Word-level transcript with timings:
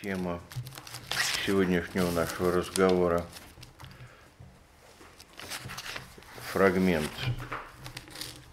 Тема 0.00 0.38
сегодняшнего 1.44 2.08
нашего 2.12 2.52
разговора 2.52 3.24
фрагмент 6.52 7.10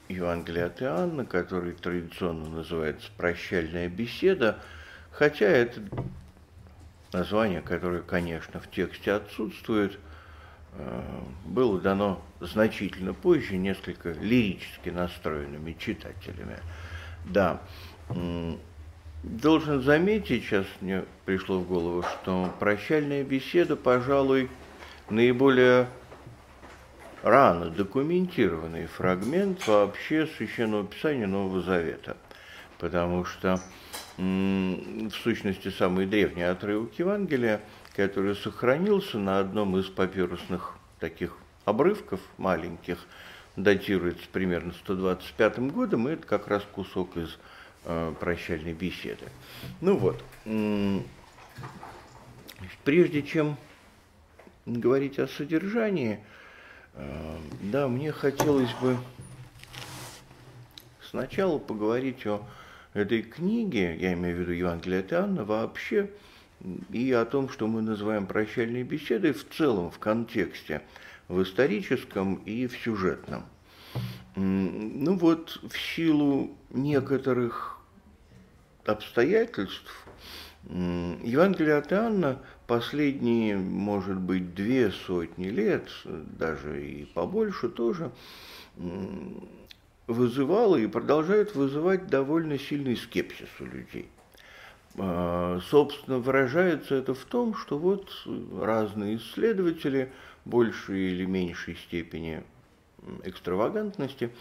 Евангелия 0.10 0.66
от 0.66 0.82
Иоанна, 0.82 1.24
который 1.24 1.74
традиционно 1.74 2.50
называется 2.50 3.12
«Прощальная 3.16 3.90
беседа», 3.90 4.58
хотя 5.12 5.46
это 5.46 5.82
название, 7.14 7.62
которое, 7.62 8.02
конечно, 8.02 8.60
в 8.60 8.72
тексте 8.72 9.12
отсутствует, 9.12 10.00
э, 10.74 11.22
было 11.46 11.80
дано 11.80 12.26
значительно 12.40 13.14
позже, 13.14 13.58
несколько 13.58 14.14
лирически 14.14 14.90
настроенными 14.90 15.74
читателями. 15.74 16.58
Да, 17.24 17.62
Должен 19.26 19.82
заметить, 19.82 20.44
сейчас 20.44 20.68
мне 20.82 21.04
пришло 21.26 21.58
в 21.58 21.68
голову, 21.68 22.04
что 22.04 22.54
прощальная 22.60 23.24
беседа, 23.24 23.76
пожалуй, 23.76 24.52
наиболее 25.10 25.88
рано 27.24 27.72
документированный 27.72 28.86
фрагмент 28.86 29.68
вообще 29.68 30.28
Священного 30.28 30.86
Писания 30.86 31.26
Нового 31.26 31.64
Завета. 31.64 32.18
Потому 32.78 33.26
что 33.26 33.60
в 34.16 35.12
сущности 35.24 35.70
самый 35.70 36.06
древний 36.06 36.44
отрывок 36.44 36.94
Евангелия, 37.00 37.62
который 37.96 38.36
сохранился 38.36 39.18
на 39.18 39.40
одном 39.40 39.76
из 39.80 39.88
папирусных 39.88 40.76
таких 41.00 41.36
обрывков 41.66 42.20
маленьких, 42.38 43.00
датируется 43.56 44.28
примерно 44.32 44.74
125 44.74 45.72
годом, 45.72 46.10
и 46.10 46.12
это 46.12 46.28
как 46.28 46.48
раз 46.48 46.62
кусок 46.72 47.18
из 47.18 47.40
Э, 47.88 48.16
прощальной 48.20 48.74
беседы. 48.74 49.26
Ну 49.80 49.96
вот, 49.96 50.24
прежде 52.84 53.22
чем 53.22 53.58
говорить 54.66 55.20
о 55.20 55.28
содержании, 55.28 56.20
э, 56.96 57.38
да, 57.62 57.88
мне 57.88 58.12
хотелось 58.12 58.74
бы 58.82 58.98
сначала 61.12 61.60
поговорить 61.60 62.26
о 62.26 62.42
этой 62.96 63.22
книге, 63.22 63.96
я 63.98 64.14
имею 64.14 64.38
в 64.38 64.40
виду 64.40 64.54
Евангелие 64.54 65.02
от 65.02 65.14
Иоанна, 65.14 65.46
вообще, 65.46 66.10
и 66.92 67.12
о 67.12 67.24
том, 67.26 67.50
что 67.50 67.68
мы 67.68 67.84
называем 67.84 68.26
прощальной 68.26 68.82
беседой 68.82 69.34
в 69.34 69.48
целом, 69.48 69.92
в 69.92 70.00
контексте, 70.00 70.82
в 71.28 71.44
историческом 71.44 72.38
и 72.46 72.66
в 72.66 72.76
сюжетном. 72.80 73.46
Ну 74.36 75.18
вот, 75.20 75.60
в 75.62 75.78
силу 75.78 76.58
некоторых 76.72 77.75
обстоятельств 78.90 80.06
Евангелие 80.70 81.76
от 81.76 81.94
Иоанна 81.94 82.40
последние, 82.66 83.56
может 83.58 84.18
быть, 84.18 84.56
две 84.56 84.92
сотни 84.92 85.48
лет, 85.50 85.90
даже 86.06 86.84
и 86.84 87.06
побольше 87.06 87.70
тоже, 87.70 88.12
вызывало 90.08 90.76
и 90.78 90.88
продолжает 90.88 91.56
вызывать 91.56 92.08
довольно 92.08 92.58
сильный 92.58 92.98
скепсис 92.98 93.50
у 93.60 93.66
людей. 93.66 94.10
А, 94.98 95.60
собственно, 95.70 96.20
выражается 96.20 96.96
это 96.96 97.14
в 97.14 97.26
том, 97.26 97.56
что 97.56 97.78
вот 97.78 98.10
разные 98.60 99.18
исследователи, 99.18 100.12
большей 100.46 101.12
или 101.12 101.26
меньшей 101.26 101.76
степени 101.76 102.44
экстравагантности, 103.24 104.32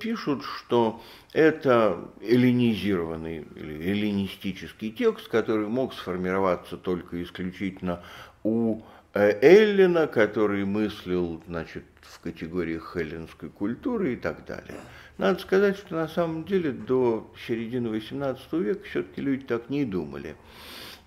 пишут, 0.00 0.42
что 0.44 1.00
это 1.32 2.08
эллинизированный 2.20 3.46
или 3.54 3.90
эллинистический 3.90 4.90
текст, 4.90 5.28
который 5.28 5.68
мог 5.68 5.94
сформироваться 5.94 6.76
только 6.76 7.22
исключительно 7.22 8.02
у 8.42 8.82
э, 9.14 9.38
Эллина, 9.40 10.08
который 10.08 10.64
мыслил 10.64 11.42
значит, 11.46 11.84
в 12.00 12.20
категориях 12.20 12.96
эллинской 12.96 13.48
культуры 13.48 14.14
и 14.14 14.16
так 14.16 14.44
далее. 14.46 14.80
Надо 15.18 15.38
сказать, 15.38 15.76
что 15.76 15.94
на 15.94 16.08
самом 16.08 16.44
деле 16.44 16.72
до 16.72 17.32
середины 17.46 17.88
XVIII 17.88 18.38
века 18.60 18.84
все-таки 18.90 19.20
люди 19.20 19.44
так 19.44 19.70
не 19.70 19.84
думали. 19.84 20.34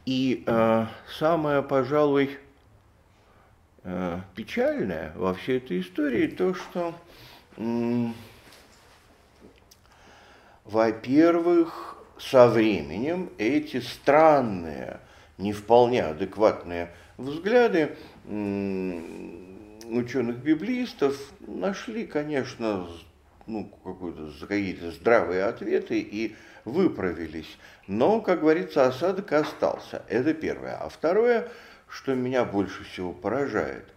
И 0.06 0.44
э, 0.46 0.86
самое, 1.18 1.62
пожалуй, 1.62 2.38
Э, 3.84 4.20
печальное 4.36 5.14
во 5.16 5.34
всей 5.34 5.58
этой 5.58 5.80
истории 5.80 6.28
то, 6.28 6.54
что, 6.54 6.94
во-первых, 10.70 11.98
со 12.20 12.48
временем 12.48 13.32
эти 13.40 13.80
странные, 13.80 15.00
не 15.38 15.52
вполне 15.52 16.04
адекватные 16.04 16.92
взгляды 17.18 17.98
ученых-библистов 18.26 21.20
нашли, 21.40 22.06
конечно, 22.06 22.88
ну, 23.48 23.74
какие-то 24.48 24.92
здравые 24.92 25.46
ответы 25.46 26.00
и 26.00 26.36
выправились. 26.66 27.58
Но, 27.88 28.22
как 28.22 28.42
говорится, 28.42 28.86
осадок 28.86 29.34
остался. 29.34 30.04
Это 30.08 30.36
первое. 30.36 30.76
А 30.76 30.88
второе– 30.90 31.48
что 31.90 32.14
меня 32.14 32.46
больше 32.46 32.84
всего 32.84 33.12
поражает, 33.12 33.88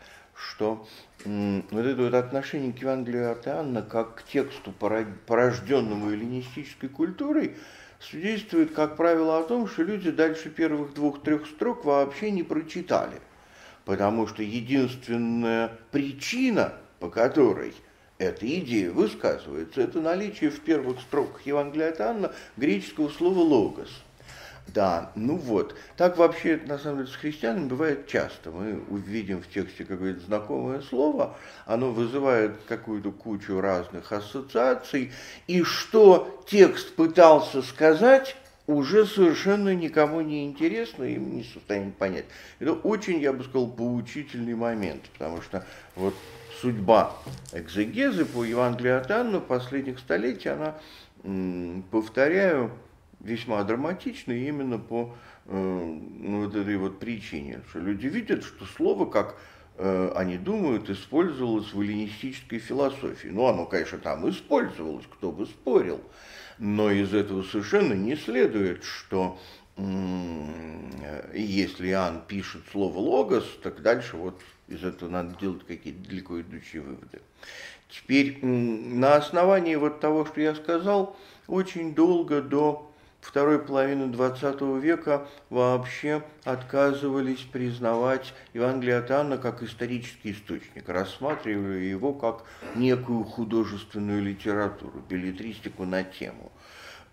что 0.50 0.86
вот 1.24 1.86
это 1.86 2.02
вот 2.02 2.14
отношение 2.14 2.72
к 2.72 2.78
Евангелию 2.78 3.30
от 3.32 3.46
Иоанна 3.46 3.82
как 3.82 4.16
к 4.16 4.22
тексту, 4.24 4.72
порожденному 4.72 6.10
эллинистической 6.10 6.88
культурой, 6.88 7.56
свидетельствует, 8.00 8.72
как 8.72 8.96
правило, 8.96 9.38
о 9.38 9.44
том, 9.44 9.68
что 9.68 9.82
люди 9.82 10.10
дальше 10.10 10.50
первых 10.50 10.94
двух-трех 10.94 11.46
строк 11.46 11.84
вообще 11.84 12.30
не 12.30 12.42
прочитали. 12.42 13.20
Потому 13.84 14.26
что 14.26 14.42
единственная 14.42 15.78
причина, 15.90 16.74
по 16.98 17.08
которой 17.08 17.74
эта 18.18 18.46
идея 18.58 18.90
высказывается, 18.90 19.80
это 19.80 20.00
наличие 20.00 20.50
в 20.50 20.60
первых 20.60 21.00
строках 21.00 21.42
Евангелия 21.46 21.90
от 21.90 22.00
Иоанна 22.00 22.32
греческого 22.56 23.08
слова 23.08 23.40
«логос», 23.40 23.90
да, 24.68 25.12
ну 25.14 25.36
вот. 25.36 25.74
Так 25.96 26.16
вообще, 26.16 26.60
на 26.66 26.78
самом 26.78 26.98
деле, 26.98 27.10
с 27.10 27.16
христианами 27.16 27.68
бывает 27.68 28.06
часто. 28.06 28.50
Мы 28.50 28.82
увидим 28.88 29.42
в 29.42 29.48
тексте 29.48 29.84
какое-то 29.84 30.20
знакомое 30.20 30.80
слово, 30.80 31.36
оно 31.66 31.90
вызывает 31.90 32.56
какую-то 32.68 33.12
кучу 33.12 33.60
разных 33.60 34.12
ассоциаций, 34.12 35.12
и 35.46 35.62
что 35.62 36.42
текст 36.48 36.94
пытался 36.94 37.60
сказать, 37.62 38.36
уже 38.66 39.06
совершенно 39.06 39.74
никому 39.74 40.20
не 40.20 40.46
интересно, 40.46 41.04
им 41.04 41.36
не 41.36 41.42
в 41.42 41.46
состоянии 41.48 41.90
понять. 41.90 42.26
Это 42.60 42.72
очень, 42.72 43.20
я 43.20 43.32
бы 43.32 43.44
сказал, 43.44 43.66
поучительный 43.66 44.54
момент, 44.54 45.02
потому 45.12 45.42
что 45.42 45.66
вот 45.96 46.14
судьба 46.60 47.16
экзегезы 47.52 48.24
по 48.24 48.44
Евангелию 48.44 48.98
от 48.98 49.10
Анны 49.10 49.40
последних 49.40 49.98
столетий, 49.98 50.48
она, 50.48 50.76
повторяю, 51.90 52.70
весьма 53.22 53.62
драматично 53.64 54.32
именно 54.32 54.78
по 54.78 55.14
э, 55.46 55.54
ну, 55.54 56.44
вот 56.44 56.54
этой 56.54 56.76
вот 56.76 56.98
причине, 56.98 57.60
что 57.70 57.78
люди 57.78 58.06
видят, 58.06 58.44
что 58.44 58.64
слово, 58.64 59.06
как 59.06 59.36
э, 59.78 60.12
они 60.14 60.36
думают, 60.36 60.90
использовалось 60.90 61.72
в 61.72 61.80
эллинистической 61.80 62.58
философии. 62.58 63.28
Ну, 63.28 63.46
оно, 63.46 63.66
конечно, 63.66 63.98
там 63.98 64.28
использовалось, 64.28 65.06
кто 65.12 65.32
бы 65.32 65.46
спорил, 65.46 66.00
но 66.58 66.90
из 66.90 67.14
этого 67.14 67.42
совершенно 67.42 67.94
не 67.94 68.16
следует, 68.16 68.84
что 68.84 69.38
если 71.34 71.88
Иоанн 71.88 72.20
пишет 72.28 72.60
слово 72.70 72.98
«логос», 72.98 73.44
так 73.62 73.80
дальше 73.80 74.18
вот 74.18 74.38
из 74.68 74.84
этого 74.84 75.08
надо 75.08 75.34
делать 75.40 75.64
какие-то 75.66 76.06
далеко 76.08 76.40
идущие 76.42 76.82
выводы. 76.82 77.22
Теперь 77.88 78.44
на 78.44 79.16
основании 79.16 79.76
вот 79.76 80.00
того, 80.00 80.26
что 80.26 80.42
я 80.42 80.54
сказал, 80.54 81.16
очень 81.46 81.94
долго 81.94 82.42
до 82.42 82.91
второй 83.22 83.58
половины 83.58 84.12
XX 84.12 84.78
века 84.80 85.26
вообще 85.48 86.22
отказывались 86.44 87.40
признавать 87.40 88.34
Евангелие 88.52 88.98
от 88.98 89.10
Анна 89.10 89.38
как 89.38 89.62
исторический 89.62 90.32
источник, 90.32 90.88
рассматривали 90.88 91.84
его 91.84 92.12
как 92.12 92.44
некую 92.74 93.24
художественную 93.24 94.22
литературу, 94.22 95.02
билетристику 95.08 95.84
на 95.84 96.02
тему. 96.02 96.52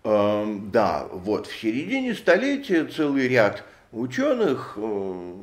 Эм, 0.02 0.70
да, 0.70 1.06
вот 1.10 1.46
в 1.46 1.58
середине 1.58 2.14
столетия 2.14 2.84
целый 2.84 3.28
ряд 3.28 3.64
ученых 3.92 4.74
э, 4.76 5.34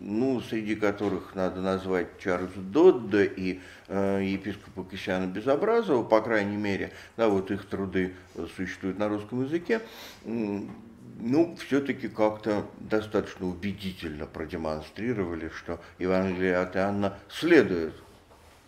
ну, 0.00 0.40
среди 0.40 0.74
которых 0.74 1.34
надо 1.34 1.60
назвать 1.60 2.18
Чарльза 2.18 2.60
Додда 2.60 3.22
и 3.22 3.60
епископа 3.90 4.84
Кассиана 4.84 5.26
Безобразова, 5.26 6.04
по 6.04 6.20
крайней 6.20 6.56
мере, 6.56 6.92
да, 7.16 7.28
вот 7.28 7.50
их 7.50 7.66
труды 7.68 8.14
существуют 8.56 8.98
на 8.98 9.08
русском 9.08 9.44
языке, 9.44 9.80
ну, 10.24 11.56
все-таки 11.56 12.08
как-то 12.08 12.66
достаточно 12.78 13.46
убедительно 13.46 14.26
продемонстрировали, 14.26 15.50
что 15.54 15.80
Евангелие 15.98 16.56
от 16.56 16.76
Иоанна 16.76 17.18
следует 17.28 17.94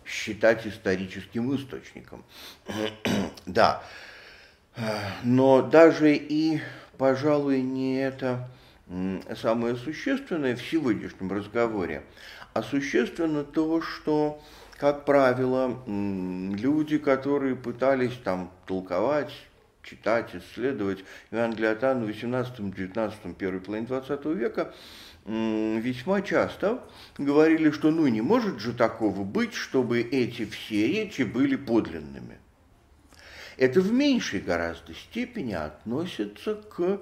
считать 0.05 0.67
историческим 0.67 1.55
источником. 1.55 2.23
да, 3.45 3.81
но 5.23 5.61
даже 5.61 6.15
и, 6.15 6.61
пожалуй, 6.97 7.61
не 7.61 8.01
это 8.01 8.49
самое 9.41 9.75
существенное 9.75 10.55
в 10.55 10.61
сегодняшнем 10.61 11.31
разговоре, 11.31 12.03
а 12.53 12.61
существенно 12.61 13.43
то, 13.43 13.81
что, 13.81 14.41
как 14.83 15.05
правило, 15.05 15.81
люди, 15.87 16.97
которые 16.97 17.55
пытались 17.55 18.17
там 18.21 18.51
толковать, 18.65 19.31
читать, 19.81 20.35
исследовать 20.35 21.05
Евангелие 21.31 21.69
от 21.69 21.85
Анны 21.85 22.03
в 22.03 22.07
18, 22.07 22.75
19, 22.75 23.37
первой 23.37 23.61
половине 23.61 23.87
20 23.87 24.25
века, 24.25 24.73
весьма 25.25 26.21
часто 26.21 26.83
говорили, 27.17 27.71
что 27.71 27.91
ну 27.91 28.05
не 28.07 28.19
может 28.19 28.59
же 28.59 28.73
такого 28.73 29.23
быть, 29.23 29.53
чтобы 29.53 30.01
эти 30.01 30.43
все 30.43 30.85
речи 30.85 31.21
были 31.21 31.55
подлинными. 31.55 32.39
Это 33.55 33.79
в 33.79 33.93
меньшей 33.93 34.41
гораздо 34.41 34.93
степени 34.95 35.53
относится 35.53 36.55
к 36.55 36.99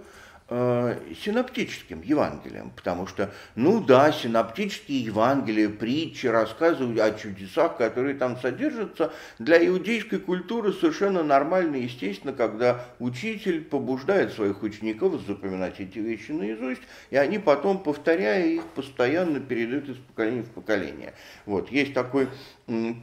синоптическим 0.51 2.01
Евангелием, 2.01 2.71
потому 2.71 3.07
что, 3.07 3.31
ну 3.56 3.80
да, 3.81 4.12
синоптические 4.12 5.00
Евангелия, 5.00 5.69
притчи 5.69 6.27
рассказывают 6.27 7.00
о 7.00 7.18
чудесах, 7.18 7.77
которые 7.77 8.15
там 8.15 8.38
содержатся, 8.38 9.13
для 9.39 9.65
иудейской 9.65 10.19
культуры 10.19 10.74
совершенно 10.74 11.24
нормально 11.24 11.77
и 11.77 11.83
естественно, 11.83 12.33
когда 12.33 12.86
учитель 13.00 13.63
побуждает 13.63 14.33
своих 14.33 14.62
учеников 14.62 15.21
запоминать 15.25 15.80
эти 15.80 16.00
вещи 16.00 16.31
наизусть, 16.31 16.81
и 17.12 17.15
они 17.15 17.39
потом, 17.39 17.81
повторяя 17.81 18.45
их, 18.45 18.63
постоянно 18.75 19.39
передают 19.39 19.88
из 19.88 19.95
поколения 19.95 20.44
в 20.44 20.50
поколение. 20.50 21.13
Вот, 21.45 21.71
есть 21.71 21.94
такой 21.94 22.27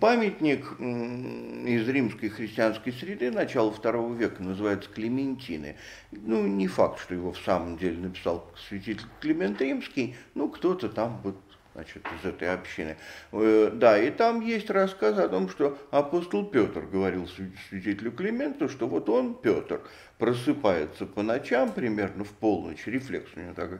памятник 0.00 0.80
из 0.80 1.88
римской 1.88 2.28
христианской 2.28 2.92
среды 2.92 3.30
начала 3.30 3.70
второго 3.70 4.14
века, 4.14 4.42
называется 4.42 4.90
Клементины. 4.90 5.76
Ну, 6.10 6.46
не 6.46 6.66
факт, 6.68 7.00
что 7.00 7.14
его 7.14 7.32
в 7.32 7.38
самом 7.38 7.76
деле 7.76 7.98
написал 7.98 8.50
святитель 8.68 9.06
Климент 9.20 9.60
Римский, 9.60 10.16
ну, 10.34 10.48
кто-то 10.48 10.88
там 10.88 11.20
вот 11.22 11.36
значит, 11.74 12.02
из 12.20 12.26
этой 12.26 12.52
общины. 12.52 12.96
Э, 13.30 13.70
да, 13.72 13.98
и 13.98 14.10
там 14.10 14.40
есть 14.40 14.68
рассказ 14.68 15.16
о 15.18 15.28
том, 15.28 15.48
что 15.48 15.78
апостол 15.92 16.44
Петр 16.44 16.80
говорил 16.80 17.28
святителю 17.28 18.10
Клименту, 18.10 18.68
что 18.68 18.88
вот 18.88 19.08
он, 19.08 19.34
Петр, 19.34 19.82
просыпается 20.18 21.06
по 21.06 21.22
ночам 21.22 21.72
примерно 21.72 22.24
в 22.24 22.30
полночь, 22.30 22.84
рефлекс 22.86 23.30
у 23.36 23.40
него 23.40 23.54
такой, 23.54 23.78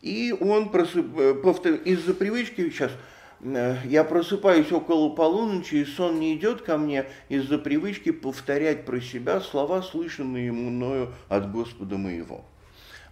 и 0.00 0.34
он 0.38 0.70
просып... 0.70 1.06
Э, 1.18 1.34
из-за 1.84 2.14
привычки 2.14 2.70
сейчас 2.70 2.92
я 3.40 4.04
просыпаюсь 4.04 4.72
около 4.72 5.10
полуночи, 5.10 5.76
и 5.76 5.84
сон 5.84 6.20
не 6.20 6.34
идет 6.34 6.62
ко 6.62 6.78
мне 6.78 7.06
из-за 7.28 7.58
привычки 7.58 8.10
повторять 8.10 8.84
про 8.84 9.00
себя 9.00 9.40
слова, 9.40 9.82
слышанные 9.82 10.52
мною 10.52 11.12
от 11.28 11.50
Господа 11.50 11.96
моего. 11.96 12.44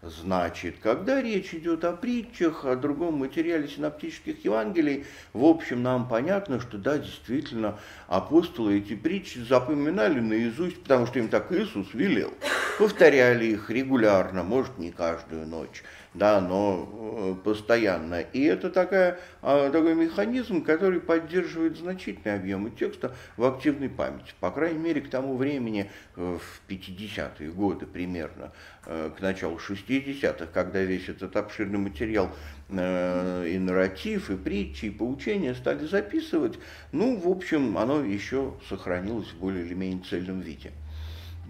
Значит, 0.02 0.76
когда 0.82 1.22
речь 1.22 1.54
идет 1.54 1.84
о 1.84 1.92
притчах, 1.92 2.64
о 2.64 2.74
другом 2.74 3.18
материале 3.18 3.68
синоптических 3.68 4.44
Евангелий, 4.44 5.04
в 5.32 5.44
общем, 5.44 5.84
нам 5.84 6.08
понятно, 6.08 6.60
что 6.60 6.76
да, 6.76 6.98
действительно, 6.98 7.78
апостолы 8.08 8.78
эти 8.78 8.96
притчи 8.96 9.38
запоминали 9.38 10.18
наизусть, 10.18 10.82
потому 10.82 11.06
что 11.06 11.20
им 11.20 11.28
так 11.28 11.52
Иисус 11.52 11.94
велел. 11.94 12.34
Повторяли 12.80 13.44
их 13.44 13.70
регулярно, 13.70 14.42
может, 14.42 14.76
не 14.76 14.90
каждую 14.90 15.46
ночь 15.46 15.84
да, 16.14 16.40
но 16.40 16.88
э, 16.92 17.34
постоянно. 17.42 18.20
И 18.20 18.42
это 18.42 18.70
такая, 18.70 19.18
а, 19.40 19.70
такой 19.70 19.94
механизм, 19.94 20.62
который 20.62 21.00
поддерживает 21.00 21.78
значительные 21.78 22.36
объемы 22.36 22.70
текста 22.70 23.14
в 23.36 23.44
активной 23.44 23.88
памяти. 23.88 24.34
По 24.38 24.50
крайней 24.50 24.78
мере, 24.78 25.00
к 25.00 25.08
тому 25.08 25.36
времени, 25.36 25.90
э, 26.16 26.38
в 26.38 26.70
50-е 26.70 27.50
годы 27.50 27.86
примерно, 27.86 28.52
э, 28.84 29.10
к 29.16 29.22
началу 29.22 29.58
60-х, 29.58 30.46
когда 30.52 30.82
весь 30.82 31.08
этот 31.08 31.34
обширный 31.36 31.78
материал 31.78 32.30
и 32.70 33.58
нарратив, 33.60 34.30
и 34.30 34.36
притчи, 34.36 34.86
и 34.86 34.90
поучения 34.90 35.54
стали 35.54 35.84
записывать, 35.84 36.58
ну, 36.90 37.18
в 37.18 37.28
общем, 37.28 37.76
оно 37.76 38.02
еще 38.02 38.54
сохранилось 38.66 39.28
в 39.28 39.38
более 39.38 39.66
или 39.66 39.74
менее 39.74 40.02
цельном 40.02 40.40
виде. 40.40 40.72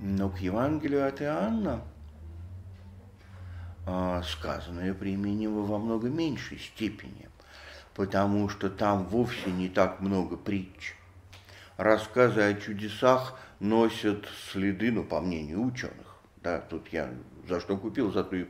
Но 0.01 0.31
к 0.31 0.39
Евангелию 0.39 1.07
от 1.07 1.23
Иоанна 1.23 1.83
сказанное 4.25 4.95
применимо 4.95 5.63
во 5.63 5.79
много 5.79 6.09
меньшей 6.09 6.59
степени, 6.59 7.29
потому 7.95 8.49
что 8.49 8.71
там 8.71 9.05
вовсе 9.05 9.51
не 9.51 9.69
так 9.69 10.01
много 10.01 10.37
притч. 10.37 10.95
Рассказы 11.77 12.43
о 12.43 12.55
чудесах 12.55 13.39
носят 13.59 14.27
следы, 14.53 14.93
ну, 14.93 15.05
по 15.05 15.21
мнению 15.21 15.65
ученых, 15.65 16.17
да, 16.43 16.61
тут 16.61 16.89
я 16.89 17.11
за 17.49 17.61
что 17.61 17.77
купил, 17.77 18.13
зато 18.13 18.37
и, 18.37 18.47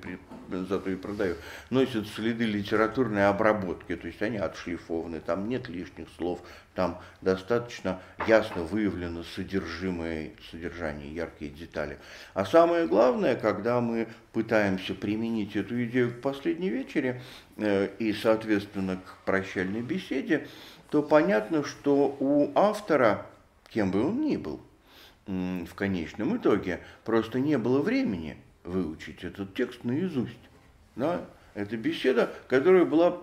зато 0.59 0.91
и 0.91 0.97
продаю, 0.97 1.37
носят 1.71 2.07
следы 2.09 2.45
литературной 2.45 3.29
обработки, 3.29 3.97
то 3.97 4.07
есть 4.07 4.23
они 4.23 4.39
отшлифованы, 4.39 5.21
там 5.21 5.49
нет 5.49 5.69
лишних 5.69 6.09
слов, 6.17 6.41
там 6.75 7.01
достаточно 7.21 8.01
ясно 8.27 8.63
выявлено 8.63 9.23
содержимое, 9.23 10.31
содержание, 10.51 11.15
яркие 11.15 11.51
детали. 11.51 11.99
А 12.35 12.45
самое 12.45 12.87
главное, 12.87 13.37
когда 13.37 13.81
мы 13.81 14.09
пытаемся 14.33 14.95
применить 14.95 15.57
эту 15.57 15.83
идею 15.85 16.13
к 16.13 16.21
последней 16.21 16.71
вечере 16.71 17.21
э, 17.57 17.89
и, 17.99 18.13
соответственно, 18.13 18.97
к 18.97 19.25
прощальной 19.25 19.83
беседе, 19.83 20.47
то 20.91 21.03
понятно, 21.03 21.65
что 21.65 22.17
у 22.21 22.53
автора, 22.55 23.27
кем 23.69 23.91
бы 23.91 24.07
он 24.07 24.21
ни 24.21 24.37
был, 24.37 24.61
в 25.27 25.75
конечном 25.75 26.37
итоге 26.37 26.81
просто 27.05 27.39
не 27.39 27.57
было 27.59 27.81
времени 27.81 28.37
выучить 28.65 29.25
этот 29.25 29.55
текст 29.55 29.85
наизусть. 29.85 30.37
Да? 30.97 31.27
Это 31.55 31.77
беседа, 31.77 32.33
которая 32.49 32.85
была 32.85 33.19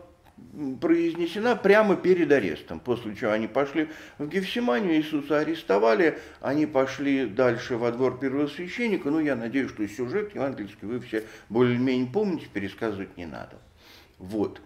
произнесена 0.81 1.55
прямо 1.55 1.95
перед 1.95 2.31
арестом, 2.31 2.79
после 2.79 3.15
чего 3.15 3.31
они 3.31 3.47
пошли 3.47 3.89
в 4.17 4.27
Гефсиманию, 4.27 4.95
Иисуса 4.95 5.39
арестовали, 5.39 6.19
они 6.39 6.65
пошли 6.65 7.25
дальше 7.25 7.77
во 7.77 7.91
двор 7.91 8.19
первосвященника, 8.19 9.09
ну, 9.09 9.19
я 9.19 9.35
надеюсь, 9.35 9.69
что 9.71 9.87
сюжет 9.87 10.33
евангельский 10.33 10.87
вы 10.87 10.99
все 11.01 11.25
более-менее 11.49 12.09
помните, 12.11 12.47
пересказывать 12.51 13.17
не 13.17 13.25
надо. 13.25 13.57
Вот. 14.17 14.61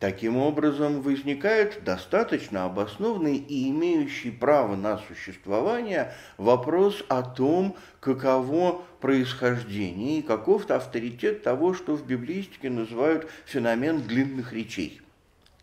Таким 0.00 0.36
образом, 0.36 1.00
возникает 1.02 1.84
достаточно 1.84 2.64
обоснованный 2.64 3.36
и 3.36 3.70
имеющий 3.70 4.30
право 4.30 4.76
на 4.76 4.98
существование 4.98 6.12
вопрос 6.36 7.04
о 7.08 7.22
том, 7.22 7.76
каково 8.00 8.82
происхождение 9.00 10.18
и 10.18 10.22
каков-то 10.22 10.76
авторитет 10.76 11.42
того, 11.42 11.74
что 11.74 11.94
в 11.94 12.04
библиистике 12.06 12.70
называют 12.70 13.30
феномен 13.46 14.02
длинных 14.02 14.52
речей. 14.52 15.00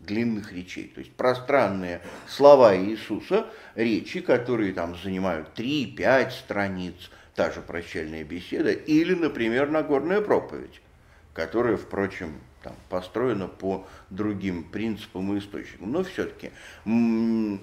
Длинных 0.00 0.52
речей, 0.52 0.90
то 0.92 0.98
есть 0.98 1.12
пространные 1.12 2.00
слова 2.26 2.76
Иисуса, 2.76 3.46
речи, 3.76 4.20
которые 4.20 4.72
там 4.72 4.96
занимают 4.96 5.50
3-5 5.56 6.30
страниц, 6.30 7.10
та 7.36 7.52
же 7.52 7.60
прощальная 7.60 8.24
беседа, 8.24 8.72
или, 8.72 9.14
например, 9.14 9.70
Нагорная 9.70 10.20
проповедь, 10.20 10.80
которая, 11.34 11.76
впрочем, 11.76 12.40
там, 12.62 12.74
построена 12.88 13.48
по 13.48 13.86
другим 14.10 14.64
принципам 14.64 15.34
и 15.34 15.38
источникам. 15.38 15.92
Но 15.92 16.02
все-таки 16.04 16.50
ну, 16.84 17.58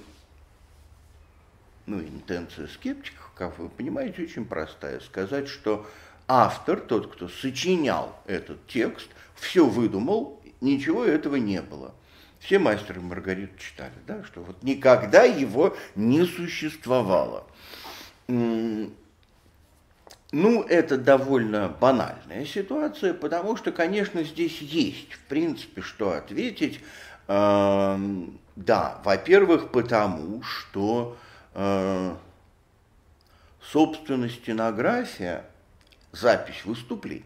интенция 1.87 2.67
скептиков, 2.67 3.31
как 3.35 3.57
вы 3.57 3.69
понимаете, 3.69 4.23
очень 4.23 4.45
простая. 4.45 4.99
Сказать, 4.99 5.47
что 5.47 5.87
автор, 6.27 6.79
тот, 6.79 7.11
кто 7.11 7.27
сочинял 7.27 8.15
этот 8.25 8.65
текст, 8.67 9.09
все 9.35 9.65
выдумал, 9.65 10.41
ничего 10.61 11.03
этого 11.03 11.35
не 11.37 11.61
было. 11.61 11.93
Все 12.39 12.57
мастеры 12.57 13.01
Маргариту 13.01 13.57
читали, 13.57 13.93
да, 14.07 14.23
что 14.23 14.41
вот 14.41 14.63
никогда 14.63 15.23
его 15.23 15.75
не 15.95 16.25
существовало. 16.25 17.45
Ну, 20.31 20.61
это 20.61 20.97
довольно 20.97 21.69
банальная 21.69 22.45
ситуация, 22.45 23.15
потому 23.15 23.55
что, 23.55 23.71
конечно, 23.71 24.23
здесь 24.23 24.59
есть, 24.59 25.13
в 25.13 25.19
принципе, 25.21 25.81
что 25.81 26.11
ответить. 26.11 26.81
Эм, 27.27 28.39
да, 28.55 29.01
во-первых, 29.03 29.71
потому 29.71 30.43
что, 30.43 31.17
э, 31.55 32.15
собственно, 33.59 34.29
стенография, 34.29 35.45
запись 36.11 36.63
выступлений, 36.63 37.23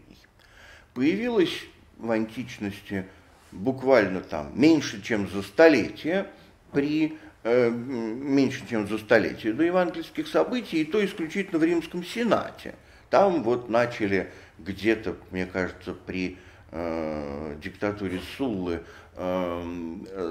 появилась 0.94 1.60
в 1.98 2.10
античности 2.10 3.06
буквально 3.52 4.22
там 4.22 4.58
меньше, 4.58 5.02
чем 5.02 5.28
за 5.28 5.42
столетие, 5.42 6.26
при 6.72 7.18
э, 7.42 7.68
меньше, 7.68 8.66
чем 8.66 8.88
за 8.88 8.96
столетие 8.96 9.52
до 9.52 9.62
евангельских 9.62 10.26
событий, 10.26 10.80
и 10.80 10.84
то 10.86 11.04
исключительно 11.04 11.58
в 11.58 11.64
Римском 11.64 12.02
Сенате– 12.02 12.74
там 13.14 13.44
вот 13.44 13.68
начали 13.68 14.32
где-то, 14.58 15.14
мне 15.30 15.46
кажется, 15.46 15.94
при 15.94 16.36
э, 16.72 17.54
диктатуре 17.62 18.20
Суллы 18.36 18.80
э, 19.14 19.62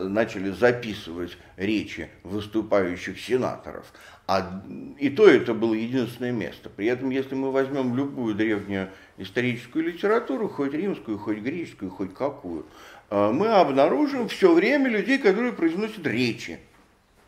начали 0.10 0.52
записывать 0.52 1.38
речи 1.56 2.10
выступающих 2.24 3.22
сенаторов. 3.22 3.86
А, 4.28 4.62
и 5.00 5.10
то 5.10 5.30
это 5.30 5.54
было 5.54 5.74
единственное 5.76 6.34
место. 6.34 6.70
При 6.70 6.88
этом, 6.88 7.10
если 7.10 7.36
мы 7.36 7.54
возьмем 7.54 7.96
любую 7.96 8.36
древнюю 8.36 8.90
историческую 9.18 9.86
литературу, 9.86 10.50
хоть 10.50 10.74
римскую, 10.74 11.18
хоть 11.18 11.38
греческую, 11.38 11.90
хоть 11.90 12.14
какую, 12.14 12.66
э, 13.10 13.32
мы 13.32 13.48
обнаружим 13.48 14.28
все 14.28 14.54
время 14.54 14.90
людей, 14.90 15.20
которые 15.20 15.54
произносят 15.54 16.06
речи. 16.06 16.60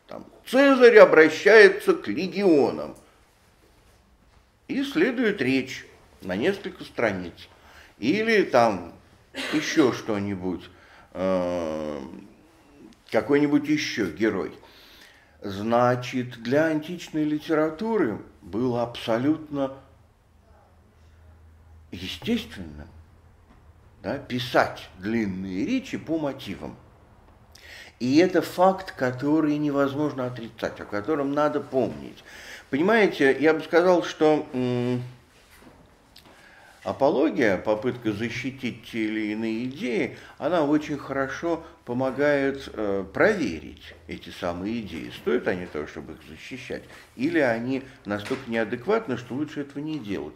Там, 0.07 0.25
Цезарь 0.45 0.97
обращается 0.97 1.93
к 1.93 2.09
легионам 2.09 2.97
и 4.67 4.84
следует 4.84 5.41
речь 5.41 5.86
на 6.22 6.36
несколько 6.36 6.84
страниц. 6.84 7.48
Или 8.00 8.43
там 8.43 8.93
еще 9.53 9.93
что-нибудь, 9.93 10.69
э, 11.13 12.01
какой-нибудь 13.12 13.67
еще 13.67 14.12
герой. 14.12 14.57
Значит, 15.41 16.41
для 16.41 16.65
античной 16.65 17.24
литературы 17.24 18.19
было 18.41 18.84
абсолютно 18.84 19.74
естественным 21.91 22.88
да, 24.01 24.17
писать 24.17 24.89
длинные 25.00 25.65
речи 25.65 25.98
по 25.98 26.17
мотивам. 26.17 26.75
И 28.00 28.17
это 28.17 28.41
факт, 28.41 28.91
который 28.91 29.57
невозможно 29.57 30.27
отрицать, 30.27 30.79
о 30.81 30.86
котором 30.86 31.31
надо 31.31 31.62
помнить. 31.62 32.24
Понимаете, 32.75 33.38
я 33.39 33.53
бы 33.53 33.62
сказал, 33.62 34.03
что 34.03 34.46
апология, 36.84 37.55
попытка 37.55 38.12
защитить 38.12 38.84
те 38.91 39.05
или 39.05 39.32
иные 39.32 39.63
идеи, 39.67 40.17
она 40.39 40.65
очень 40.65 40.98
хорошо 40.98 41.63
помогает 41.86 42.70
э, 42.74 43.05
проверить 43.13 43.96
эти 44.08 44.29
самые 44.29 44.82
идеи. 44.82 45.10
Стоят 45.15 45.48
они 45.48 45.67
того, 45.67 45.88
чтобы 45.88 46.15
их 46.15 46.20
защищать, 46.29 46.84
или 47.15 47.39
они 47.39 47.82
настолько 48.03 48.51
неадекватны, 48.51 49.15
что 49.17 49.36
лучше 49.36 49.62
этого 49.62 49.79
не 49.79 49.98
делать. 49.98 50.36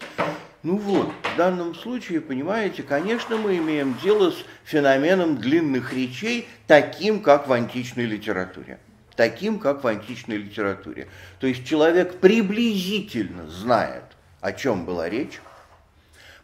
Ну 0.63 0.77
вот, 0.77 1.11
в 1.33 1.35
данном 1.35 1.75
случае, 1.75 2.21
понимаете, 2.21 2.83
конечно, 2.83 3.35
мы 3.35 3.57
имеем 3.57 3.97
дело 4.01 4.31
с 4.31 4.45
феноменом 4.63 5.35
длинных 5.35 5.91
речей, 5.91 6.47
таким, 6.67 7.21
как 7.21 7.49
в 7.49 7.51
античной 7.51 8.05
литературе 8.05 8.79
таким, 9.19 9.59
как 9.59 9.83
в 9.83 9.87
античной 9.87 10.37
литературе. 10.37 11.09
То 11.41 11.47
есть 11.47 11.67
человек 11.67 12.19
приблизительно 12.19 13.49
знает, 13.49 14.05
о 14.39 14.53
чем 14.53 14.85
была 14.85 15.09
речь, 15.09 15.41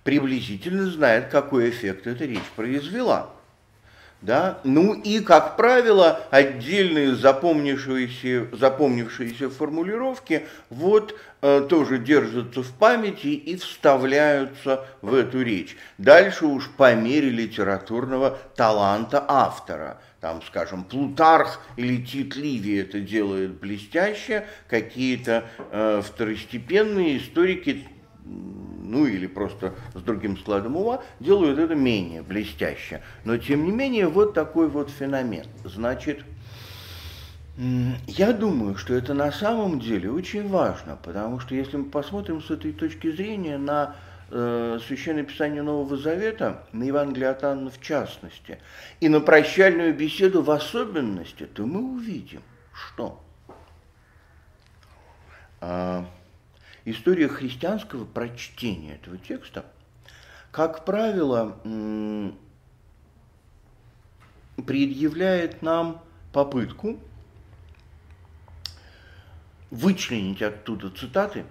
приблизительно 0.03 0.91
знает, 0.91 1.29
какой 1.29 1.69
эффект 1.69 2.05
эта 2.05 2.25
речь 2.25 2.51
произвела. 2.57 3.29
Да? 4.19 4.59
Ну 4.65 4.93
и, 4.93 5.21
как 5.21 5.55
правило, 5.55 6.19
отдельные 6.31 7.15
запомнившиеся, 7.15 8.47
запомнившиеся 8.51 9.49
формулировки 9.49 10.45
вот 10.69 11.17
э, 11.41 11.65
тоже 11.69 11.97
держатся 11.97 12.61
в 12.61 12.73
памяти 12.73 13.27
и 13.27 13.55
вставляются 13.55 14.85
в 15.01 15.13
эту 15.13 15.41
речь. 15.41 15.77
Дальше 15.97 16.45
уж 16.45 16.69
по 16.71 16.93
мере 16.93 17.29
литературного 17.29 18.37
таланта 18.57 19.23
автора 19.25 20.01
там, 20.25 20.41
скажем, 20.41 20.83
Плутарх 20.85 21.59
или 21.75 22.03
Тит 22.03 22.35
Ливий 22.35 22.81
это 22.81 22.99
делает 22.99 23.59
блестяще, 23.59 24.47
какие-то 24.67 25.45
э, 25.69 26.01
второстепенные 26.03 27.19
историки, 27.19 27.87
ну 28.23 29.05
или 29.05 29.27
просто 29.27 29.75
с 29.93 30.01
другим 30.01 30.35
складом 30.35 30.77
ума, 30.77 31.03
делают 31.19 31.59
это 31.59 31.75
менее 31.75 32.23
блестяще. 32.23 33.03
Но 33.23 33.37
тем 33.37 33.65
не 33.65 33.71
менее, 33.71 34.07
вот 34.07 34.33
такой 34.33 34.67
вот 34.67 34.89
феномен. 34.89 35.45
Значит, 35.63 36.25
я 38.07 38.33
думаю, 38.33 38.77
что 38.77 38.95
это 38.95 39.13
на 39.13 39.31
самом 39.31 39.79
деле 39.79 40.09
очень 40.09 40.49
важно, 40.49 40.97
потому 41.03 41.39
что 41.39 41.53
если 41.53 41.77
мы 41.77 41.85
посмотрим 41.85 42.41
с 42.41 42.49
этой 42.49 42.71
точки 42.71 43.11
зрения 43.11 43.59
на 43.59 43.95
Священное 44.35 45.23
Писание 45.23 45.61
Нового 45.61 45.95
Завета, 45.95 46.67
на 46.73 46.83
Евангелие 46.83 47.29
от 47.29 47.45
Анны 47.45 47.69
в 47.69 47.79
частности, 47.79 48.59
и 48.99 49.07
на 49.07 49.21
прощальную 49.21 49.95
беседу 49.95 50.41
в 50.41 50.51
особенности, 50.51 51.45
то 51.45 51.65
мы 51.65 51.81
увидим, 51.81 52.41
что. 52.73 53.23
Э, 55.61 56.03
история 56.83 57.29
христианского 57.29 58.03
прочтения 58.03 58.95
этого 58.95 59.17
текста, 59.17 59.63
как 60.51 60.83
правило, 60.83 61.57
э, 61.63 62.31
предъявляет 64.67 65.61
нам 65.61 66.03
попытку 66.33 66.99
вычленить 69.71 70.41
оттуда 70.41 70.89
цитаты, 70.89 71.45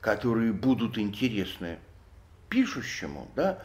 которые 0.00 0.52
будут 0.52 0.98
интересны 0.98 1.78
пишущему, 2.52 3.28
да, 3.34 3.58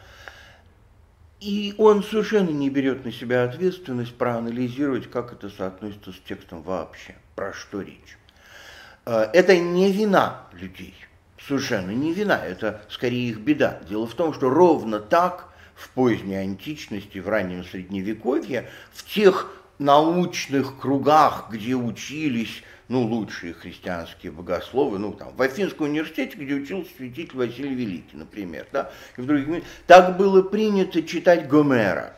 и 1.40 1.74
он 1.76 2.02
совершенно 2.02 2.48
не 2.48 2.70
берет 2.70 3.04
на 3.04 3.12
себя 3.12 3.44
ответственность 3.44 4.16
проанализировать, 4.16 5.10
как 5.10 5.32
это 5.32 5.50
соотносится 5.50 6.12
с 6.12 6.18
текстом 6.26 6.62
вообще, 6.62 7.14
про 7.36 7.52
что 7.52 7.82
речь. 7.82 8.18
Э, 9.04 9.28
это 9.34 9.58
не 9.58 9.92
вина 9.92 10.46
людей, 10.52 10.94
совершенно 11.46 11.90
не 11.90 12.14
вина, 12.14 12.42
это 12.42 12.82
скорее 12.88 13.28
их 13.28 13.40
беда. 13.40 13.78
Дело 13.88 14.06
в 14.06 14.14
том, 14.14 14.32
что 14.32 14.48
ровно 14.48 15.00
так 15.00 15.48
в 15.74 15.90
поздней 15.90 16.36
античности, 16.36 17.18
в 17.18 17.28
раннем 17.28 17.64
средневековье, 17.64 18.70
в 18.92 19.04
тех 19.04 19.52
научных 19.78 20.80
кругах, 20.80 21.48
где 21.50 21.74
учились 21.74 22.64
ну, 22.88 23.02
лучшие 23.02 23.52
христианские 23.52 24.32
богословы, 24.32 24.98
ну, 24.98 25.12
там, 25.12 25.34
в 25.36 25.42
Афинском 25.42 25.88
университете, 25.88 26.36
где 26.36 26.54
учился 26.54 26.90
святитель 26.96 27.36
Василий 27.36 27.74
Великий, 27.74 28.16
например, 28.16 28.66
да, 28.72 28.90
и 29.16 29.20
в 29.20 29.26
других 29.26 29.62
так 29.86 30.16
было 30.16 30.42
принято 30.42 31.02
читать 31.02 31.48
Гомера. 31.48 32.14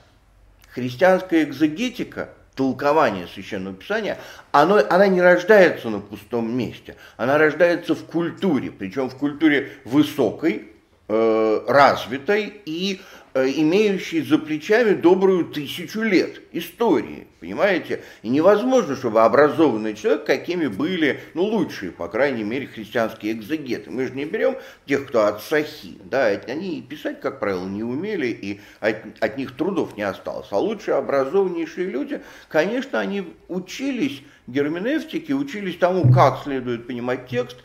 Христианская 0.73 1.43
экзегетика, 1.43 2.31
толкование 2.55 3.27
Священного 3.27 3.75
Писания, 3.75 4.19
оно, 4.53 4.81
она 4.89 5.09
не 5.09 5.21
рождается 5.21 5.89
на 5.89 5.99
пустом 5.99 6.57
месте, 6.57 6.97
она 7.17 7.39
рождается 7.39 7.97
в 7.97 8.05
культуре, 8.05 8.71
причем 8.71 9.11
в 9.11 9.17
культуре 9.17 9.73
высокой, 9.85 10.69
э, 11.09 11.61
развитой 11.67 12.63
и 12.65 13.01
имеющий 13.35 14.23
за 14.23 14.39
плечами 14.39 14.95
добрую 14.95 15.47
тысячу 15.47 16.03
лет 16.03 16.41
истории, 16.53 17.27
понимаете? 17.39 18.03
И 18.23 18.29
невозможно, 18.29 18.97
чтобы 18.97 19.23
образованный 19.23 19.95
человек, 19.95 20.25
какими 20.25 20.67
были, 20.67 21.21
ну, 21.35 21.45
лучшие, 21.45 21.93
по 21.93 22.09
крайней 22.09 22.43
мере, 22.43 22.67
христианские 22.67 23.33
экзегеты. 23.33 23.91
Мы 23.91 24.07
же 24.07 24.13
не 24.15 24.25
берем 24.25 24.57
тех, 24.87 25.07
кто 25.07 25.27
от 25.27 25.43
Сахи, 25.43 25.99
да, 26.05 26.27
они 26.27 26.83
писать, 26.83 27.21
как 27.21 27.39
правило, 27.39 27.67
не 27.67 27.85
умели, 27.85 28.27
и 28.27 28.61
от, 28.81 28.97
от 29.21 29.37
них 29.39 29.57
трудов 29.57 29.97
не 29.97 30.03
осталось. 30.03 30.49
А 30.51 30.59
лучшие, 30.59 30.97
образованнейшие 30.97 31.87
люди, 31.89 32.21
конечно, 32.49 32.99
они 32.99 33.25
учились 33.49 34.23
герменевтике, 34.47 35.35
учились 35.35 35.77
тому, 35.77 36.13
как 36.13 36.43
следует 36.43 36.87
понимать 36.87 37.29
текст, 37.29 37.59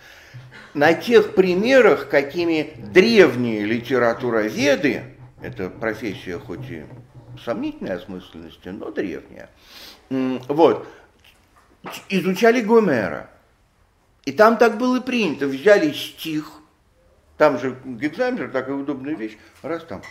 на 0.76 0.94
тех 0.94 1.34
примерах, 1.34 2.10
какими 2.10 2.74
древние 2.94 3.66
литературоведы, 3.66 5.04
это 5.46 5.70
профессия 5.70 6.40
хоть 6.40 6.70
и 6.70 6.86
сомнительной 7.44 7.96
осмысленности, 7.96 8.70
но 8.70 8.92
древняя. 8.92 9.50
Вот. 10.10 10.88
Изучали 12.10 12.62
Гомера. 12.62 13.30
И 14.26 14.32
там 14.32 14.58
так 14.58 14.78
было 14.78 15.00
принято. 15.02 15.48
Взяли 15.48 15.92
стих, 15.92 16.52
там 17.38 17.60
же 17.60 17.78
экзамен, 17.86 18.52
такая 18.52 18.76
удобная 18.76 19.16
вещь, 19.16 19.38
раз 19.62 19.84
там 19.84 20.02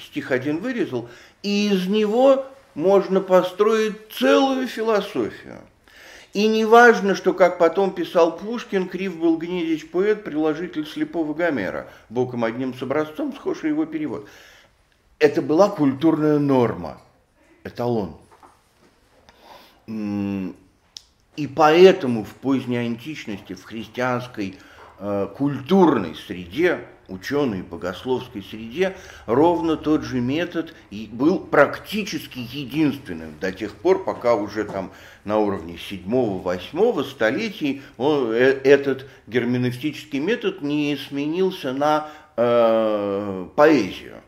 стих 0.00 0.30
один 0.30 0.58
вырезал, 0.58 1.08
и 1.42 1.70
из 1.70 1.86
него 1.86 2.46
можно 2.74 3.20
построить 3.20 4.12
целую 4.12 4.66
философию. 4.68 5.60
И 6.34 6.48
не 6.48 6.64
важно, 6.64 7.14
что, 7.14 7.32
как 7.32 7.58
потом 7.58 7.92
писал 7.92 8.36
Пушкин, 8.36 8.88
Крив 8.88 9.18
был 9.18 9.38
Гнедич 9.38 9.88
поэт, 9.88 10.24
приложитель 10.24 10.84
слепого 10.84 11.32
Гомера, 11.32 11.86
боком 12.08 12.42
одним 12.42 12.74
с 12.74 12.82
образцом, 12.82 13.32
схож 13.32 13.62
его 13.62 13.86
перевод. 13.86 14.28
Это 15.20 15.40
была 15.40 15.70
культурная 15.70 16.40
норма, 16.40 17.00
эталон. 17.62 18.16
И 19.86 21.46
поэтому 21.54 22.24
в 22.24 22.34
поздней 22.34 22.78
античности, 22.78 23.52
в 23.54 23.62
христианской 23.62 24.58
э, 24.98 25.28
культурной 25.36 26.16
среде 26.16 26.80
ученой 27.08 27.62
богословской 27.62 28.42
среде 28.42 28.96
ровно 29.26 29.76
тот 29.76 30.02
же 30.04 30.20
метод 30.20 30.74
и 30.90 31.08
был 31.10 31.38
практически 31.38 32.38
единственным 32.38 33.38
до 33.40 33.52
тех 33.52 33.74
пор, 33.74 34.04
пока 34.04 34.34
уже 34.34 34.64
там 34.64 34.92
на 35.24 35.38
уровне 35.38 35.76
7-8 35.76 37.04
столетий 37.04 37.82
он, 37.96 38.32
э, 38.32 38.60
этот 38.64 39.06
герменевтический 39.26 40.18
метод 40.18 40.62
не 40.62 40.96
сменился 40.96 41.72
на 41.72 42.08
э, 42.36 43.48
поэзию. 43.56 44.20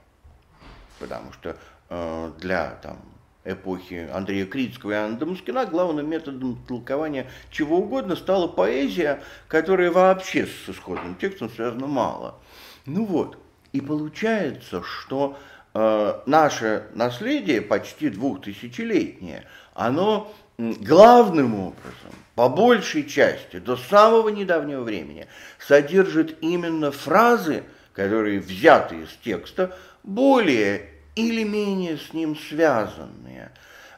Потому 0.99 1.33
что 1.33 1.56
э, 1.90 2.33
для 2.38 2.78
там, 2.83 2.99
эпохи 3.45 4.09
Андрея 4.12 4.47
Критского 4.47 4.92
и 4.92 4.95
Анны 4.95 5.18
Дамаскина 5.18 5.66
главным 5.66 6.09
методом 6.09 6.56
толкования 6.66 7.28
чего 7.50 7.78
угодно 7.78 8.16
стала 8.16 8.49
поэзия, 8.49 9.23
которая 9.49 9.90
вообще 9.90 10.47
с 10.47 10.68
исходным 10.68 11.14
текстом 11.16 11.50
связана 11.50 11.87
мало– 11.87 12.37
ну 12.86 13.04
вот, 13.04 13.38
и 13.72 13.80
получается, 13.80 14.82
что 14.82 15.36
э, 15.74 16.20
наше 16.26 16.86
наследие, 16.94 17.60
почти 17.60 18.08
двухтысячелетнее, 18.08 19.44
оно 19.74 20.32
главным 20.56 21.54
образом, 21.54 22.12
по 22.34 22.48
большей 22.48 23.06
части, 23.06 23.58
до 23.58 23.76
самого 23.76 24.28
недавнего 24.28 24.82
времени, 24.82 25.26
содержит 25.58 26.38
именно 26.42 26.90
фразы, 26.92 27.64
которые 27.92 28.40
взяты 28.40 29.02
из 29.02 29.10
текста, 29.22 29.76
более 30.02 30.88
или 31.16 31.42
менее 31.42 31.98
с 31.98 32.12
ним 32.12 32.36
связанные, 32.36 33.50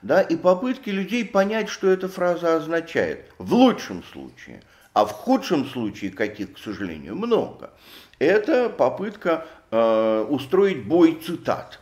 да, 0.03 0.23
и 0.23 0.37
попытки 0.37 0.91
людей 0.91 1.25
понять, 1.25 1.69
что 1.69 1.91
эта 1.91 2.09
фраза 2.09 2.57
означает, 2.57 3.27
в 3.39 3.53
лучшем 3.53 4.03
случае, 4.05 4.63
а 4.95 5.05
в 5.05 5.11
худшем 5.13 5.67
случае, 5.67 6.11
каких, 6.11 6.55
к 6.55 6.59
сожалению, 6.59 7.17
много– 7.17 7.73
это 8.19 8.69
попытка 8.69 9.47
э, 9.71 10.27
устроить 10.29 10.85
бой 10.85 11.21
цитат. 11.25 11.81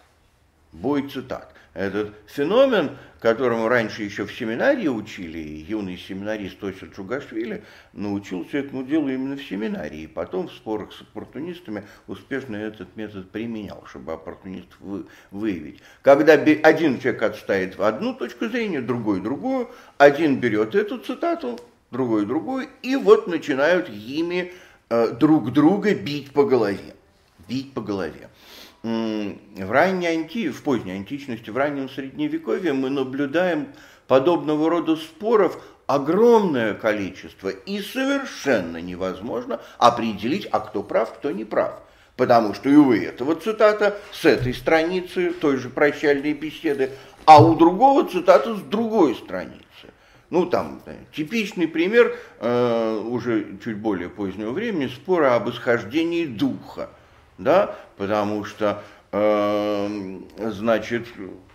Бой 0.72 1.08
цитат. 1.08 1.52
Этот 1.76 2.14
феномен, 2.26 2.96
которому 3.20 3.68
раньше 3.68 4.02
еще 4.02 4.24
в 4.24 4.32
семинарии 4.32 4.88
учили, 4.88 5.38
юный 5.38 5.98
семинарист 5.98 6.64
Осип 6.64 6.96
Джугашвили 6.96 7.64
научился 7.92 8.56
этому 8.56 8.82
делу 8.82 9.10
именно 9.10 9.36
в 9.36 9.42
семинарии. 9.42 10.06
Потом 10.06 10.48
в 10.48 10.52
спорах 10.52 10.94
с 10.94 11.02
оппортунистами 11.02 11.84
успешно 12.06 12.56
этот 12.56 12.96
метод 12.96 13.30
применял, 13.30 13.84
чтобы 13.90 14.14
оппортунистов 14.14 14.78
вы, 14.80 15.04
выявить. 15.30 15.82
Когда 16.00 16.32
один 16.32 16.98
человек 16.98 17.22
отставит 17.22 17.78
одну 17.78 18.14
точку 18.14 18.48
зрения, 18.48 18.80
другой 18.80 19.20
другую, 19.20 19.68
один 19.98 20.40
берет 20.40 20.74
эту 20.74 20.96
цитату, 20.96 21.58
другой 21.90 22.24
другую, 22.24 22.68
и 22.82 22.96
вот 22.96 23.26
начинают 23.26 23.90
ими 23.90 24.54
друг 24.88 25.52
друга 25.52 25.94
бить 25.94 26.32
по 26.32 26.44
голове. 26.44 26.94
Бить 27.48 27.72
по 27.72 27.80
голове. 27.80 28.28
В 28.82 29.70
ранней 29.70 30.06
анти, 30.06 30.48
в 30.48 30.62
поздней 30.62 30.92
античности, 30.92 31.50
в 31.50 31.56
раннем 31.56 31.88
средневековье 31.88 32.72
мы 32.72 32.90
наблюдаем 32.90 33.68
подобного 34.06 34.70
рода 34.70 34.96
споров 34.96 35.60
огромное 35.86 36.74
количество, 36.74 37.48
и 37.48 37.80
совершенно 37.80 38.78
невозможно 38.80 39.60
определить, 39.78 40.48
а 40.50 40.60
кто 40.60 40.82
прав, 40.82 41.14
кто 41.14 41.30
не 41.30 41.44
прав. 41.44 41.80
Потому 42.16 42.54
что 42.54 42.68
и 42.68 42.76
у 42.76 42.92
этого 42.92 43.34
цитата 43.34 43.96
с 44.12 44.24
этой 44.24 44.54
страницы 44.54 45.32
той 45.32 45.58
же 45.58 45.68
прощальной 45.68 46.32
беседы, 46.32 46.90
а 47.24 47.44
у 47.44 47.54
другого 47.54 48.08
цитата 48.08 48.54
с 48.54 48.60
другой 48.60 49.14
страницы. 49.16 49.65
Ну, 50.30 50.46
там, 50.46 50.82
да, 50.84 50.92
типичный 51.14 51.68
пример 51.68 52.16
э, 52.40 53.02
уже 53.04 53.58
чуть 53.62 53.76
более 53.76 54.08
позднего 54.08 54.50
времени 54.50 54.88
спора 54.88 55.36
об 55.36 55.48
исхождении 55.50 56.26
духа, 56.26 56.90
да, 57.38 57.76
потому 57.96 58.44
что, 58.44 58.82
э, 59.12 60.18
значит, 60.38 61.06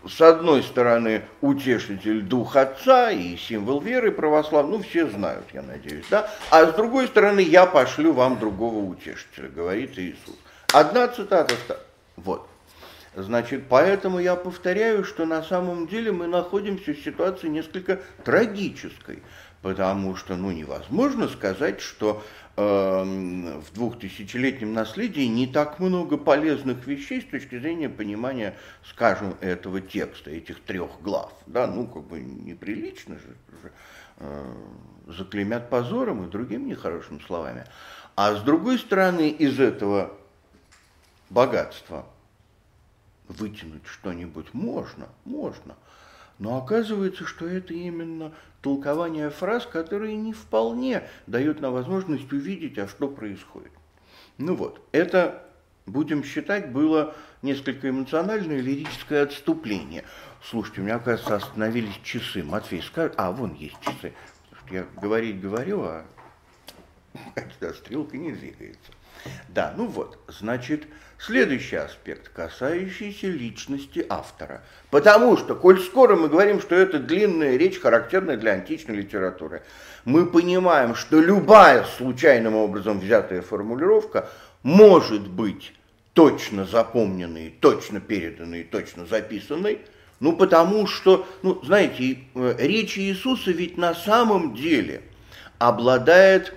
с 0.08 0.22
одной 0.22 0.64
стороны, 0.64 1.24
утешитель 1.42 2.22
дух 2.22 2.56
отца 2.56 3.12
и 3.12 3.36
символ 3.36 3.82
веры 3.82 4.12
православный, 4.12 4.78
ну, 4.78 4.84
все 4.84 5.08
знают, 5.08 5.46
я 5.54 5.64
надеюсь, 5.64 6.06
да, 6.10 6.30
а 6.50 6.66
с 6.66 6.74
другой 6.74 7.08
стороны, 7.08 7.42
я 7.42 7.66
пошлю 7.66 8.14
вам 8.14 8.40
другого 8.40 8.86
утешителя, 8.86 9.50
говорит 9.50 10.00
Иисус. 10.00 10.38
Одна 10.72 11.10
цитата, 11.10 11.56
вот. 12.16 12.48
Значит, 13.14 13.66
поэтому 13.68 14.20
я 14.20 14.38
повторяю, 14.38 15.04
что 15.04 15.26
на 15.26 15.44
самом 15.44 15.88
деле 15.88 16.14
мы 16.14 16.28
находимся 16.28 16.94
в 16.94 17.00
ситуации 17.00 17.50
несколько 17.50 18.00
трагической, 18.24 19.22
потому 19.62 20.16
что 20.16 20.38
ну, 20.38 20.52
невозможно 20.52 21.28
сказать, 21.28 21.82
что 21.82 22.24
э, 22.56 22.62
в 22.64 23.74
двухтысячелетнем 23.74 24.74
наследии 24.74 25.26
не 25.26 25.46
так 25.46 25.80
много 25.80 26.16
полезных 26.16 26.88
вещей 26.88 27.22
с 27.22 27.26
точки 27.26 27.60
зрения 27.60 27.90
понимания, 27.90 28.56
скажем, 28.90 29.36
этого 29.42 29.82
текста, 29.82 30.30
этих 30.30 30.62
трех 30.62 31.02
глав. 31.02 31.34
Да, 31.48 31.68
ну, 31.68 31.88
как 31.88 32.04
бы 32.04 32.22
неприлично 32.22 33.16
же, 33.16 33.72
э, 34.20 34.54
заклемят 35.08 35.70
позором 35.70 36.26
и 36.26 36.32
другими 36.32 36.70
нехорошими 36.70 37.20
словами. 37.28 37.66
А 38.16 38.36
с 38.36 38.42
другой 38.42 38.80
стороны, 38.80 39.28
из 39.32 39.60
этого 39.60 40.14
богатства– 41.30 42.06
вытянуть 43.32 43.86
что-нибудь 43.86 44.54
можно, 44.54 45.10
можно. 45.26 45.76
Но 46.40 46.58
оказывается, 46.58 47.26
что 47.26 47.48
это 47.48 47.74
именно 47.74 48.34
толкование 48.62 49.30
фраз, 49.30 49.66
которые 49.66 50.16
не 50.16 50.34
вполне 50.34 51.08
дают 51.28 51.62
нам 51.62 51.74
возможность 51.74 52.32
увидеть, 52.34 52.78
а 52.78 52.88
что 52.88 53.08
происходит. 53.08 53.72
Ну 54.38 54.56
вот, 54.56 54.82
это, 54.92 55.44
будем 55.86 56.24
считать, 56.24 56.72
было 56.72 57.16
несколько 57.42 57.90
эмоциональное 57.90 58.60
лирическое 58.60 59.24
отступление. 59.24 60.04
Слушайте, 60.44 60.82
у 60.82 60.84
меня, 60.84 60.96
оказывается, 60.96 61.36
остановились 61.36 62.00
часы. 62.04 62.44
Матвей, 62.44 62.82
скажет, 62.82 63.14
а, 63.18 63.32
вон 63.32 63.54
есть 63.54 63.80
часы. 63.82 64.14
Я 64.72 64.86
говорить 65.00 65.40
говорю, 65.40 65.84
а 65.84 66.06
стрелка 67.76 68.18
не 68.18 68.32
двигается. 68.32 68.92
Да, 69.50 69.74
ну 69.78 69.86
вот, 69.86 70.18
значит, 70.28 70.88
следующий 71.26 71.76
аспект, 71.76 72.30
касающийся 72.30 73.28
личности 73.28 74.06
автора. 74.10 74.62
Потому 74.90 75.38
что, 75.38 75.56
коль 75.56 75.80
скоро 75.80 76.16
мы 76.16 76.30
говорим, 76.30 76.60
что 76.60 76.76
это 76.76 77.00
длинная 77.00 77.58
речь, 77.58 77.80
характерная 77.80 78.38
для 78.38 78.54
античной 78.54 78.96
литературы, 78.96 79.62
мы 80.04 80.26
понимаем, 80.26 80.96
что 80.96 81.20
любая 81.22 81.84
случайным 81.98 82.56
образом 82.56 83.00
взятая 83.00 83.42
формулировка 83.42 84.30
может 84.64 85.28
быть 85.28 85.74
точно 86.14 86.66
запомненной, 86.66 87.56
точно 87.60 88.00
переданной, 88.00 88.64
точно 88.64 89.06
записанной, 89.06 89.82
ну 90.20 90.36
потому 90.36 90.88
что, 90.88 91.28
ну 91.42 91.62
знаете, 91.64 92.20
э, 92.36 92.56
речь 92.58 92.98
Иисуса 92.98 93.52
ведь 93.52 93.78
на 93.78 93.94
самом 93.94 94.56
деле 94.56 95.04
обладает 95.58 96.54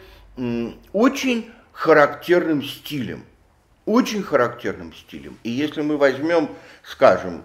очень 0.92 1.50
характерным 1.72 2.62
стилем, 2.64 3.24
очень 3.86 4.22
характерным 4.22 4.92
стилем. 4.92 5.38
И 5.42 5.50
если 5.50 5.82
мы 5.82 5.96
возьмем, 5.96 6.50
скажем, 6.82 7.42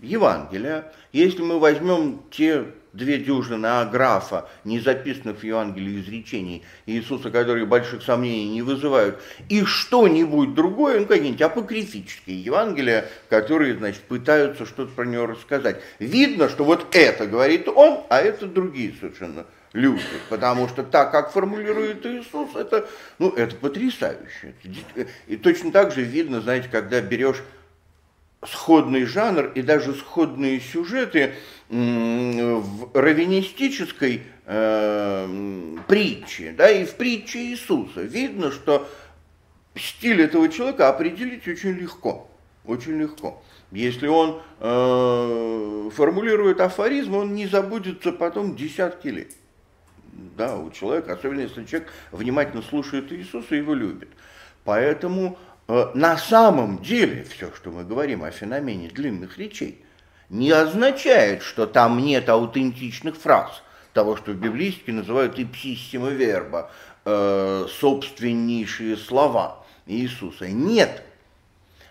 Евангелие, 0.00 0.84
если 1.12 1.42
мы 1.42 1.58
возьмем 1.58 2.22
те 2.30 2.66
две 2.92 3.18
дюжины 3.18 3.66
аграфа, 3.66 4.48
не 4.64 4.80
записанных 4.80 5.38
в 5.38 5.44
Евангелии 5.44 6.00
изречений 6.00 6.62
Иисуса, 6.86 7.30
которые 7.30 7.66
больших 7.66 8.02
сомнений 8.02 8.48
не 8.48 8.62
вызывают, 8.62 9.20
и 9.48 9.64
что-нибудь 9.64 10.54
другое, 10.54 11.00
ну, 11.00 11.06
какие-нибудь 11.06 11.42
апокрифические 11.42 12.42
Евангелия, 12.42 13.08
которые, 13.28 13.76
значит, 13.76 14.02
пытаются 14.02 14.66
что-то 14.66 14.92
про 14.92 15.04
него 15.04 15.26
рассказать. 15.26 15.80
Видно, 15.98 16.48
что 16.48 16.64
вот 16.64 16.94
это 16.94 17.26
говорит 17.26 17.68
он, 17.68 18.04
а 18.08 18.20
это 18.20 18.46
другие 18.46 18.94
совершенно 18.98 19.46
люди, 19.76 20.02
потому 20.30 20.68
что 20.68 20.82
так, 20.82 21.12
как 21.12 21.30
формулирует 21.30 22.04
Иисус, 22.06 22.56
это, 22.56 22.88
ну, 23.18 23.30
это 23.30 23.54
потрясающе. 23.56 24.54
И 25.26 25.36
точно 25.36 25.70
так 25.70 25.92
же 25.92 26.02
видно, 26.02 26.40
знаете, 26.40 26.68
когда 26.70 27.00
берешь 27.00 27.42
сходный 28.44 29.04
жанр 29.04 29.52
и 29.54 29.62
даже 29.62 29.94
сходные 29.94 30.60
сюжеты 30.60 31.34
в 31.68 32.90
раввинистической 32.94 34.22
э, 34.46 35.76
притче, 35.88 36.54
да, 36.56 36.70
и 36.70 36.84
в 36.84 36.94
притче 36.94 37.38
Иисуса. 37.50 38.02
Видно, 38.02 38.52
что 38.52 38.88
стиль 39.74 40.22
этого 40.22 40.48
человека 40.48 40.88
определить 40.88 41.46
очень 41.48 41.72
легко, 41.72 42.30
очень 42.64 42.98
легко. 43.00 43.42
Если 43.72 44.06
он 44.06 44.40
э, 44.60 45.90
формулирует 45.92 46.60
афоризм, 46.60 47.16
он 47.16 47.34
не 47.34 47.48
забудется 47.48 48.12
потом 48.12 48.54
десятки 48.54 49.08
лет 49.08 49.32
да, 50.36 50.56
у 50.56 50.70
человека, 50.70 51.14
особенно 51.14 51.40
если 51.40 51.64
человек 51.64 51.92
внимательно 52.12 52.62
слушает 52.62 53.12
Иисуса 53.12 53.54
и 53.54 53.58
его 53.58 53.74
любит. 53.74 54.08
Поэтому 54.64 55.38
э, 55.68 55.90
на 55.94 56.16
самом 56.16 56.82
деле 56.82 57.24
все, 57.24 57.52
что 57.54 57.70
мы 57.70 57.84
говорим 57.84 58.24
о 58.24 58.30
феномене 58.30 58.88
длинных 58.88 59.38
речей, 59.38 59.84
не 60.28 60.50
означает, 60.50 61.42
что 61.42 61.66
там 61.66 61.98
нет 61.98 62.28
аутентичных 62.28 63.16
фраз, 63.16 63.62
того, 63.92 64.16
что 64.16 64.32
в 64.32 64.36
библействе 64.36 64.92
называют 64.92 65.38
ипсиссимо 65.38 66.08
верба, 66.08 66.70
э, 67.04 67.66
собственнейшие 67.80 68.96
слова 68.96 69.64
Иисуса. 69.86 70.48
Нет. 70.48 71.02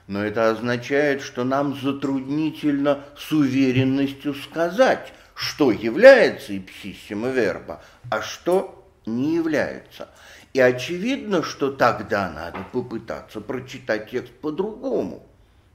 Но 0.07 0.23
это 0.23 0.51
означает, 0.51 1.21
что 1.21 1.43
нам 1.43 1.75
затруднительно 1.75 3.05
с 3.17 3.31
уверенностью 3.31 4.35
сказать, 4.35 5.13
что 5.35 5.71
является 5.71 6.57
ипсиссимо 6.57 7.29
верба, 7.29 7.83
а 8.09 8.21
что 8.21 8.83
не 9.05 9.35
является. 9.35 10.09
И 10.53 10.59
очевидно, 10.59 11.43
что 11.43 11.69
тогда 11.69 12.31
надо 12.31 12.59
попытаться 12.71 13.41
прочитать 13.41 14.09
текст 14.09 14.31
по-другому. 14.31 15.27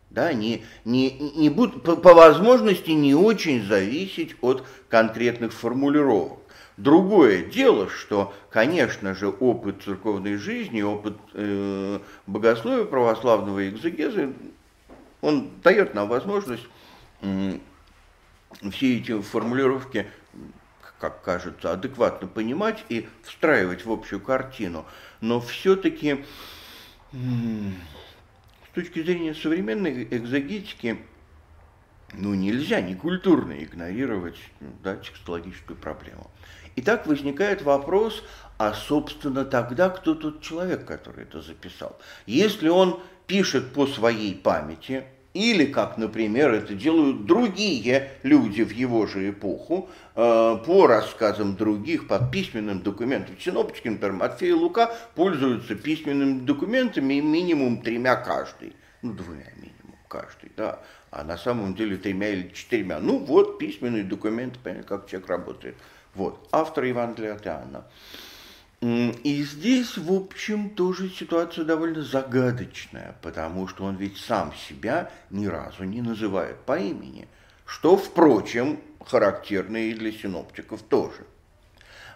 Да, 0.09 0.33
не, 0.33 0.65
не, 0.85 1.13
не 1.37 1.51
будут, 1.51 1.85
по, 1.85 1.95
по 1.95 2.15
возможности 2.15 2.91
не 2.91 3.15
очень 3.15 3.65
зависеть 3.65 4.35
от 4.41 4.65
конкретных 4.89 5.53
формулировок. 5.53 6.41
Другое 6.77 7.45
дело, 7.45 7.89
что, 7.89 8.35
конечно 8.51 9.15
же, 9.15 9.29
опыт 9.29 9.83
церковной 9.85 10.37
жизни, 10.37 10.83
опыт 10.83 11.17
э, 11.35 12.01
богословия 12.27 12.87
православного 12.87 13.69
экзегеза, 13.69 14.33
он 15.21 15.51
дает 15.63 15.95
нам 15.95 16.09
возможность 16.09 16.67
все 18.71 18.99
эти 18.99 19.21
формулировки, 19.21 20.07
как 20.99 21.23
кажется, 21.23 21.73
адекватно 21.73 22.29
понимать 22.29 22.85
и 22.89 23.09
встраивать 23.23 23.85
в 23.85 23.93
общую 23.93 24.21
картину. 24.21 24.85
Но 25.21 25.41
все-таки 25.41 26.25
э, 27.13 27.17
с 28.71 28.75
точки 28.75 29.03
зрения 29.03 29.35
современной 29.35 30.05
экзогетики, 30.05 30.99
ну, 32.13 32.35
нельзя 32.35 32.81
некультурно 32.81 33.53
игнорировать 33.63 34.39
да, 34.83 34.97
текстологическую 34.97 35.77
проблему. 35.77 36.31
И 36.77 36.83
так 36.83 37.07
возникает 37.07 37.63
вопрос, 37.63 38.23
а 38.59 38.73
собственно 38.75 39.45
тогда 39.45 39.91
кто 39.91 40.15
тот 40.15 40.43
человек, 40.43 40.85
который 40.85 41.25
это 41.25 41.41
записал? 41.41 41.99
Если 42.27 42.69
он 42.69 43.03
пишет 43.27 43.73
по 43.73 43.87
своей 43.87 44.35
памяти, 44.35 45.05
или, 45.33 45.67
как, 45.67 45.97
например, 45.97 46.53
это 46.53 46.75
делают 46.75 47.25
другие 47.27 48.11
люди 48.23 48.63
в 48.63 48.71
его 48.73 49.07
же 49.07 49.31
эпоху, 49.31 49.89
э, 50.17 50.59
по 50.67 50.87
рассказам 50.87 51.57
других, 51.57 52.09
по 52.09 52.19
письменным 52.19 52.81
документам. 52.81 53.37
Синоптики, 53.39 53.89
например, 53.89 54.15
Матфей 54.17 54.51
и 54.51 54.53
Лука 54.53 54.93
пользуются 55.15 55.77
письменными 55.77 56.41
документами 56.41 57.21
минимум 57.21 57.83
тремя 57.83 58.17
каждый. 58.17 58.75
Ну, 59.03 59.13
двумя 59.13 59.47
минимум 59.57 59.97
каждый, 60.09 60.51
да. 60.57 60.81
А 61.11 61.23
на 61.25 61.39
самом 61.39 61.75
деле 61.75 61.97
тремя 61.97 62.29
или 62.31 62.49
четырьмя. 62.53 62.99
Ну, 62.99 63.19
вот 63.19 63.59
письменные 63.59 64.05
документы, 64.05 64.59
понятно, 64.63 64.85
как 64.85 65.09
человек 65.09 65.29
работает. 65.29 65.77
Вот, 66.15 66.49
автор 66.51 66.85
Евангелия 66.85 67.35
от 67.35 67.47
Иоанна. 67.47 67.85
И 68.83 69.45
здесь, 69.45 69.99
в 69.99 70.11
общем, 70.11 70.71
тоже 70.71 71.11
ситуация 71.11 71.67
довольно 71.67 72.03
загадочная, 72.03 73.15
потому 73.21 73.69
что 73.69 73.85
он 73.85 73.97
ведь 73.97 74.17
сам 74.17 74.55
себя 74.69 75.11
ни 75.29 75.47
разу 75.47 75.85
не 75.85 76.01
называет 76.01 76.57
по 76.61 76.79
имени, 76.79 77.29
что, 77.67 77.99
впрочем, 77.99 78.81
характерно 79.07 79.77
и 79.77 79.93
для 79.93 80.13
синоптиков 80.13 80.81
тоже. 80.81 81.27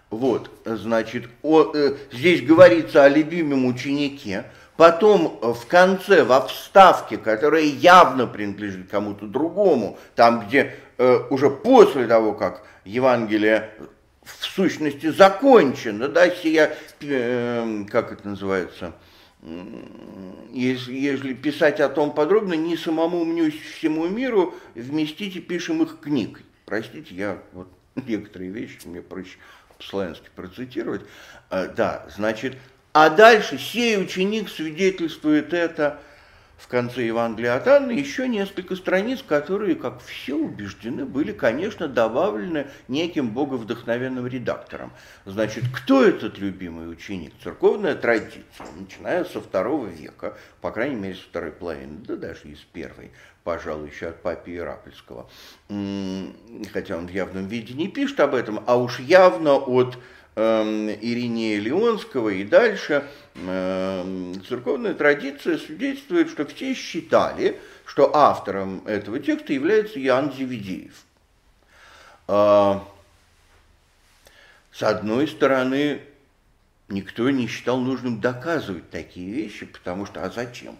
Вот, 0.08 0.50
значит, 0.64 1.28
о, 1.42 1.72
э, 1.74 1.96
здесь 2.12 2.40
говорится 2.40 3.04
о 3.04 3.08
любимом 3.10 3.66
ученике, 3.66 4.44
потом 4.78 5.38
в 5.42 5.66
конце, 5.66 6.24
во 6.24 6.46
вставке, 6.46 7.18
которая 7.18 7.64
явно 7.64 8.26
принадлежит 8.26 8.88
кому-то 8.90 9.26
другому, 9.26 9.98
там, 10.14 10.46
где 10.46 10.76
э, 10.96 11.18
уже 11.28 11.50
после 11.50 12.06
того, 12.06 12.32
как 12.32 12.62
Евангелие 12.86 13.70
в 14.24 14.44
сущности 14.44 15.10
закончено, 15.10 16.08
да, 16.08 16.30
сия, 16.30 16.76
э, 17.00 17.84
как 17.90 18.12
это 18.12 18.28
называется, 18.28 18.94
если, 20.50 20.94
если 20.94 21.34
писать 21.34 21.80
о 21.80 21.90
том 21.90 22.14
подробно, 22.14 22.54
не 22.54 22.76
самому 22.76 23.24
мне 23.24 23.50
всему 23.50 24.08
миру 24.08 24.54
вместите 24.74 25.40
пишем 25.40 25.82
их 25.82 26.00
книг. 26.00 26.40
Простите, 26.64 27.14
я 27.14 27.42
вот 27.52 27.68
некоторые 28.06 28.50
вещи 28.50 28.78
мне 28.86 29.02
проще 29.02 29.36
по-славянски 29.76 30.30
процитировать. 30.34 31.02
А, 31.50 31.66
да, 31.66 32.06
значит, 32.16 32.56
а 32.94 33.10
дальше 33.10 33.58
сей 33.58 34.00
ученик 34.00 34.48
свидетельствует 34.48 35.52
это 35.52 36.00
в 36.64 36.68
конце 36.68 37.02
Евангелия 37.02 37.56
от 37.56 37.68
Анны 37.68 37.90
еще 37.90 38.26
несколько 38.26 38.74
страниц, 38.74 39.22
которые, 39.22 39.74
как 39.74 40.00
все 40.00 40.34
убеждены, 40.34 41.04
были, 41.04 41.30
конечно, 41.32 41.88
добавлены 41.88 42.68
неким 42.88 43.32
боговдохновенным 43.32 44.26
редактором. 44.26 44.90
Значит, 45.26 45.64
кто 45.70 46.02
этот 46.02 46.38
любимый 46.38 46.90
ученик? 46.90 47.34
Церковная 47.42 47.94
традиция, 47.94 48.66
начиная 48.78 49.26
со 49.26 49.42
второго 49.42 49.88
века, 49.88 50.38
по 50.62 50.70
крайней 50.70 50.96
мере, 50.96 51.16
со 51.16 51.24
второй 51.24 51.52
половины, 51.52 51.98
да 51.98 52.16
даже 52.16 52.48
из 52.48 52.60
первой, 52.60 53.10
пожалуй, 53.42 53.90
еще 53.90 54.06
от 54.06 54.22
папы 54.22 54.52
Иераполького. 54.52 55.28
Хотя 55.68 56.96
он 56.96 57.08
в 57.08 57.10
явном 57.10 57.46
виде 57.46 57.74
не 57.74 57.88
пишет 57.88 58.20
об 58.20 58.34
этом, 58.34 58.64
а 58.66 58.78
уж 58.78 59.00
явно 59.00 59.56
от 59.56 59.98
Эм, 60.36 60.90
Иринея 60.90 61.60
Леонского 61.60 62.30
и 62.30 62.42
дальше 62.42 63.04
церковная 63.34 64.94
традиция 64.94 65.58
свидетельствует, 65.58 66.30
что 66.30 66.46
все 66.46 66.74
считали, 66.74 67.60
что 67.84 68.14
автором 68.14 68.86
этого 68.86 69.18
текста 69.18 69.52
является 69.52 70.00
Иоанн 70.00 70.32
Зеведеев. 70.32 70.94
А, 72.28 72.86
с 74.72 74.82
одной 74.82 75.28
стороны, 75.28 76.00
никто 76.88 77.28
не 77.30 77.48
считал 77.48 77.80
нужным 77.80 78.20
доказывать 78.20 78.90
такие 78.90 79.32
вещи, 79.32 79.66
потому 79.66 80.06
что 80.06 80.24
а 80.24 80.30
зачем? 80.30 80.76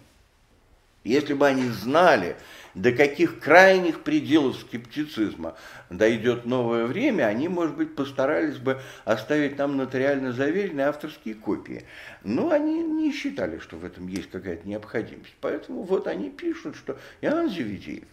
Если 1.05 1.35
бы 1.35 1.47
они 1.47 1.69
знали, 1.69 2.35
до 2.73 2.91
каких 2.91 3.39
крайних 3.39 4.01
пределов 4.01 4.57
скептицизма 4.57 5.55
дойдет 5.91 6.45
новое 6.45 6.85
время, 6.87 7.27
они, 7.27 7.47
может 7.47 7.77
быть, 7.77 7.95
постарались 7.95 8.57
бы 8.57 8.81
оставить 9.05 9.57
нам 9.57 9.77
нотариально 9.77 10.33
заверенные 10.33 10.87
авторские 10.87 11.35
копии. 11.35 11.85
Но 12.23 12.49
они 12.49 12.81
не 12.81 13.13
считали, 13.13 13.59
что 13.59 13.77
в 13.77 13.85
этом 13.85 14.07
есть 14.07 14.31
какая-то 14.31 14.67
необходимость. 14.67 15.35
Поэтому 15.41 15.83
вот 15.83 16.07
они 16.07 16.31
пишут, 16.31 16.75
что 16.75 16.97
Иоанн 17.21 17.49
Зеведеев. 17.49 18.03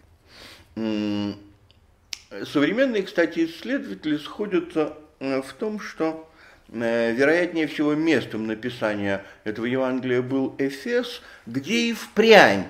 Современные, 2.44 3.05
кстати, 3.05 3.46
исследователи 3.46 4.18
сходятся 4.18 4.96
э, 5.18 5.42
в 5.42 5.52
том, 5.55 5.81
что 5.81 6.31
э, 6.68 7.12
вероятнее 7.12 7.66
всего 7.66 7.94
местом 7.94 8.46
написания 8.46 9.24
этого 9.44 9.66
Евангелия 9.66 10.22
был 10.22 10.55
Эфес, 10.59 11.20
где 11.46 11.90
и 11.90 11.92
впрямь 11.92 12.64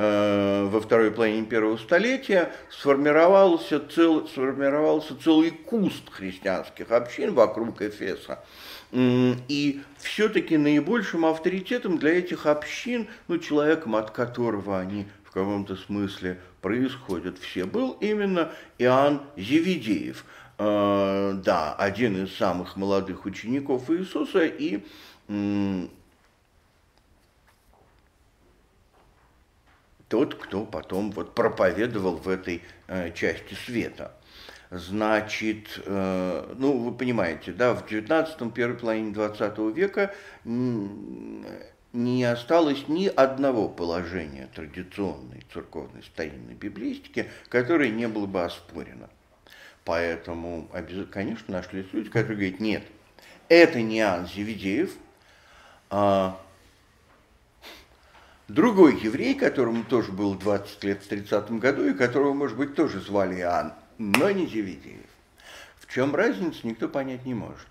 во 0.00 0.80
второй 0.80 1.10
половине 1.10 1.44
первого 1.44 1.76
столетия 1.76 2.52
сформировался, 2.70 3.80
цел, 3.80 4.26
сформировался 4.28 5.14
целый 5.22 5.50
куст 5.50 6.10
христианских 6.10 6.90
общин 6.90 7.34
вокруг 7.34 7.82
Эфеса. 7.82 8.38
И 8.92 9.80
все-таки 9.98 10.56
наибольшим 10.56 11.26
авторитетом 11.26 11.98
для 11.98 12.18
этих 12.18 12.46
общин, 12.46 13.08
ну, 13.28 13.38
человеком, 13.38 13.94
от 13.94 14.10
которого 14.10 14.78
они 14.78 15.06
в 15.24 15.32
каком-то 15.32 15.76
смысле 15.76 16.40
происходят 16.60 17.38
все, 17.38 17.64
был 17.64 17.92
именно 18.00 18.50
Иоанн 18.78 19.22
Зеведеев. 19.36 20.24
Э, 20.58 21.34
да, 21.36 21.74
один 21.74 22.24
из 22.24 22.34
самых 22.36 22.76
молодых 22.76 23.24
учеников 23.26 23.90
Иисуса 23.90 24.44
и 24.44 24.84
тот, 30.10 30.34
кто 30.34 30.66
потом 30.66 31.12
вот 31.12 31.34
проповедовал 31.34 32.16
в 32.16 32.28
этой 32.28 32.62
э, 32.88 33.12
части 33.12 33.54
света. 33.54 34.12
Значит, 34.70 35.80
э, 35.86 36.54
ну, 36.58 36.78
вы 36.78 36.92
понимаете, 36.92 37.52
да, 37.52 37.74
в 37.74 37.86
19-м, 37.86 38.50
первой 38.50 38.76
половине 38.76 39.12
20 39.12 39.58
века 39.74 40.12
не 40.44 42.24
осталось 42.24 42.88
ни 42.88 43.06
одного 43.06 43.68
положения 43.68 44.48
традиционной 44.52 45.44
церковной 45.52 46.02
старинной 46.02 46.54
библистики, 46.54 47.30
которое 47.48 47.90
не 47.90 48.08
было 48.08 48.26
бы 48.26 48.42
оспорено. 48.42 49.08
Поэтому, 49.84 50.68
конечно, 51.12 51.54
нашлись 51.54 51.86
люди, 51.92 52.10
которые 52.10 52.36
говорят, 52.36 52.60
нет, 52.60 52.82
это 53.48 53.80
не 53.80 53.98
Иоанн 53.98 54.26
Зеведеев, 54.26 54.92
а 55.88 56.40
Другой 58.54 58.98
еврей, 59.00 59.36
которому 59.36 59.84
тоже 59.84 60.10
было 60.10 60.36
20 60.36 60.82
лет 60.82 61.04
в 61.04 61.06
30 61.06 61.52
году, 61.52 61.86
и 61.86 61.94
которого, 61.94 62.32
может 62.32 62.56
быть, 62.56 62.74
тоже 62.74 63.00
звали 63.00 63.36
Иоанн, 63.36 63.72
но 63.96 64.28
не 64.32 64.48
Зеведеев. 64.48 65.06
В 65.78 65.92
чем 65.92 66.16
разница, 66.16 66.66
никто 66.66 66.88
понять 66.88 67.24
не 67.24 67.34
может. 67.34 67.68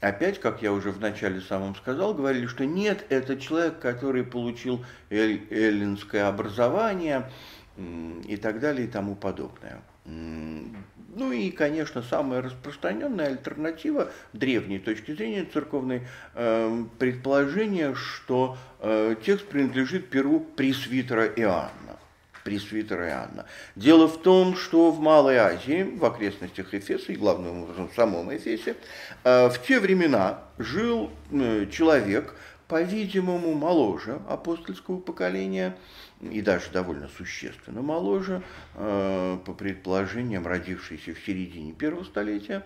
опять, 0.00 0.40
как 0.40 0.62
я 0.62 0.72
уже 0.72 0.92
в 0.92 1.00
начале 1.00 1.42
самом 1.42 1.74
сказал, 1.76 2.14
говорили, 2.14 2.46
что 2.46 2.64
нет, 2.64 3.04
это 3.10 3.36
человек, 3.36 3.80
который 3.80 4.24
получил 4.24 4.82
эллинское 5.10 6.26
образование 6.26 7.30
и 7.76 8.38
так 8.40 8.60
далее 8.60 8.86
и 8.86 8.90
тому 8.90 9.14
подобное. 9.14 9.82
Ну 10.04 11.32
и, 11.32 11.50
конечно, 11.50 12.02
самая 12.02 12.42
распространенная 12.42 13.28
альтернатива 13.28 14.10
древней 14.32 14.78
точки 14.78 15.12
зрения 15.12 15.44
церковной 15.44 16.02
э, 16.34 16.84
предположение, 16.98 17.94
что 17.94 18.56
э, 18.80 19.14
текст 19.24 19.46
принадлежит 19.46 20.10
перу 20.10 20.40
пресвитера 20.40 21.26
Иоанна. 21.26 21.98
Пресвитера 22.42 23.08
Иоанна. 23.08 23.46
Дело 23.76 24.08
в 24.08 24.20
том, 24.20 24.56
что 24.56 24.90
в 24.90 25.00
Малой 25.00 25.36
Азии, 25.36 25.84
в 25.84 26.04
окрестностях 26.04 26.74
Эфеса 26.74 27.12
и 27.12 27.16
главным 27.16 27.62
образом 27.62 27.88
в 27.88 27.94
самом 27.94 28.34
Эфесе, 28.36 28.76
э, 29.22 29.48
в 29.48 29.58
те 29.66 29.78
времена 29.78 30.40
жил 30.58 31.10
э, 31.30 31.66
человек, 31.70 32.34
по-видимому, 32.66 33.54
моложе 33.54 34.20
апостольского 34.28 34.98
поколения, 34.98 35.76
и 36.20 36.40
даже 36.40 36.70
довольно 36.70 37.08
существенно 37.08 37.82
моложе, 37.82 38.42
э, 38.74 39.38
по 39.44 39.52
предположениям, 39.52 40.46
родившийся 40.46 41.14
в 41.14 41.18
середине 41.18 41.72
первого 41.72 42.04
столетия, 42.04 42.64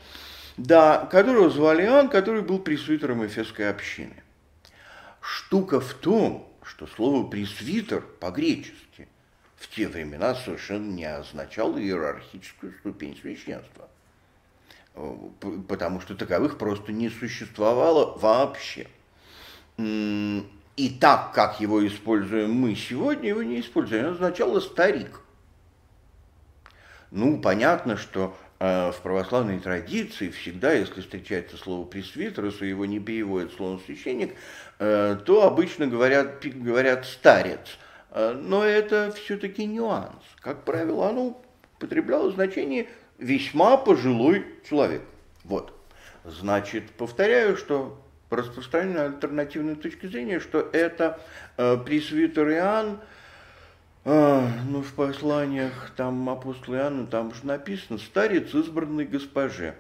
да, 0.57 1.07
которого 1.07 1.51
звали 1.51 1.85
Иоанн, 1.85 2.09
который 2.09 2.43
был 2.43 2.59
пресвитером 2.59 3.25
Эфесской 3.27 3.71
общины. 3.71 4.23
Штука 5.21 5.81
в 5.81 5.95
том, 5.95 6.49
что 6.63 6.87
слово 6.87 7.29
«пресвитер» 7.29 8.03
по-гречески 8.21 9.09
в 9.57 9.69
те 9.75 9.89
времена 9.89 10.35
совершенно 10.35 10.91
не 10.91 11.05
означало 11.05 11.79
иерархическую 11.79 12.75
ступень 12.81 13.17
священства, 13.21 13.89
э, 14.95 15.17
потому 15.69 16.01
что 16.01 16.15
таковых 16.15 16.59
просто 16.59 16.93
не 16.93 17.09
существовало 17.09 18.17
вообще. 18.19 18.89
И 20.79 20.91
так, 20.91 21.33
как 21.35 21.61
его 21.61 21.85
используем 21.85 22.53
мы 22.53 22.77
сегодня, 22.77 23.31
его 23.31 23.43
не 23.43 23.59
используем. 23.59 24.03
Это 24.03 24.13
означало 24.13 24.61
старик. 24.61 25.23
Ну, 27.11 27.41
понятно, 27.41 27.97
что 27.97 28.37
э, 28.61 28.93
в 28.93 29.01
православной 29.03 29.59
традиции 29.59 30.31
всегда, 30.31 30.73
если 30.73 31.01
встречается 31.01 31.57
слово 31.57 31.85
пресвитер, 31.85 32.45
если 32.45 32.67
его 32.67 32.87
не 32.87 33.01
переводят 33.01 33.53
словом 33.55 33.81
священник, 33.81 34.37
э, 34.79 35.19
то 35.27 35.45
обычно 35.45 35.89
говорят, 35.89 36.45
говорят 36.45 37.07
старец. 37.07 37.77
Э, 38.13 38.35
но 38.41 38.63
это 38.65 39.11
все-таки 39.11 39.67
нюанс. 39.67 40.23
Как 40.39 40.65
правило, 40.65 41.09
оно 41.09 41.43
употребляло 41.77 42.31
значение 42.31 42.87
весьма 43.19 43.79
пожилой 43.79 44.47
человек. 44.69 45.03
Вот. 45.43 45.73
Значит, 46.23 46.93
повторяю, 46.93 47.57
что 47.57 48.01
распространенной 48.31 49.07
альтернативной 49.07 49.77
точки 49.77 50.07
зрения, 50.07 50.41
что 50.41 50.69
это 50.73 51.21
э, 51.57 51.77
пресвитер 51.85 52.51
Иоанн, 52.51 52.99
э, 54.05 54.49
ну, 54.69 54.83
в 54.83 54.93
посланиях 54.93 55.93
там 55.97 56.29
апостола 56.29 56.77
Иоанна, 56.77 57.07
там 57.07 57.35
же 57.35 57.47
написано 57.47 57.99
«старец 57.99 58.55
избранный 58.55 59.07
госпоже». 59.07 59.75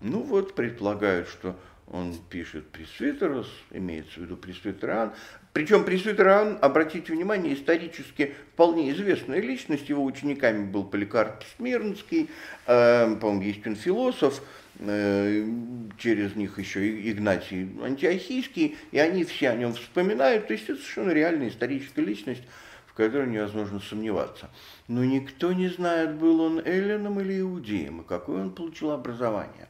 Ну 0.00 0.20
вот, 0.20 0.54
предполагают, 0.54 1.28
что 1.28 1.56
он 1.90 2.14
пишет 2.30 2.68
пресвитер, 2.68 3.44
имеется 3.70 4.20
в 4.20 4.22
виду 4.24 4.36
пресвитер 4.36 4.90
Иоанн. 4.90 5.12
Причем 5.52 5.84
пресвитер 5.84 6.26
Иоанн, 6.26 6.58
обратите 6.60 7.12
внимание, 7.12 7.54
исторически 7.54 8.34
вполне 8.52 8.90
известная 8.90 9.40
личность. 9.40 9.88
Его 9.88 10.04
учениками 10.04 10.64
был 10.64 10.84
Поликарп 10.84 11.44
Смирнский, 11.56 12.30
э, 12.66 13.16
по-моему, 13.16 13.42
есть 13.42 13.66
он 13.66 13.76
философ, 13.76 14.42
через 14.78 16.34
них 16.34 16.58
еще 16.58 17.10
Игнатий 17.10 17.70
Антиохийский, 17.82 18.76
и 18.90 18.98
они 18.98 19.24
все 19.24 19.50
о 19.50 19.56
нем 19.56 19.74
вспоминают, 19.74 20.48
то 20.48 20.52
есть 20.52 20.64
это 20.64 20.80
совершенно 20.80 21.10
реальная 21.10 21.48
историческая 21.48 22.02
личность, 22.02 22.42
в 22.86 22.94
которой 22.94 23.28
невозможно 23.28 23.80
сомневаться. 23.80 24.50
Но 24.88 25.04
никто 25.04 25.52
не 25.52 25.68
знает, 25.68 26.14
был 26.16 26.40
он 26.40 26.60
эллином 26.64 27.20
или 27.20 27.40
иудеем, 27.40 28.00
и 28.00 28.04
какое 28.04 28.42
он 28.42 28.50
получил 28.50 28.90
образование. 28.90 29.68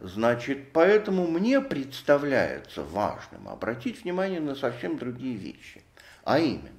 Значит, 0.00 0.72
поэтому 0.72 1.26
мне 1.26 1.60
представляется 1.60 2.84
важным 2.84 3.48
обратить 3.48 4.04
внимание 4.04 4.40
на 4.40 4.54
совсем 4.54 4.96
другие 4.96 5.36
вещи. 5.36 5.82
А 6.24 6.38
именно, 6.38 6.70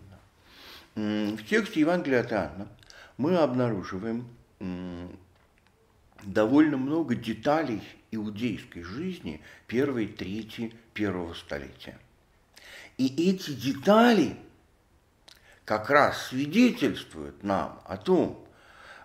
в 0.95 1.43
тексте 1.43 1.81
Евангелия 1.81 2.21
от 2.21 2.31
Иоанна 2.31 2.67
мы 3.17 3.35
обнаруживаем 3.35 4.25
довольно 6.23 6.77
много 6.77 7.15
деталей 7.15 7.81
иудейской 8.11 8.83
жизни 8.83 9.41
первой 9.67 10.07
трети 10.07 10.73
первого 10.93 11.33
столетия. 11.33 11.97
И 12.97 13.29
эти 13.29 13.51
детали 13.51 14.35
как 15.65 15.89
раз 15.89 16.27
свидетельствуют 16.27 17.43
нам 17.43 17.81
о 17.85 17.97
том, 17.97 18.45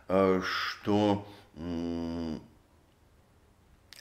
э, 0.09 0.41
что 0.43 1.29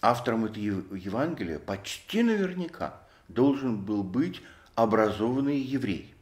автором 0.02 0.45
этого 0.45 0.95
Евангелия 0.95 1.60
почти 1.60 2.23
наверняка 2.23 3.02
должен 3.28 3.78
был 3.78 4.04
быть 4.04 4.41
образованный 4.76 5.60
еврей 5.60 6.12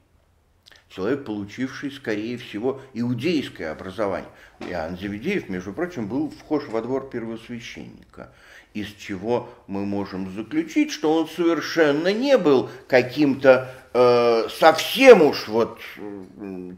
человек, 0.93 1.25
получивший, 1.25 1.91
скорее 1.91 2.37
всего, 2.37 2.81
иудейское 2.93 3.71
образование. 3.71 4.29
Иоанн 4.59 4.97
Завидеев, 4.97 5.49
между 5.49 5.73
прочим, 5.73 6.07
был 6.07 6.29
вхож 6.29 6.67
во 6.67 6.81
двор 6.81 7.09
первосвященника, 7.09 8.31
из 8.73 8.87
чего 8.93 9.49
мы 9.67 9.85
можем 9.85 10.33
заключить, 10.33 10.91
что 10.91 11.13
он 11.13 11.27
совершенно 11.27 12.13
не 12.13 12.37
был 12.37 12.69
каким-то 12.87 13.73
э, 13.93 14.47
совсем 14.49 15.21
уж 15.21 15.47
вот 15.47 15.79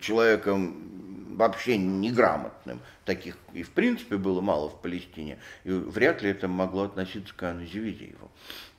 человеком 0.01 1.35
вообще 1.35 1.77
неграмотным. 1.77 2.79
Таких 3.05 3.37
и 3.53 3.63
в 3.63 3.71
принципе 3.71 4.17
было 4.17 4.39
мало 4.39 4.69
в 4.69 4.81
Палестине, 4.81 5.39
и 5.63 5.71
вряд 5.71 6.21
ли 6.21 6.29
это 6.29 6.47
могло 6.47 6.83
относиться 6.83 7.33
к 7.33 7.43
Иоанну 7.43 7.65
Завидееву. 7.65 8.31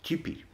Теперь, 0.03 0.47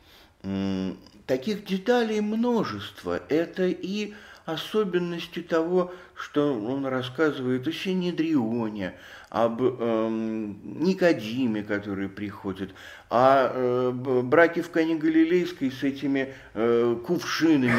таких 1.27 1.65
деталей 1.65 2.21
множество. 2.21 3.21
Это 3.29 3.67
и 3.67 4.15
особенности 4.45 5.41
того, 5.41 5.93
что 6.21 6.55
он 6.55 6.87
рассказывает 6.87 7.67
о 7.67 7.73
Синедрионе, 7.73 8.95
об 9.31 9.63
э, 9.63 10.09
Никодиме, 10.11 11.63
который 11.63 12.09
приходит, 12.09 12.75
о 13.09 13.51
э, 13.53 14.63
Кане 14.73 14.97
Галилейской 14.97 15.71
с 15.71 15.83
этими 15.83 16.35
э, 16.55 16.97
кувшинами 17.07 17.73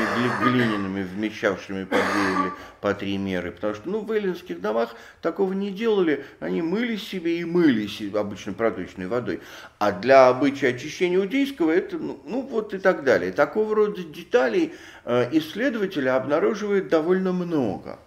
глиняными, 0.44 1.04
вмещавшими 1.04 1.84
по 1.84 1.96
две 1.96 2.34
или 2.34 2.52
по 2.80 2.94
три 2.94 3.18
меры. 3.18 3.52
Потому 3.52 3.76
что 3.76 3.90
ну, 3.90 4.00
в 4.00 4.12
эллинских 4.12 4.60
домах 4.60 4.96
такого 5.22 5.54
не 5.54 5.70
делали, 5.70 6.26
они 6.40 6.62
мыли 6.62 6.96
себе 6.96 7.40
и 7.40 7.46
мылись 7.46 8.02
обычно 8.16 8.54
проточной 8.54 9.08
водой. 9.08 9.42
А 9.78 9.92
для 9.92 10.30
обычая 10.30 10.70
очищения 10.70 11.18
иудейского 11.18 11.72
это, 11.72 11.98
ну, 11.98 12.20
ну 12.26 12.42
вот 12.42 12.74
и 12.74 12.80
так 12.80 13.04
далее. 13.04 13.32
Такого 13.34 13.76
рода 13.76 14.02
деталей 14.04 14.74
э, 15.06 15.30
исследователи 15.34 16.08
обнаруживают 16.08 16.88
довольно 16.88 17.34
много. 17.34 18.00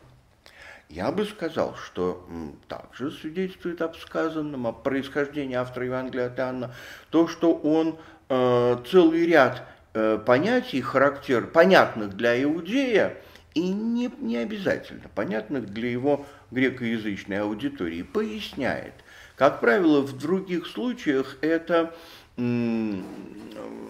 Я 0.89 1.11
бы 1.11 1.25
сказал, 1.25 1.77
что 1.77 2.27
также 2.69 3.11
свидетельствует 3.11 3.81
об 3.83 3.97
сказанном, 3.97 4.67
о 4.67 4.73
происхождении 4.73 5.57
автора 5.57 5.87
Евангелия 5.87 6.27
от 6.27 6.39
Иоанна, 6.39 6.75
то, 7.11 7.27
что 7.27 7.55
он 7.55 7.99
э, 8.29 8.77
целый 8.91 9.27
ряд 9.27 9.67
э, 9.95 10.19
понятий, 10.25 10.81
характер, 10.83 11.47
понятных 11.47 12.17
для 12.17 12.41
иудея, 12.43 13.17
и 13.55 13.73
не, 13.73 14.11
не 14.19 14.37
обязательно 14.37 15.09
понятных 15.15 15.73
для 15.73 15.91
его 15.91 16.27
грекоязычной 16.51 17.41
аудитории, 17.41 18.03
поясняет. 18.03 18.95
Как 19.37 19.61
правило, 19.61 20.01
в 20.01 20.17
других 20.19 20.67
случаях 20.67 21.39
это 21.41 21.95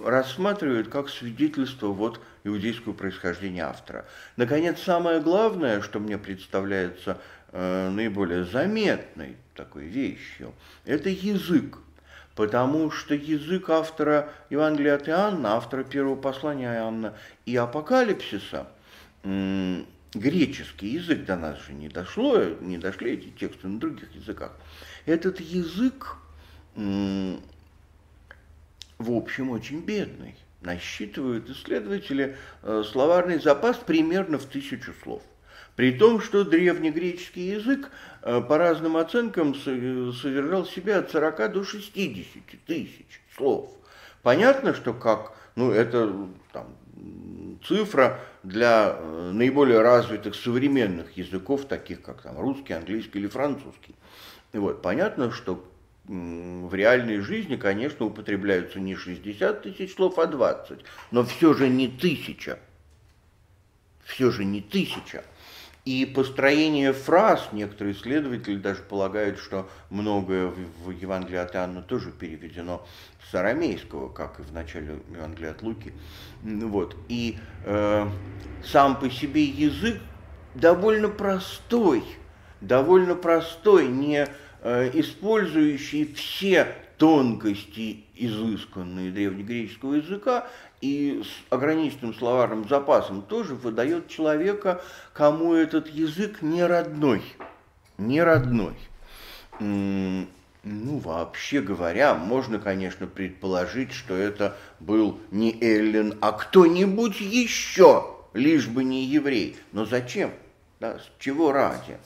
рассматривают 0.04 0.88
как 0.88 1.08
свидетельство 1.08 1.88
вот 1.88 2.20
иудейского 2.44 2.92
происхождения 2.92 3.64
автора. 3.64 4.04
Наконец, 4.36 4.80
самое 4.82 5.20
главное, 5.20 5.80
что 5.80 5.98
мне 5.98 6.18
представляется 6.18 7.18
э, 7.52 7.88
наиболее 7.90 8.44
заметной 8.44 9.36
такой 9.54 9.84
вещью, 9.84 10.52
это 10.84 11.08
язык. 11.08 11.78
Потому 12.34 12.90
что 12.90 13.14
язык 13.14 13.70
автора 13.70 14.28
Евангелия 14.50 14.96
от 14.96 15.08
Иоанна, 15.08 15.54
автора 15.54 15.84
первого 15.84 16.16
послания 16.16 16.74
Иоанна 16.74 17.14
и 17.46 17.54
Апокалипсиса, 17.54 18.66
греческий 19.22 20.88
язык 20.88 21.24
до 21.24 21.36
нас 21.36 21.64
же 21.64 21.72
не 21.72 21.88
дошло, 21.88 22.42
не 22.60 22.76
дошли 22.78 23.12
эти 23.12 23.28
тексты 23.28 23.68
на 23.68 23.78
других 23.78 24.12
языках. 24.14 24.50
Этот 25.06 25.40
язык 25.40 26.16
в 28.98 29.12
общем, 29.12 29.50
очень 29.50 29.80
бедный. 29.80 30.34
Насчитывают 30.60 31.50
исследователи 31.50 32.36
э, 32.62 32.82
словарный 32.90 33.38
запас 33.38 33.76
примерно 33.76 34.38
в 34.38 34.46
тысячу 34.46 34.94
слов. 35.02 35.22
При 35.76 35.92
том, 35.92 36.20
что 36.20 36.44
древнегреческий 36.44 37.54
язык 37.54 37.90
э, 38.22 38.40
по 38.40 38.58
разным 38.58 38.96
оценкам 38.96 39.54
содержал 39.54 40.64
в 40.64 40.70
себе 40.70 40.96
от 40.96 41.10
40 41.10 41.52
до 41.52 41.64
60 41.64 42.64
тысяч 42.66 43.20
слов. 43.36 43.70
Понятно, 44.22 44.72
что 44.72 44.94
как, 44.94 45.32
ну 45.56 45.70
это 45.70 46.28
там, 46.52 46.68
цифра 47.66 48.20
для 48.42 48.96
э, 48.96 49.30
наиболее 49.32 49.82
развитых 49.82 50.34
современных 50.34 51.16
языков, 51.16 51.66
таких 51.66 52.02
как 52.02 52.22
там, 52.22 52.38
русский, 52.38 52.72
английский 52.72 53.18
или 53.18 53.26
французский. 53.26 53.94
И 54.52 54.58
вот, 54.58 54.80
понятно, 54.80 55.30
что 55.30 55.64
в 56.06 56.74
реальной 56.74 57.20
жизни, 57.20 57.56
конечно, 57.56 58.06
употребляются 58.06 58.78
не 58.78 58.94
60 58.94 59.62
тысяч 59.62 59.94
слов, 59.94 60.18
а 60.18 60.26
20, 60.26 60.80
но 61.10 61.24
все 61.24 61.54
же 61.54 61.68
не 61.68 61.88
тысяча. 61.88 62.58
Все 64.04 64.30
же 64.30 64.44
не 64.44 64.60
тысяча. 64.60 65.24
И 65.84 66.06
построение 66.06 66.94
фраз, 66.94 67.48
некоторые 67.52 67.94
исследователи 67.94 68.56
даже 68.56 68.82
полагают, 68.82 69.38
что 69.38 69.68
многое 69.90 70.46
в 70.46 70.90
Евангелии 70.90 71.36
от 71.36 71.54
Иоанна 71.54 71.82
тоже 71.82 72.10
переведено 72.10 72.86
с 73.30 73.34
арамейского, 73.34 74.08
как 74.08 74.40
и 74.40 74.42
в 74.42 74.52
начале 74.52 74.98
Евангелия 75.10 75.50
от 75.50 75.62
Луки. 75.62 75.92
Вот. 76.42 76.96
И 77.08 77.38
э, 77.64 78.08
сам 78.64 78.98
по 78.98 79.10
себе 79.10 79.44
язык 79.44 80.00
довольно 80.54 81.08
простой, 81.08 82.02
довольно 82.62 83.14
простой, 83.14 83.88
не 83.88 84.26
использующий 84.64 86.12
все 86.14 86.66
тонкости 86.96 88.04
изысканные 88.14 89.10
древнегреческого 89.10 89.94
языка 89.94 90.46
и 90.80 91.22
с 91.24 91.52
ограниченным 91.52 92.14
словарным 92.14 92.68
запасом 92.68 93.22
тоже 93.22 93.54
выдает 93.54 94.08
человека, 94.08 94.82
кому 95.12 95.54
этот 95.54 95.88
язык 95.88 96.40
не 96.40 96.64
родной. 96.64 97.22
Не 97.98 98.22
родной. 98.22 98.74
Ну, 99.60 100.26
вообще 100.98 101.60
говоря, 101.60 102.14
можно, 102.14 102.58
конечно, 102.58 103.06
предположить, 103.06 103.92
что 103.92 104.16
это 104.16 104.56
был 104.80 105.20
не 105.30 105.54
Эллен, 105.62 106.16
а 106.22 106.32
кто-нибудь 106.32 107.20
еще, 107.20 108.16
лишь 108.32 108.66
бы 108.66 108.82
не 108.82 109.04
еврей. 109.04 109.56
Но 109.72 109.84
зачем? 109.84 110.30
Да, 110.80 110.98
с 110.98 111.10
чего 111.18 111.52
ради? 111.52 111.98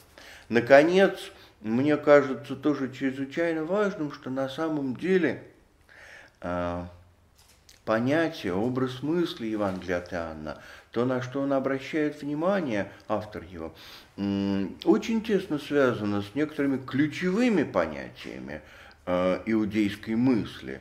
Наконец, 0.49 1.31
мне 1.61 1.97
кажется 1.97 2.55
тоже 2.55 2.92
чрезвычайно 2.92 3.64
важным, 3.64 4.12
что 4.12 4.31
на 4.31 4.49
самом 4.49 4.97
деле 4.97 5.42
э, 6.40 6.85
понятие, 7.85 8.55
образ 8.55 9.03
мысли 9.03 9.47
Евангелия 9.47 9.99
от 9.99 10.12
Иоанна, 10.12 10.62
то, 10.92 11.05
на 11.05 11.21
что 11.21 11.40
он 11.40 11.53
обращает 11.53 12.23
внимание, 12.23 12.92
автор 13.09 13.42
его, 13.42 13.75
э, 14.16 14.66
очень 14.85 15.23
тесно 15.23 15.59
связано 15.59 16.23
с 16.23 16.35
некоторыми 16.35 16.79
ключевыми 16.79 17.64
понятиями 17.64 18.61
э, 19.07 19.42
иудейской 19.47 20.14
мысли, 20.14 20.81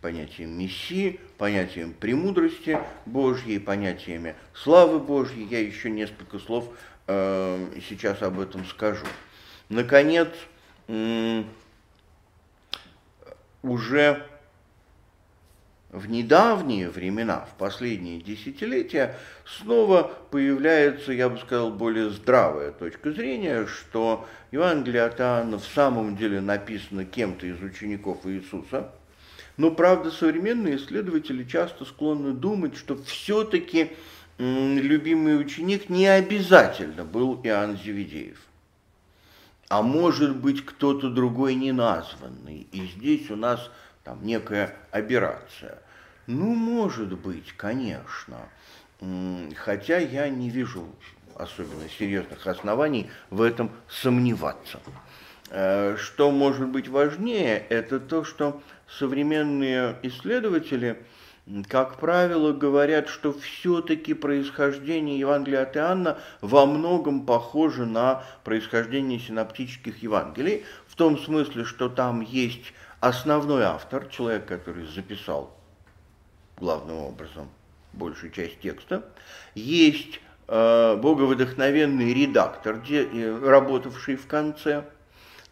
понятием 0.00 0.58
Мессии, 0.58 1.20
понятием 1.38 1.92
премудрости 1.92 2.78
Божьей, 3.06 3.58
понятиями 3.58 4.34
славы 4.52 4.98
Божьей. 4.98 5.44
Я 5.44 5.60
еще 5.60 5.90
несколько 5.90 6.38
слов 6.38 6.68
э, 7.06 7.80
сейчас 7.88 8.22
об 8.22 8.38
этом 8.40 8.64
скажу. 8.66 9.06
Наконец, 9.68 10.28
уже 13.62 14.26
в 15.90 16.08
недавние 16.08 16.88
времена, 16.88 17.46
в 17.52 17.58
последние 17.58 18.20
десятилетия, 18.20 19.16
снова 19.44 20.10
появляется, 20.30 21.12
я 21.12 21.28
бы 21.28 21.38
сказал, 21.38 21.70
более 21.70 22.10
здравая 22.10 22.72
точка 22.72 23.12
зрения, 23.12 23.66
что 23.66 24.26
Евангелие 24.52 25.02
от 25.02 25.20
Иоанна 25.20 25.58
в 25.58 25.66
самом 25.66 26.16
деле 26.16 26.40
написано 26.40 27.04
кем-то 27.04 27.46
из 27.46 27.60
учеников 27.60 28.26
Иисуса, 28.26 28.90
но, 29.58 29.70
правда, 29.70 30.10
современные 30.10 30.76
исследователи 30.76 31.44
часто 31.44 31.84
склонны 31.84 32.32
думать, 32.32 32.76
что 32.76 32.96
все-таки 33.02 33.92
любимый 34.38 35.38
ученик 35.38 35.90
не 35.90 36.06
обязательно 36.06 37.04
был 37.04 37.40
Иоанн 37.42 37.76
Зеведеев 37.76 38.47
а 39.68 39.82
может 39.82 40.36
быть 40.36 40.64
кто-то 40.64 41.10
другой 41.10 41.54
неназванный. 41.54 42.66
И 42.72 42.86
здесь 42.86 43.30
у 43.30 43.36
нас 43.36 43.70
там 44.04 44.24
некая 44.24 44.76
операция. 44.90 45.78
Ну, 46.26 46.54
может 46.54 47.18
быть, 47.18 47.52
конечно. 47.52 48.38
Хотя 49.56 49.98
я 49.98 50.28
не 50.28 50.50
вижу 50.50 50.88
особенно 51.34 51.88
серьезных 51.88 52.46
оснований 52.46 53.10
в 53.30 53.42
этом 53.42 53.70
сомневаться. 53.88 54.80
Э, 55.50 55.96
что 55.96 56.32
может 56.32 56.68
быть 56.68 56.88
важнее, 56.88 57.58
это 57.68 58.00
то, 58.00 58.24
что 58.24 58.60
современные 58.88 59.96
исследователи– 60.02 61.02
как 61.68 61.98
правило, 61.98 62.52
говорят, 62.52 63.08
что 63.08 63.32
все-таки 63.32 64.14
происхождение 64.14 65.18
Евангелия 65.18 65.62
от 65.62 65.76
Иоанна 65.76 66.18
во 66.40 66.66
многом 66.66 67.24
похоже 67.24 67.86
на 67.86 68.22
происхождение 68.44 69.18
синоптических 69.18 70.02
Евангелий, 70.02 70.64
в 70.86 70.94
том 70.94 71.18
смысле, 71.18 71.64
что 71.64 71.88
там 71.88 72.20
есть 72.20 72.72
основной 73.00 73.62
автор, 73.62 74.06
человек, 74.06 74.46
который 74.46 74.86
записал 74.86 75.56
главным 76.58 76.96
образом 76.98 77.48
большую 77.92 78.30
часть 78.30 78.60
текста, 78.60 79.08
есть 79.54 80.20
э, 80.48 80.96
боговдохновенный 80.96 82.12
редактор, 82.12 82.80
де, 82.80 83.04
э, 83.04 83.48
работавший 83.48 84.16
в 84.16 84.26
конце, 84.26 84.84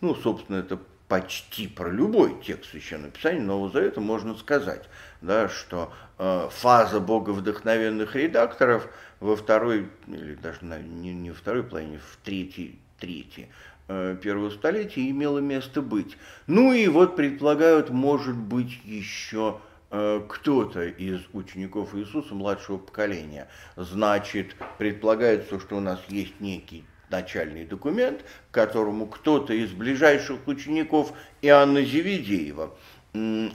ну, 0.01 0.15
собственно, 0.15 0.57
это 0.57 0.79
почти 1.09 1.69
про 1.69 1.91
любой 1.91 2.41
текст 2.43 2.71
Священного 2.71 3.13
Писания 3.13 3.41
Нового 3.41 3.71
Завета 3.71 4.01
можно 4.01 4.35
сказать, 4.35 4.89
да, 5.21 5.49
что 5.49 5.93
э, 6.19 6.49
фаза 6.51 7.01
боговдохновенных 7.01 8.15
редакторов 8.15 8.89
во 9.21 9.37
второй, 9.37 9.89
или 10.07 10.35
даже 10.35 10.65
на, 10.65 10.79
не, 10.79 11.15
не 11.15 11.31
во 11.31 11.37
второй 11.37 11.63
половине, 11.63 11.99
в 11.99 12.17
третьей, 12.25 12.79
третьей 12.99 13.49
э, 13.89 14.17
первого 14.23 14.51
столетия 14.51 15.09
имела 15.11 15.39
место 15.39 15.83
быть. 15.83 16.17
Ну 16.47 16.73
и 16.73 16.89
вот 16.89 17.17
предполагают, 17.17 17.91
может 17.91 18.37
быть, 18.37 18.79
еще 18.85 19.61
э, 19.91 20.23
кто-то 20.29 20.85
из 20.85 21.21
учеников 21.33 21.95
Иисуса 21.95 22.35
младшего 22.35 22.79
поколения. 22.79 23.49
Значит, 23.77 24.57
предполагается, 24.79 25.61
что 25.61 25.77
у 25.77 25.81
нас 25.81 26.01
есть 26.09 26.41
некий 26.41 26.85
начальный 27.11 27.65
документ, 27.65 28.25
к 28.51 28.55
которому 28.55 29.07
кто-то 29.07 29.53
из 29.53 29.71
ближайших 29.71 30.47
учеников 30.49 31.13
Иоанна 31.43 31.83
Зеведеева 31.83 32.75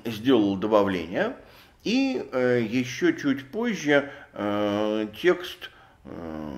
сделал 0.06 0.56
добавление, 0.56 1.36
и 1.84 2.28
э, 2.32 2.62
еще 2.68 3.14
чуть 3.18 3.50
позже 3.50 4.12
э, 4.34 5.08
текст 5.22 5.70
э, 6.06 6.58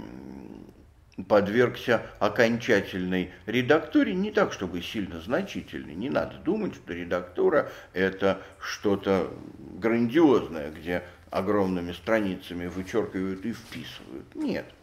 подвергся 1.28 2.02
окончательной 2.20 3.32
редактуре, 3.46 4.14
не 4.14 4.32
так, 4.32 4.52
чтобы 4.52 4.82
сильно 4.82 5.22
значительной. 5.22 5.96
Не 5.96 6.10
надо 6.10 6.38
думать, 6.38 6.76
что 6.76 6.94
редактура– 6.94 7.70
это 7.94 8.42
что-то 8.60 9.32
грандиозное, 9.80 10.72
где 10.72 11.04
огромными 11.30 11.92
страницами 11.92 12.68
вычеркивают 12.68 13.46
и 13.46 13.54
вписывают. 13.54 14.36
Нет– 14.36 14.66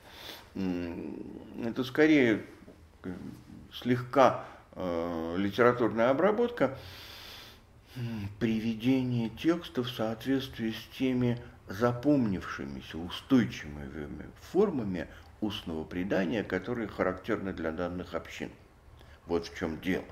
это 0.55 1.85
скорее 1.85 2.42
слегка 3.72 4.44
э, 4.72 5.37
литературная 5.38 6.11
обработка, 6.11 6.76
приведение 8.38 9.31
текста 9.31 9.83
в 9.83 9.90
соответствии 9.90 10.70
с 10.70 10.98
теми 10.98 11.38
запомнившимися 11.68 12.98
устойчивыми 12.98 14.26
формами 14.53 15.07
устного 15.40 15.85
предания, 15.85 16.42
которые 16.42 16.88
характерны 16.88 17.53
для 17.53 17.72
данных 17.72 18.14
общин. 18.14 18.50
Вот 19.26 19.46
в 19.46 19.59
чем 19.59 19.81
дело 19.81 20.05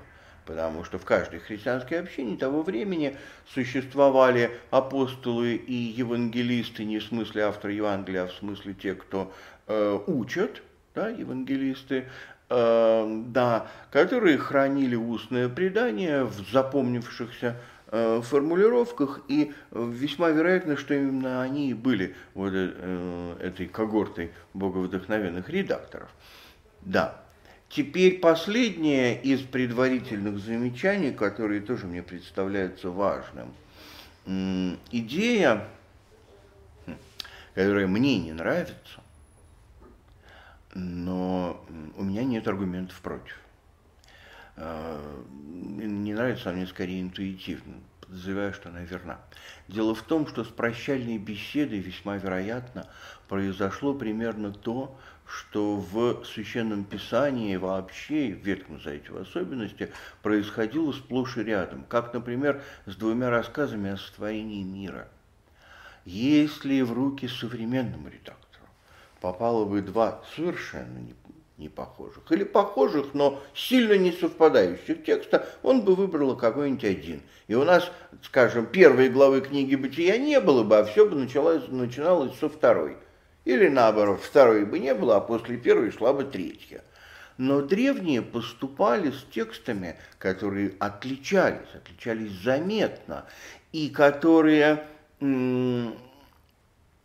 потому 0.49 0.83
что 0.83 0.97
в 0.97 1.05
каждой 1.05 1.41
христианской 1.41 1.99
общине 1.99 2.35
того 2.35 2.63
времени 2.63 3.15
существовали 3.53 4.49
апостолы 4.71 5.53
и 5.53 5.73
евангелисты, 5.73 6.85
не 6.85 6.97
в 6.97 7.03
смысле 7.03 7.43
автора 7.43 7.71
Евангелия, 7.71 8.23
а 8.23 8.27
в 8.27 8.33
смысле 8.33 8.73
те, 8.73 8.95
кто 8.95 9.31
э, 9.67 9.99
учат, 10.07 10.63
да, 10.95 11.09
евангелисты, 11.09 12.09
да, 12.49 13.67
которые 13.91 14.37
хранили 14.37 14.95
устное 14.95 15.49
предание 15.49 16.23
в 16.23 16.33
запомнившихся 16.51 17.55
э, 17.91 18.21
формулировках, 18.23 19.21
и 19.27 19.53
весьма 19.71 20.29
вероятно, 20.29 20.75
что 20.75 20.95
именно 20.95 21.41
они 21.41 21.69
и 21.69 21.73
были 21.73 22.15
вот 22.33 22.51
э, 22.53 23.35
этой 23.39 23.67
когортой 23.67 24.31
боговдохновенных 24.53 25.49
редакторов. 25.49 26.09
Да, 26.81 27.21
Теперь 27.69 28.19
последнее 28.19 29.21
из 29.21 29.41
предварительных 29.41 30.39
замечаний, 30.39 31.11
которые 31.11 31.61
тоже 31.61 31.85
мне 31.85 32.01
представляются 32.01 32.89
важным. 32.89 33.53
Идея, 34.91 35.67
хм, 36.87 36.95
которая 37.53 37.85
мне 37.85 38.17
не 38.17 38.33
нравится, 38.33 39.03
но 40.73 41.65
нет 41.97 42.47
аргументов 42.47 42.99
против. 43.01 43.35
Э, 44.55 45.23
не 45.47 46.13
нравится, 46.13 46.49
а 46.49 46.53
мне 46.53 46.67
скорее 46.67 47.01
интуитивно. 47.01 47.75
Подозреваю, 48.01 48.53
что 48.53 48.69
она 48.69 48.81
верна. 48.81 49.19
Дело 49.67 49.93
в 49.93 50.01
том, 50.01 50.27
что 50.27 50.43
с 50.43 50.47
прощальной 50.47 51.17
беседой 51.17 51.79
весьма 51.79 52.17
вероятно 52.17 52.87
произошло 53.27 53.93
примерно 53.93 54.51
то, 54.51 54.97
что 55.25 55.77
в 55.77 56.25
Священном 56.25 56.83
Писании 56.83 57.55
вообще, 57.55 58.33
в 58.33 58.45
Ветхом 58.45 58.81
Завете 58.81 59.11
в 59.11 59.17
особенности, 59.17 59.91
происходило 60.23 60.91
сплошь 60.91 61.37
и 61.37 61.43
рядом. 61.43 61.83
Как, 61.83 62.13
например, 62.13 62.63
с 62.87 62.95
двумя 62.95 63.29
рассказами 63.29 63.91
о 63.91 63.97
сотворении 63.97 64.63
мира. 64.63 65.07
Если 66.03 66.81
в 66.81 66.91
руки 66.91 67.27
современному 67.27 68.09
редактору 68.09 68.38
попало 69.21 69.65
бы 69.65 69.81
два 69.81 70.21
совершенно 70.35 70.99
не 71.59 71.67
похожих, 71.67 72.23
или 72.31 72.43
похожих, 72.45 73.13
но 73.13 73.41
сильно 73.53 73.97
не 73.97 74.13
совпадающих 74.13 75.03
текста, 75.03 75.45
он 75.61 75.81
бы 75.81 75.93
выбрал 75.93 76.37
какой-нибудь 76.37 76.85
один. 76.85 77.21
И 77.47 77.55
у 77.55 77.65
нас, 77.65 77.91
скажем, 78.23 78.65
первой 78.65 79.09
главы 79.09 79.41
книги 79.41 79.75
«Бытия» 79.75 80.17
не 80.17 80.39
было 80.39 80.63
бы, 80.63 80.77
а 80.77 80.85
все 80.85 81.07
бы 81.07 81.17
началось, 81.17 81.67
начиналось 81.67 82.37
со 82.39 82.47
второй. 82.47 82.97
Или 83.43 83.67
наоборот, 83.67 84.21
второй 84.21 84.65
бы 84.65 84.79
не 84.79 84.93
было, 84.93 85.17
а 85.17 85.21
после 85.21 85.57
первой 85.57 85.91
шла 85.91 86.13
бы 86.13 86.23
третья. 86.23 86.81
Но 87.37 87.61
древние 87.61 88.21
поступали 88.21 89.11
с 89.11 89.25
текстами, 89.31 89.97
которые 90.17 90.73
отличались, 90.79 91.67
отличались 91.73 92.31
заметно, 92.41 93.25
и 93.71 93.89
которые 93.89 94.85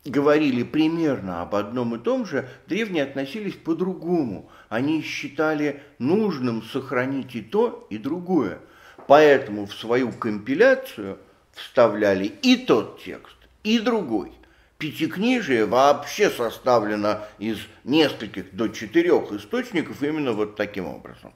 говорили 0.04 0.62
примерно 0.62 1.42
об 1.42 1.54
одном 1.54 1.94
и 1.94 1.98
том 1.98 2.26
же, 2.26 2.48
древние 2.66 3.04
относились 3.04 3.54
по-другому. 3.54 4.50
Они 4.68 5.02
считали 5.02 5.82
нужным 5.98 6.62
сохранить 6.62 7.34
и 7.34 7.42
то, 7.42 7.86
и 7.90 7.98
другое. 7.98 8.58
Поэтому 9.06 9.66
в 9.66 9.74
свою 9.74 10.12
компиляцию 10.12 11.18
вставляли 11.52 12.26
и 12.26 12.56
тот 12.56 13.02
текст, 13.02 13.36
и 13.62 13.78
другой. 13.78 14.32
Пятикнижие 14.78 15.66
вообще 15.66 16.28
составлено 16.30 17.20
из 17.38 17.58
нескольких 17.84 18.54
до 18.54 18.68
четырех 18.68 19.32
источников 19.32 20.02
именно 20.02 20.32
вот 20.32 20.56
таким 20.56 20.86
образом. 20.86 21.32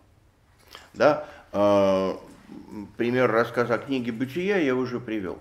Да? 0.92 1.26
Э, 1.52 2.14
пример 2.96 3.30
рассказа 3.30 3.74
о 3.74 3.78
книге 3.78 4.12
«Бытия» 4.12 4.58
я 4.58 4.74
уже 4.74 5.00
привел. 5.00 5.38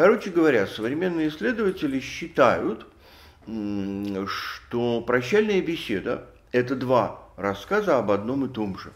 Короче 0.00 0.30
говоря, 0.30 0.66
современные 0.66 1.28
исследователи 1.28 2.00
считают, 2.00 2.86
что 3.44 5.02
прощальная 5.02 5.60
беседа– 5.60 6.24
это 6.52 6.74
два 6.74 7.28
рассказа 7.36 7.98
об 7.98 8.10
одном 8.10 8.46
и 8.46 8.48
том 8.48 8.78
же. 8.78 8.94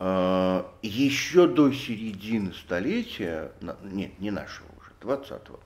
А, 0.00 0.68
еще 0.82 1.46
до 1.46 1.70
середины 1.70 2.52
столетия, 2.54 3.52
нет, 3.84 4.18
не 4.18 4.32
нашего 4.32 4.66
уже, 4.80 4.90
20-го, 5.00 5.60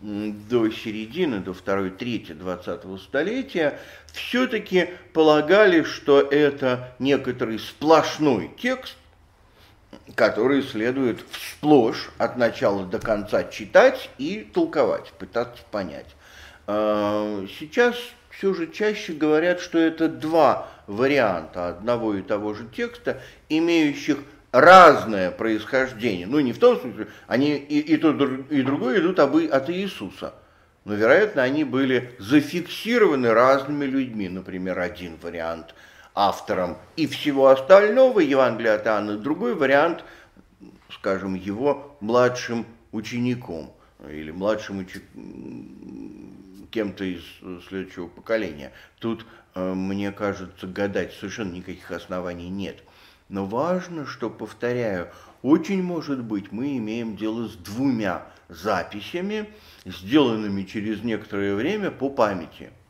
до 0.00 0.70
середины, 0.70 1.40
до 1.40 1.52
второй 1.52 1.90
трети 1.90 2.32
20-го 2.32 2.96
столетия, 2.96 3.78
все-таки 4.14 4.88
полагали, 5.12 5.82
что 5.82 6.22
это 6.22 6.94
некоторый 6.98 7.58
сплошной 7.58 8.50
текст, 8.56 8.96
который 10.14 10.62
следует 10.62 11.24
сплошь 11.56 12.10
от 12.18 12.36
начала 12.36 12.84
до 12.84 12.98
конца 12.98 13.44
читать 13.44 14.10
и 14.18 14.48
толковать, 14.52 15.12
пытаться 15.18 15.62
понять. 15.70 16.14
А, 16.66 17.44
сейчас 17.58 17.96
все 18.30 18.54
же 18.54 18.70
чаще 18.70 19.12
говорят, 19.12 19.60
что 19.60 19.78
это 19.78 20.08
два 20.08 20.68
варианта 20.86 21.68
одного 21.68 22.14
и 22.14 22.22
того 22.22 22.54
же 22.54 22.66
текста, 22.74 23.20
имеющих 23.48 24.18
разное 24.52 25.30
происхождение. 25.30 26.26
Ну, 26.26 26.40
не 26.40 26.52
в 26.52 26.58
том 26.58 26.80
смысле, 26.80 27.08
они 27.26 27.56
и, 27.56 27.80
и 27.80 27.96
то, 27.96 28.10
и 28.50 28.62
другое 28.62 29.00
идут 29.00 29.18
от 29.18 29.70
Иисуса. 29.70 30.34
Но, 30.84 30.94
вероятно, 30.94 31.42
они 31.42 31.64
были 31.64 32.14
зафиксированы 32.18 33.32
разными 33.32 33.86
людьми. 33.86 34.28
Например, 34.28 34.78
один 34.78 35.16
вариант– 35.22 35.74
автором 36.14 36.76
и 36.96 37.06
всего 37.06 37.48
остального 37.48 38.20
Евангелия 38.20 38.76
от 38.76 38.86
Иоанна, 38.86 39.18
другой 39.18 39.54
вариант, 39.54 40.04
скажем, 40.90 41.34
его 41.34 41.96
младшим 42.00 42.66
учеником 42.92 43.72
или 44.08 44.30
младшим 44.30 44.78
уч... 44.78 44.96
кем-то 46.70 47.04
из 47.04 47.22
следующего 47.68 48.06
поколения. 48.06 48.72
Тут, 49.00 49.26
э, 49.54 49.74
мне 49.74 50.12
кажется, 50.12 50.66
гадать 50.66 51.12
совершенно 51.14 51.52
никаких 51.52 51.90
оснований 51.90 52.48
нет. 52.48 52.84
Но 53.28 53.46
важно, 53.46 54.06
что, 54.06 54.30
повторяю, 54.30 55.10
очень 55.42 55.82
может 55.82 56.22
быть, 56.22 56.52
мы 56.52 56.76
имеем 56.76 57.16
дело 57.16 57.48
с 57.48 57.56
двумя 57.56 58.26
записями, 58.48 59.48
сделанными 59.84 60.62
через 60.62 61.02
некоторое 61.02 61.54
время 61.54 61.90
по 61.90 62.08
памяти– 62.08 62.70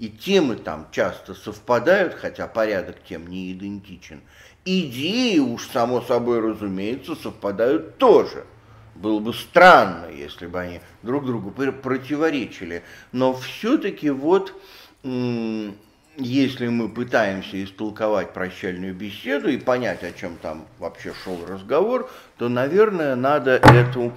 и 0.00 0.08
темы 0.08 0.56
там 0.56 0.86
часто 0.92 1.34
совпадают, 1.34 2.14
хотя 2.14 2.46
порядок 2.46 2.96
тем 3.06 3.26
не 3.26 3.52
идентичен. 3.52 4.22
Идеи 4.64 5.38
уж, 5.38 5.68
само 5.68 6.00
собой 6.00 6.40
разумеется, 6.40 7.14
совпадают 7.14 7.98
тоже. 7.98 8.46
Было 8.94 9.20
бы 9.20 9.34
странно, 9.34 10.06
если 10.10 10.46
бы 10.46 10.58
они 10.58 10.80
друг 11.02 11.26
другу 11.26 11.50
противоречили. 11.50 12.82
Но 13.12 13.34
все-таки 13.34 14.08
вот, 14.08 14.54
если 15.02 16.68
мы 16.68 16.88
пытаемся 16.88 17.62
истолковать 17.62 18.32
прощальную 18.32 18.94
беседу 18.94 19.50
и 19.50 19.58
понять, 19.58 20.02
о 20.02 20.12
чем 20.12 20.38
там 20.38 20.66
вообще 20.78 21.12
шел 21.24 21.44
разговор, 21.46 22.10
то, 22.38 22.48
наверное, 22.48 23.16
надо 23.16 23.56
эту 23.56 24.14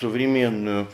современную 0.00 0.86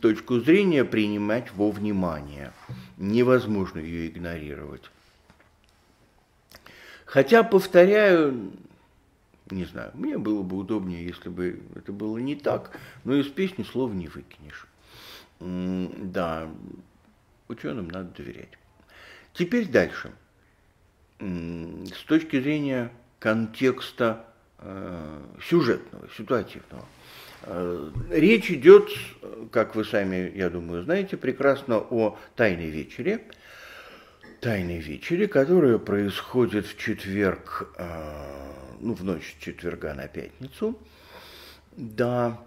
точку 0.00 0.40
зрения 0.40 0.84
принимать 0.84 1.52
во 1.52 1.70
внимание. 1.70 2.52
Невозможно 2.96 3.78
ее 3.78 4.08
игнорировать. 4.08 4.90
Хотя, 7.04 7.44
повторяю, 7.44 8.52
не 9.50 9.66
знаю, 9.66 9.92
мне 9.94 10.18
было 10.18 10.42
бы 10.42 10.56
удобнее, 10.56 11.04
если 11.04 11.28
бы 11.28 11.62
это 11.76 11.92
было 11.92 12.18
не 12.18 12.34
так, 12.34 12.76
но 13.04 13.14
из 13.14 13.28
песни 13.28 13.62
слов 13.62 13.92
не 13.92 14.08
выкинешь. 14.08 14.66
Да, 15.38 16.48
ученым 17.48 17.88
надо 17.88 18.10
доверять. 18.16 18.58
Теперь 19.32 19.68
дальше. 19.68 20.12
С 21.20 22.04
точки 22.06 22.40
зрения 22.40 22.90
контекста 23.20 24.24
э, 24.58 25.22
сюжетного, 25.40 26.08
ситуативного– 26.16 26.84
речь 28.10 28.50
идет, 28.50 28.88
как 29.50 29.74
вы 29.74 29.84
сами, 29.84 30.32
я 30.34 30.50
думаю, 30.50 30.84
знаете 30.84 31.16
прекрасно, 31.16 31.78
о 31.78 32.18
Тайной 32.36 32.70
вечере. 32.70 33.22
Тайной 34.40 34.78
вечере, 34.78 35.28
которая 35.28 35.78
происходит 35.78 36.66
в 36.66 36.76
четверг, 36.76 37.72
э, 37.76 38.74
ну, 38.80 38.94
в 38.94 39.04
ночь 39.04 39.36
четверга 39.38 39.94
на 39.94 40.08
пятницу. 40.08 40.76
Да, 41.76 42.40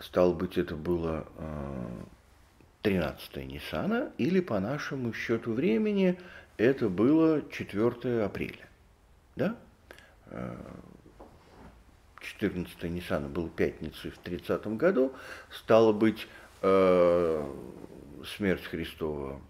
стало 0.00 0.32
быть, 0.32 0.56
это 0.56 0.76
было 0.76 1.26
13 2.82 3.30
э, 3.34 3.42
Ниссана, 3.42 4.12
или 4.16 4.40
по 4.40 4.60
нашему 4.60 5.12
счету 5.12 5.52
времени 5.52 6.20
это 6.56 6.88
было 6.88 7.42
4 7.50 8.22
апреля. 8.22 8.68
Да? 9.34 9.56
14 12.24 12.82
Ниссана 12.84 13.28
был 13.28 13.48
пятницей 13.48 14.10
в 14.10 14.18
30 14.18 14.66
году, 14.76 15.12
стало 15.50 15.92
быть, 15.92 16.26
э, 16.62 17.46
смерть 18.24 18.64
Христова 18.64 19.40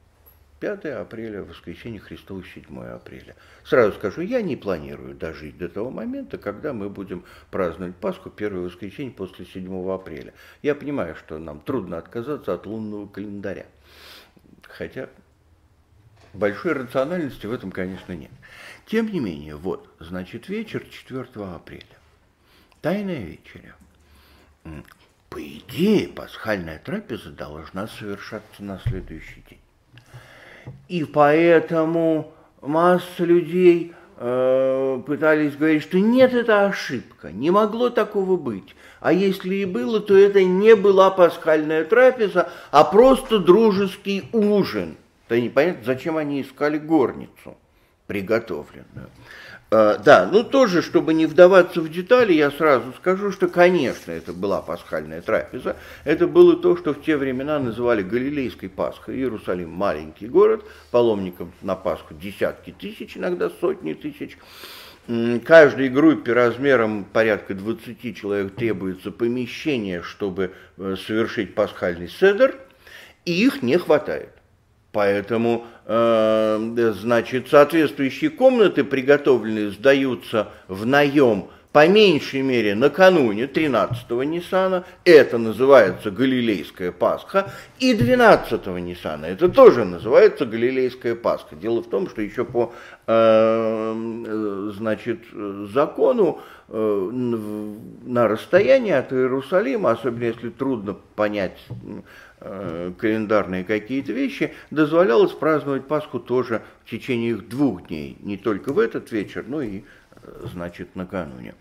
5 0.64 0.86
апреля, 0.86 1.42
воскресенье 1.42 2.00
Христово 2.00 2.42
7 2.42 2.84
апреля. 2.86 3.36
Сразу 3.64 3.92
скажу, 3.92 4.22
я 4.22 4.40
не 4.40 4.56
планирую 4.56 5.14
дожить 5.14 5.58
до 5.58 5.68
того 5.68 5.90
момента, 5.90 6.38
когда 6.38 6.72
мы 6.72 6.88
будем 6.88 7.24
праздновать 7.50 7.96
Пасху, 7.96 8.30
первое 8.30 8.62
воскресенье 8.62 9.12
после 9.12 9.44
7 9.44 9.90
апреля. 9.90 10.32
Я 10.62 10.74
понимаю, 10.74 11.16
что 11.16 11.38
нам 11.38 11.60
трудно 11.60 11.98
отказаться 11.98 12.54
от 12.54 12.64
лунного 12.64 13.06
календаря. 13.08 13.66
Хотя 14.62 15.10
большой 16.32 16.72
рациональности 16.72 17.44
в 17.44 17.52
этом, 17.52 17.70
конечно, 17.70 18.12
нет. 18.12 18.30
Тем 18.86 19.12
не 19.12 19.20
менее, 19.20 19.56
вот, 19.56 19.88
значит, 20.00 20.48
вечер 20.48 20.82
4 20.88 21.26
апреля. 21.54 21.84
Тайная 22.84 23.20
вечеря. 23.20 23.76
По 25.30 25.42
идее, 25.42 26.06
пасхальная 26.06 26.78
трапеза 26.78 27.30
должна 27.30 27.86
совершаться 27.86 28.62
на 28.62 28.78
следующий 28.78 29.42
день. 29.48 30.74
И 30.88 31.04
поэтому 31.04 32.34
масса 32.60 33.24
людей 33.24 33.94
э, 34.18 35.02
пытались 35.06 35.56
говорить, 35.56 35.82
что 35.82 35.98
нет, 35.98 36.34
это 36.34 36.66
ошибка, 36.66 37.32
не 37.32 37.50
могло 37.50 37.88
такого 37.88 38.36
быть. 38.36 38.76
А 39.00 39.14
если 39.14 39.54
и 39.54 39.64
было, 39.64 39.98
то 40.00 40.14
это 40.14 40.44
не 40.44 40.76
была 40.76 41.10
пасхальная 41.10 41.86
трапеза, 41.86 42.52
а 42.70 42.84
просто 42.84 43.38
дружеский 43.38 44.28
ужин. 44.32 44.98
То 45.28 45.40
непонятно, 45.40 45.84
зачем 45.84 46.18
они 46.18 46.42
искали 46.42 46.76
горницу. 46.76 47.56
приготовленную. 48.06 49.08
А, 49.76 49.98
да, 49.98 50.28
ну 50.30 50.44
тоже, 50.44 50.82
чтобы 50.82 51.14
не 51.14 51.26
вдаваться 51.26 51.80
в 51.80 51.90
детали, 51.90 52.32
я 52.32 52.52
сразу 52.52 52.92
скажу, 52.92 53.32
что, 53.32 53.48
конечно, 53.48 54.12
это 54.12 54.32
была 54.32 54.62
пасхальная 54.62 55.20
трапеза. 55.20 55.74
Это 56.04 56.28
было 56.28 56.56
то, 56.56 56.76
что 56.76 56.94
в 56.94 57.02
те 57.02 57.16
времена 57.16 57.58
называли 57.58 58.02
Галилейской 58.02 58.68
Пасхой. 58.68 59.16
Иерусалим– 59.16 59.70
маленький 59.72 60.28
город, 60.28 60.64
паломников 60.92 61.48
на 61.60 61.74
Пасху 61.74 62.14
десятки 62.14 62.70
тысяч, 62.70 63.16
иногда 63.16 63.50
сотни 63.50 63.94
тысяч. 63.94 64.38
Каждой 65.44 65.88
группе 65.88 66.32
размером 66.32 67.04
порядка 67.04 67.54
20 67.54 68.16
человек 68.16 68.54
требуется 68.54 69.10
помещение, 69.10 70.02
чтобы 70.02 70.52
э, 70.76 70.94
совершить 71.04 71.56
пасхальный 71.56 72.08
седер, 72.08 72.54
и 73.24 73.32
их 73.32 73.60
не 73.60 73.76
хватает. 73.76 74.30
Поэтому, 74.94 75.66
э, 75.86 76.92
значит, 76.94 77.48
соответствующие 77.48 78.30
комнаты 78.30 78.84
приготовленные 78.84 79.72
сдаются 79.72 80.50
в 80.68 80.86
наем 80.86 81.48
по 81.72 81.88
меньшей 81.88 82.42
мере 82.42 82.76
накануне 82.76 83.46
13-го 83.46 84.22
Ниссана, 84.22 84.84
это 85.04 85.38
называется 85.38 86.12
Галилейская 86.12 86.92
Пасха, 86.92 87.50
и 87.80 87.92
12-го 87.92 88.78
Ниссана, 88.78 89.26
это 89.26 89.48
тоже 89.48 89.84
называется 89.84 90.46
Галилейская 90.46 91.16
Пасха. 91.16 91.56
Дело 91.56 91.82
в 91.82 91.90
том, 91.90 92.08
что 92.08 92.22
еще 92.22 92.44
по 92.44 92.72
э, 93.08 94.70
значит, 94.76 95.22
закону 95.72 96.40
э, 96.68 97.10
на 98.04 98.28
расстоянии 98.28 98.92
от 98.92 99.12
Иерусалима, 99.12 99.90
особенно 99.90 100.26
если 100.26 100.50
трудно 100.50 100.94
понять 101.16 101.58
Э, 102.33 102.33
календарные 102.98 103.64
какие-то 103.64 104.12
вещи, 104.12 104.54
дозволялось 104.70 105.32
праздновать 105.32 105.86
Пасху 105.86 106.20
тоже 106.20 106.62
в 106.84 106.90
течение 106.90 107.30
их 107.30 107.48
двух 107.48 107.88
дней, 107.88 108.16
не 108.20 108.36
только 108.36 108.72
в 108.72 108.78
этот 108.78 109.10
вечер, 109.12 109.44
но 109.46 109.62
и, 109.62 109.82
э, 110.12 110.46
значит, 110.52 110.94
накануне. 110.94 111.54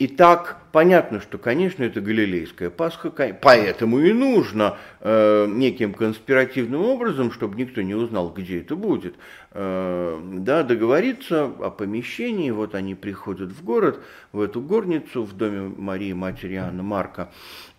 И 0.00 0.08
так 0.08 0.58
понятно, 0.72 1.20
что, 1.20 1.38
конечно, 1.38 1.84
это 1.84 2.00
Галилейская 2.00 2.68
Пасха, 2.68 3.10
поэтому 3.10 4.00
и 4.00 4.12
нужно 4.12 4.76
э, 5.00 5.46
неким 5.46 5.94
конспиративным 5.94 6.82
образом, 6.82 7.30
чтобы 7.30 7.54
никто 7.56 7.80
не 7.80 7.94
узнал, 7.94 8.30
где 8.30 8.58
это 8.58 8.74
будет, 8.74 9.14
э, 9.52 10.20
да, 10.40 10.64
договориться 10.64 11.44
о 11.44 11.70
помещении. 11.70 12.50
Вот 12.50 12.74
они 12.74 12.96
приходят 12.96 13.52
в 13.52 13.64
город, 13.64 14.00
в 14.32 14.40
эту 14.40 14.60
горницу, 14.60 15.22
в 15.22 15.36
доме 15.36 15.72
Марии, 15.76 16.12
матери 16.12 16.56
Анны 16.56 16.82
Марка. 16.82 17.30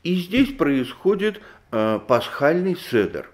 И 0.04 0.16
здесь 0.16 0.54
происходит 0.54 1.42
Э, 1.42 1.55
пасхальный 2.08 2.76
седер. 2.76 3.30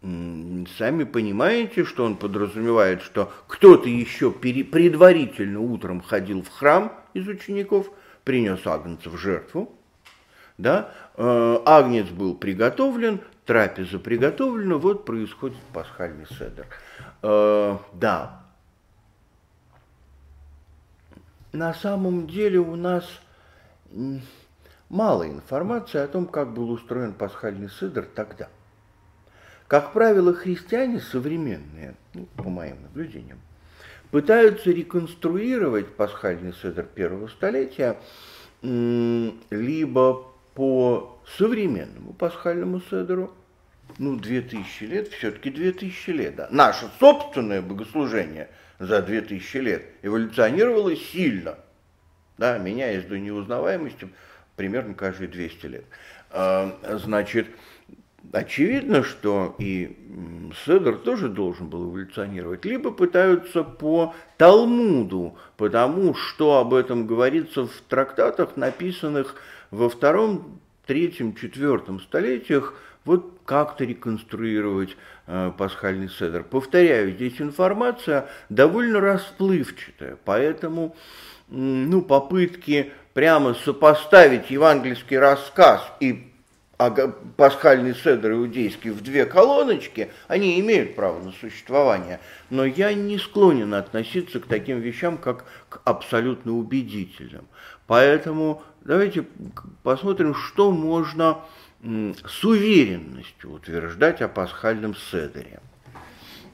Сами 0.00 1.04
понимаете, 1.04 1.84
что 1.84 2.04
он 2.04 2.16
подразумевает, 2.16 3.02
что 3.02 3.32
кто-то 3.48 3.88
еще 3.88 4.30
предварительно 4.30 5.60
утром 5.60 6.00
ходил 6.00 6.42
в 6.42 6.48
храм 6.48 6.92
из 7.14 7.26
учеников, 7.26 7.90
принес 8.22 8.64
агнца 8.66 9.10
в 9.10 9.16
жертву, 9.16 9.74
да, 10.56 10.92
э, 11.16 11.58
агнец 11.64 12.08
был 12.08 12.34
приготовлен, 12.36 13.20
трапеза 13.44 13.98
приготовлена, 13.98 14.76
вот 14.76 15.04
происходит 15.04 15.58
пасхальный 15.72 16.26
седер. 16.26 16.66
Э, 17.22 17.78
да, 17.94 18.42
на 21.52 21.74
самом 21.74 22.26
деле 22.26 22.58
у 22.58 22.76
нас 22.76 23.04
мало 24.88 25.28
информации 25.28 25.98
о 25.98 26.08
том, 26.08 26.26
как 26.26 26.52
был 26.52 26.70
устроен 26.70 27.12
пасхальный 27.12 27.70
сидр 27.70 28.06
тогда. 28.14 28.48
Как 29.66 29.92
правило, 29.92 30.32
христиане 30.32 31.00
современные, 31.00 31.94
ну, 32.14 32.26
по 32.36 32.48
моим 32.48 32.82
наблюдениям, 32.82 33.38
пытаются 34.10 34.70
реконструировать 34.70 35.94
пасхальный 35.94 36.54
седр 36.54 36.84
первого 36.84 37.28
столетия 37.28 37.98
либо 38.62 40.24
по 40.54 41.20
современному 41.36 42.14
пасхальному 42.14 42.80
седру, 42.80 43.32
ну, 43.98 44.16
2000 44.16 44.84
лет, 44.84 45.08
все-таки 45.08 45.50
2000 45.50 46.10
лет, 46.10 46.36
да. 46.36 46.48
Наше 46.50 46.88
собственное 46.98 47.62
богослужение 47.62 48.48
за 48.78 49.02
2000 49.02 49.56
лет 49.58 49.84
эволюционировало 50.02 50.96
сильно, 50.96 51.58
да, 52.38 52.58
меняясь 52.58 53.04
до 53.04 53.18
неузнаваемости 53.18 54.08
примерно 54.58 54.92
каждые 54.92 55.28
200 55.28 55.66
лет. 55.66 55.84
А, 56.30 56.76
значит, 56.98 57.46
очевидно, 58.32 59.02
что 59.02 59.54
и 59.58 59.96
Седр 60.66 60.96
тоже 60.96 61.28
должен 61.28 61.68
был 61.68 61.90
эволюционировать, 61.90 62.64
либо 62.66 62.90
пытаются 62.90 63.62
по 63.62 64.14
Талмуду, 64.36 65.38
потому 65.56 66.14
что 66.14 66.58
об 66.58 66.74
этом 66.74 67.06
говорится 67.06 67.66
в 67.66 67.80
трактатах, 67.88 68.56
написанных 68.56 69.36
во 69.70 69.88
втором, 69.88 70.60
третьем, 70.86 71.34
четвертом 71.34 72.00
столетиях, 72.00 72.74
вот 73.04 73.38
как-то 73.44 73.84
реконструировать 73.84 74.96
э, 75.26 75.52
пасхальный 75.56 76.08
седр. 76.08 76.42
Повторяю, 76.42 77.12
здесь 77.12 77.40
информация 77.40 78.28
довольно 78.48 79.00
расплывчатая, 79.00 80.18
поэтому 80.24 80.96
ну, 81.48 82.02
попытки 82.02 82.92
прямо 83.18 83.54
сопоставить 83.54 84.48
евангельский 84.48 85.18
рассказ 85.18 85.82
и 85.98 86.32
пасхальный 87.36 87.92
седр 87.96 88.30
иудейский 88.30 88.90
в 88.90 89.02
две 89.02 89.26
колоночки, 89.26 90.12
они 90.28 90.60
имеют 90.60 90.94
право 90.94 91.20
на 91.20 91.32
существование. 91.32 92.20
Но 92.48 92.64
я 92.64 92.94
не 92.94 93.18
склонен 93.18 93.74
относиться 93.74 94.38
к 94.38 94.46
таким 94.46 94.78
вещам, 94.78 95.18
как 95.18 95.46
к 95.68 95.80
абсолютно 95.82 96.52
убедительным. 96.52 97.48
Поэтому 97.88 98.62
давайте 98.82 99.26
посмотрим, 99.82 100.36
что 100.36 100.70
можно 100.70 101.38
с 101.82 102.44
уверенностью 102.44 103.50
утверждать 103.50 104.22
о 104.22 104.28
пасхальном 104.28 104.94
седере 104.94 105.58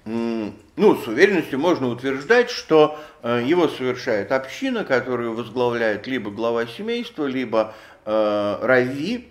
ну, 0.04 0.96
с 0.96 1.06
уверенностью 1.06 1.58
можно 1.58 1.88
утверждать, 1.88 2.50
что 2.50 2.98
э, 3.22 3.42
его 3.46 3.68
совершает 3.68 4.32
община, 4.32 4.84
которую 4.84 5.34
возглавляет 5.34 6.06
либо 6.06 6.30
глава 6.30 6.66
семейства, 6.66 7.26
либо 7.26 7.74
э, 8.04 8.58
рави, 8.60 9.28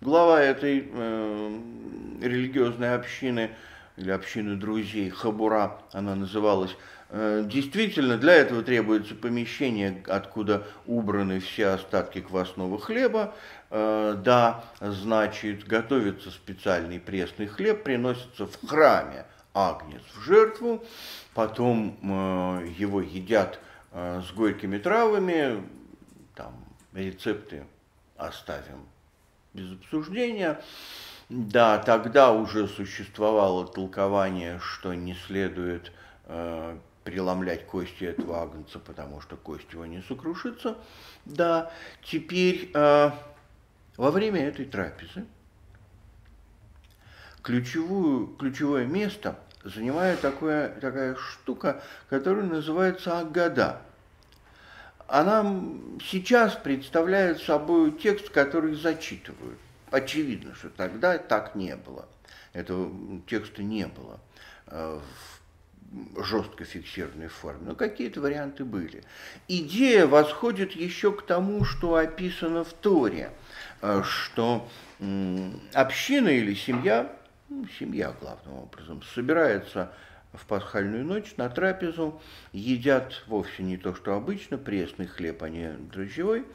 глава 0.00 0.40
этой 0.40 0.88
э, 0.90 1.58
религиозной 2.22 2.94
общины 2.94 3.50
или 3.98 4.10
общины 4.10 4.56
друзей, 4.56 5.10
Хабура 5.10 5.78
она 5.92 6.14
называлась. 6.14 6.74
Э, 7.10 7.44
действительно, 7.44 8.16
для 8.16 8.34
этого 8.34 8.62
требуется 8.62 9.14
помещение, 9.14 10.02
откуда 10.06 10.66
убраны 10.86 11.40
все 11.40 11.66
остатки 11.66 12.22
квасного 12.22 12.78
хлеба. 12.78 13.34
Э, 13.68 14.16
да, 14.16 14.64
значит, 14.80 15.66
готовится 15.66 16.30
специальный 16.30 17.00
пресный 17.00 17.48
хлеб, 17.48 17.82
приносится 17.82 18.46
в 18.46 18.66
храме 18.66 19.26
агнец 19.54 20.02
в 20.14 20.20
жертву, 20.22 20.84
потом 21.34 21.96
э, 22.02 22.68
его 22.78 23.00
едят 23.00 23.60
э, 23.92 24.22
с 24.26 24.32
горькими 24.32 24.78
травами, 24.78 25.62
там 26.34 26.64
рецепты 26.92 27.64
оставим 28.16 28.86
без 29.54 29.72
обсуждения. 29.72 30.60
Да, 31.28 31.78
тогда 31.78 32.32
уже 32.32 32.66
существовало 32.66 33.66
толкование, 33.66 34.58
что 34.58 34.94
не 34.94 35.14
следует 35.14 35.92
э, 36.24 36.76
преломлять 37.04 37.66
кости 37.66 38.04
этого 38.04 38.42
агнца, 38.42 38.78
потому 38.78 39.20
что 39.20 39.36
кость 39.36 39.72
его 39.72 39.86
не 39.86 40.02
сокрушится. 40.02 40.76
Да, 41.24 41.70
теперь 42.02 42.70
э, 42.74 43.10
во 43.96 44.10
время 44.10 44.46
этой 44.46 44.64
трапезы 44.64 45.24
ключевую, 47.42 48.28
ключевое 48.38 48.86
место 48.86 49.36
занимает 49.64 50.20
такое, 50.20 50.68
такая 50.80 51.16
штука, 51.16 51.82
которая 52.08 52.44
называется 52.44 53.18
Агада. 53.18 53.82
Она 55.06 55.42
сейчас 56.02 56.54
представляет 56.54 57.42
собой 57.42 57.92
текст, 57.92 58.30
который 58.30 58.74
зачитывают. 58.74 59.58
Очевидно, 59.90 60.54
что 60.54 60.70
тогда 60.70 61.18
так 61.18 61.56
не 61.56 61.74
было. 61.74 62.06
Этого 62.52 62.92
текста 63.26 63.62
не 63.62 63.86
было 63.86 64.20
э, 64.66 65.00
в 65.00 66.24
жестко 66.24 66.64
фиксированной 66.64 67.28
форме, 67.28 67.62
но 67.66 67.74
какие-то 67.74 68.20
варианты 68.20 68.64
были. 68.64 69.02
Идея 69.48 70.06
восходит 70.06 70.72
еще 70.72 71.12
к 71.12 71.22
тому, 71.26 71.64
что 71.64 71.96
описано 71.96 72.62
в 72.62 72.72
Торе, 72.72 73.32
э, 73.82 74.02
что 74.04 74.68
община 75.74 76.28
или 76.28 76.54
семья 76.54 77.16
ну, 77.50 77.66
семья 77.78 78.14
главным 78.20 78.54
образом, 78.54 79.02
собирается 79.14 79.92
в 80.32 80.46
пасхальную 80.46 81.04
ночь 81.04 81.34
на 81.36 81.48
трапезу, 81.48 82.20
едят 82.52 83.24
вовсе 83.26 83.64
не 83.64 83.76
то, 83.76 83.94
что 83.94 84.14
обычно, 84.14 84.56
пресный 84.56 85.06
хлеб, 85.06 85.42
а 85.42 85.48
не 85.48 85.72
дрожжевой, 85.72 86.46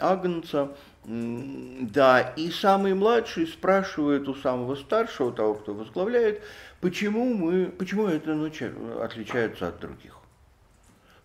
Агнца. 0.00 0.70
Да, 1.04 2.20
и 2.36 2.50
самый 2.50 2.94
младший 2.94 3.46
спрашивает 3.46 4.26
у 4.28 4.34
самого 4.34 4.76
старшего, 4.76 5.32
того, 5.32 5.54
кто 5.54 5.74
возглавляет, 5.74 6.42
почему 6.80 7.34
мы, 7.34 7.66
почему 7.66 8.06
эта 8.06 8.34
ночь 8.34 8.62
отличается 8.62 9.68
от 9.68 9.80
других. 9.80 10.16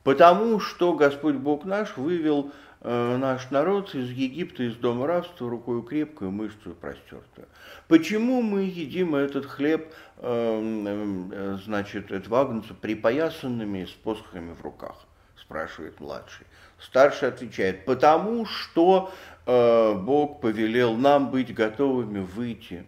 Потому 0.04 0.60
что 0.60 0.94
Господь 0.94 1.36
Бог 1.36 1.64
наш 1.64 1.96
вывел 1.96 2.52
э, 2.82 3.18
наш 3.18 3.52
народ 3.52 3.96
из 3.96 4.10
Египта, 4.10 4.64
из 4.64 4.76
дома 4.76 5.08
рабства, 5.08 5.50
рукою 5.50 5.84
крепкую, 5.84 6.32
мышцу 6.32 6.74
простертую. 6.74 7.48
Почему 7.90 8.44
мы 8.44 8.66
едим 8.66 9.16
этот 9.16 9.48
хлеб, 9.48 9.92
э, 10.18 11.28
э, 11.32 11.58
значит, 11.66 12.12
этого 12.12 12.42
агнца 12.42 12.76
припоясанными 12.76 13.86
с 13.86 13.90
посохами 13.90 14.54
в 14.54 14.62
руках? 14.62 14.96
Спрашивает 15.36 16.00
младший. 16.00 16.46
Старший 16.80 17.30
отвечает, 17.30 17.86
потому 17.86 18.46
что 18.46 19.12
э, 19.48 19.94
Бог 19.96 20.40
повелел 20.40 20.94
нам 20.96 21.32
быть 21.32 21.52
готовыми 21.52 22.20
выйти. 22.20 22.86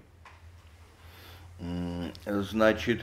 Значит, 2.26 3.02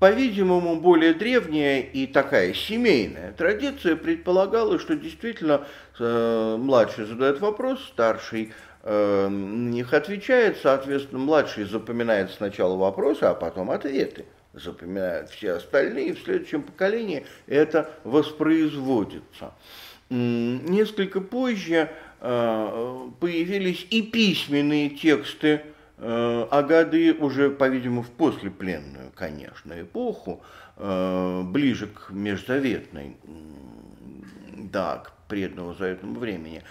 по-видимому, 0.00 0.80
более 0.80 1.12
древняя 1.12 1.80
и 1.80 2.06
такая 2.06 2.54
семейная 2.54 3.32
традиция 3.32 3.96
предполагала, 3.96 4.78
что 4.78 4.94
действительно 4.94 5.66
э, 5.98 6.56
младший 6.56 7.04
задает 7.04 7.40
вопрос, 7.40 7.84
старший 7.84 8.52
на 8.88 9.68
них 9.70 9.92
отвечает, 9.92 10.58
соответственно, 10.62 11.20
младший 11.20 11.64
запоминает 11.64 12.30
сначала 12.30 12.76
вопросы, 12.76 13.24
а 13.24 13.34
потом 13.34 13.70
ответы. 13.70 14.24
Запоминают 14.54 15.30
все 15.30 15.52
остальные, 15.52 16.14
в 16.14 16.20
следующем 16.20 16.62
поколении 16.62 17.26
это 17.46 17.90
воспроизводится. 18.04 19.52
Несколько 20.08 21.20
позже 21.20 21.90
э, 22.20 23.08
появились 23.20 23.86
и 23.90 24.00
письменные 24.02 24.88
тексты 24.90 25.62
Э, 26.00 26.46
Агады 26.50 27.12
уже, 27.12 27.50
по-видимому, 27.50 28.02
в 28.02 28.10
послепленную, 28.10 29.10
конечно, 29.14 29.80
эпоху, 29.80 30.42
э, 30.76 31.42
ближе 31.44 31.88
к 31.88 32.10
межзаветной, 32.10 33.16
да, 34.56 34.98
к 34.98 35.12
предному 35.28 35.74
заветному 35.74 36.20
времени. 36.20 36.62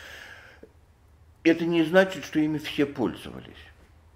Это 1.48 1.66
не 1.66 1.84
значит, 1.84 2.26
что 2.26 2.40
ими 2.40 2.58
все 2.58 2.86
пользовались. 2.86 3.56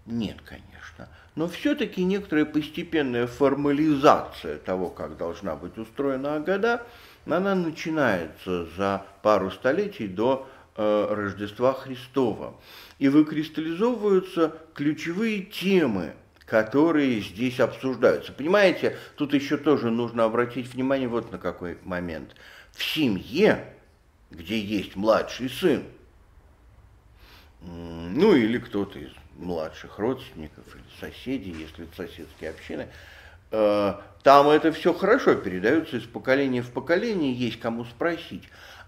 Нет, 0.05 0.37
конечно. 0.43 1.07
Но 1.35 1.47
все-таки 1.47 2.03
некоторая 2.03 2.45
постепенная 2.45 3.27
формализация 3.27 4.57
того, 4.57 4.89
как 4.89 5.17
должна 5.17 5.55
быть 5.55 5.77
устроена 5.77 6.35
Агада, 6.35 6.85
она 7.25 7.55
начинается 7.55 8.65
за 8.77 9.05
пару 9.21 9.51
столетий 9.51 10.07
до 10.07 10.49
э, 10.75 11.07
Рождества 11.09 11.73
Христова 11.73 12.55
и 12.99 13.07
выкристаллизовываются 13.07 14.57
ключевые 14.73 15.43
темы, 15.43 16.13
которые 16.45 17.21
здесь 17.21 17.59
обсуждаются. 17.61 18.33
Понимаете, 18.33 18.97
тут 19.15 19.33
еще 19.33 19.55
тоже 19.55 19.89
нужно 19.89 20.25
обратить 20.25 20.73
внимание 20.73 21.07
вот 21.07 21.31
на 21.31 21.37
какой 21.37 21.77
момент. 21.83 22.35
В 22.73 22.83
семье, 22.83 23.73
где 24.31 24.59
есть 24.59 24.95
младший 24.97 25.49
сын, 25.49 25.83
ну 27.61 28.35
или 28.35 28.57
кто-то 28.57 28.99
из 28.99 29.11
младших 29.37 29.99
родственников 29.99 30.65
или 30.75 31.11
соседей, 31.11 31.51
если 31.51 31.85
это 31.85 31.95
соседские 31.95 32.49
общины, 32.49 32.87
э, 33.51 33.93
там 34.23 34.49
это 34.49 34.71
все 34.71 34.93
хорошо 34.93 35.35
передается 35.35 35.97
из 35.97 36.03
поколения 36.03 36.61
в 36.61 36.71
поколение, 36.71 37.33
есть 37.33 37.59
кому 37.59 37.85
спросить. 37.85 38.43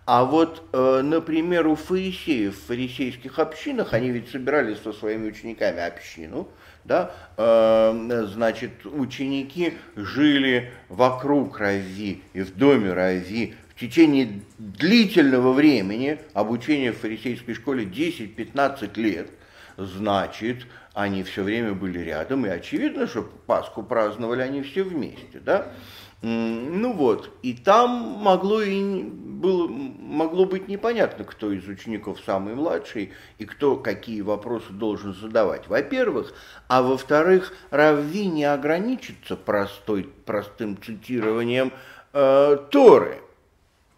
А 0.05 0.25
вот, 0.25 0.63
э, 0.73 1.01
например, 1.01 1.67
у 1.67 1.75
фарисеев 1.75 2.57
в 2.57 2.67
фарисейских 2.67 3.39
общинах, 3.39 3.93
они 3.93 4.09
ведь 4.09 4.29
собирали 4.29 4.75
со 4.75 4.91
своими 4.91 5.29
учениками 5.29 5.79
общину, 5.79 6.49
да, 6.83 7.13
э, 7.37 8.25
значит, 8.33 8.85
ученики 8.85 9.75
жили 9.95 10.73
вокруг 10.89 11.57
Рави 11.57 12.21
и 12.33 12.41
в 12.41 12.53
доме 12.57 12.91
Рави 12.91 13.55
течение 13.83 14.41
длительного 14.57 15.51
времени, 15.51 16.19
обучение 16.33 16.93
в 16.93 16.99
фарисейской 16.99 17.53
школе 17.53 17.83
10-15 17.83 18.91
лет, 18.99 19.29
значит, 19.75 20.65
они 20.93 21.23
все 21.23 21.43
время 21.43 21.73
были 21.73 21.99
рядом, 21.99 22.45
и 22.45 22.49
очевидно, 22.49 23.07
что 23.07 23.23
Пасху 23.23 23.83
праздновали 23.83 24.41
они 24.41 24.61
все 24.61 24.83
вместе, 24.83 25.41
да, 25.43 25.73
ну 26.21 26.93
вот, 26.93 27.31
и 27.41 27.53
там 27.53 27.89
могло, 27.89 28.61
и 28.61 29.03
было, 29.03 29.67
могло 29.67 30.45
быть 30.45 30.69
непонятно, 30.69 31.25
кто 31.25 31.51
из 31.51 31.67
учеников 31.67 32.21
самый 32.25 32.55
младший 32.55 33.11
и 33.39 33.45
кто 33.45 33.75
какие 33.75 34.21
вопросы 34.21 34.71
должен 34.71 35.13
задавать. 35.13 35.67
Во-первых, 35.67 36.33
а 36.69 36.81
во-вторых, 36.81 37.51
Равви 37.71 38.27
не 38.27 38.45
ограничится 38.45 39.35
простой, 39.35 40.09
простым 40.25 40.81
цитированием 40.81 41.73
э, 42.13 42.57
Торы, 42.71 43.19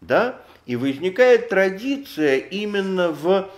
да, 0.05 0.41
и 0.65 0.75
возникает 0.75 1.49
традиция 1.49 2.37
именно 2.37 3.09
в 3.11 3.49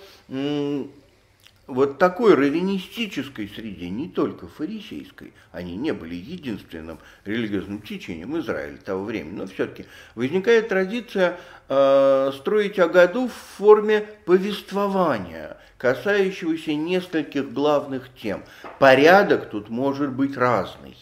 вот 1.68 1.98
такой 1.98 2.34
раввинистической 2.34 3.50
среде, 3.50 3.90
не 3.90 4.08
только 4.08 4.48
фарисейской, 4.48 5.34
они 5.52 5.76
не 5.76 5.92
были 5.92 6.16
единственным 6.16 6.98
религиозным 7.26 7.82
течением 7.82 8.40
Израиля 8.40 8.78
того 8.78 9.04
времени, 9.04 9.36
но 9.36 9.48
все-таки 9.48 9.86
возникает 10.16 10.70
традиция 10.70 11.38
э, 11.68 12.32
строить 12.38 12.80
Агаду 12.80 13.28
в 13.28 13.34
форме 13.58 14.08
повествования, 14.26 15.58
касающегося 15.78 16.74
нескольких 16.74 17.52
главных 17.52 18.10
тем. 18.16 18.44
Порядок 18.80 19.50
тут 19.50 19.70
может 19.70 20.12
быть 20.12 20.38
разный 20.38 20.96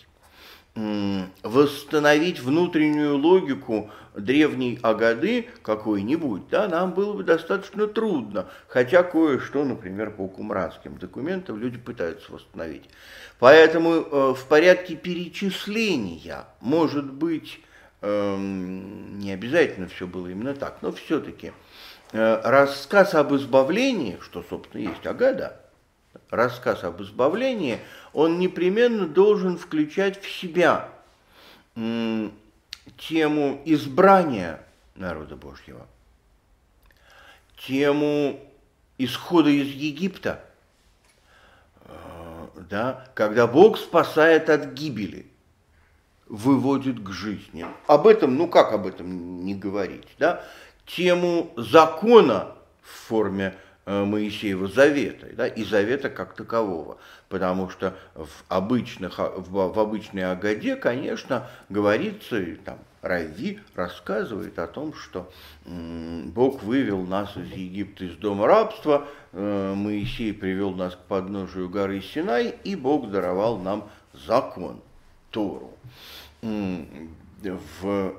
восстановить 1.43 2.41
внутреннюю 2.41 3.17
логику 3.17 3.91
древней 4.17 4.79
Агады 4.81 5.47
какой-нибудь, 5.61 6.49
да, 6.49 6.67
нам 6.67 6.93
было 6.93 7.13
бы 7.13 7.23
достаточно 7.23 7.87
трудно, 7.87 8.47
хотя 8.67 9.03
кое-что, 9.03 9.63
например, 9.63 10.11
по 10.11 10.27
кумранским 10.27 10.97
документам 10.97 11.59
люди 11.59 11.77
пытаются 11.77 12.31
восстановить. 12.31 12.89
Поэтому 13.39 13.93
э, 13.93 14.33
в 14.33 14.45
порядке 14.47 14.95
перечисления, 14.95 16.45
может 16.61 17.11
быть, 17.11 17.59
э, 18.01 18.37
не 18.37 19.31
обязательно 19.31 19.87
все 19.87 20.07
было 20.07 20.27
именно 20.27 20.53
так, 20.53 20.77
но 20.81 20.91
все-таки 20.91 21.51
э, 22.11 22.41
рассказ 22.43 23.13
об 23.13 23.33
избавлении, 23.35 24.17
что, 24.21 24.43
собственно, 24.49 24.81
есть 24.81 25.05
Агада, 25.05 25.59
рассказ 26.29 26.83
об 26.83 27.01
избавлении, 27.01 27.79
он 28.13 28.39
непременно 28.39 29.05
должен 29.05 29.57
включать 29.57 30.21
в 30.21 30.31
себя 30.31 30.89
тему 32.97 33.61
избрания 33.65 34.61
народа 34.95 35.35
Божьего, 35.35 35.85
тему 37.57 38.39
исхода 38.97 39.49
из 39.49 39.67
Египта, 39.67 40.43
э, 41.81 42.47
да, 42.69 43.07
когда 43.13 43.47
Бог 43.47 43.77
спасает 43.77 44.49
от 44.49 44.73
гибели, 44.73 45.27
выводит 46.27 47.01
к 47.03 47.09
жизни. 47.11 47.65
Об 47.87 48.07
этом, 48.07 48.35
ну 48.35 48.47
как 48.47 48.73
об 48.73 48.87
этом 48.87 49.43
не 49.45 49.53
говорить, 49.53 50.07
да? 50.17 50.43
Тему 50.85 51.51
закона 51.55 52.55
в 52.81 53.07
форме 53.07 53.55
Моисеева 53.85 54.67
завета, 54.67 55.27
да, 55.33 55.47
и 55.47 55.63
завета 55.63 56.09
как 56.09 56.33
такового. 56.33 56.97
Потому 57.29 57.69
что 57.69 57.95
в, 58.15 58.29
обычных, 58.49 59.19
в, 59.19 59.73
в 59.73 59.79
обычной 59.79 60.31
Агаде, 60.31 60.75
конечно, 60.75 61.47
говорится, 61.69 62.39
и 62.39 62.55
там 62.55 62.79
Рави 63.05 63.59
рассказывает 63.75 64.57
о 64.57 64.65
том, 64.65 64.95
что 64.95 65.31
Бог 65.65 66.63
вывел 66.63 67.03
нас 67.03 67.37
из 67.37 67.51
Египта, 67.51 68.05
из 68.05 68.15
дома 68.17 68.47
рабства, 68.47 69.07
э, 69.31 69.73
Моисей 69.75 70.33
привел 70.33 70.71
нас 70.71 70.95
к 70.95 70.99
подножию 71.07 71.69
горы 71.69 72.01
Синай, 72.01 72.55
и 72.63 72.75
Бог 72.75 73.11
даровал 73.11 73.59
нам 73.59 73.87
закон, 74.13 74.81
Тору. 75.29 75.71
В 76.41 78.15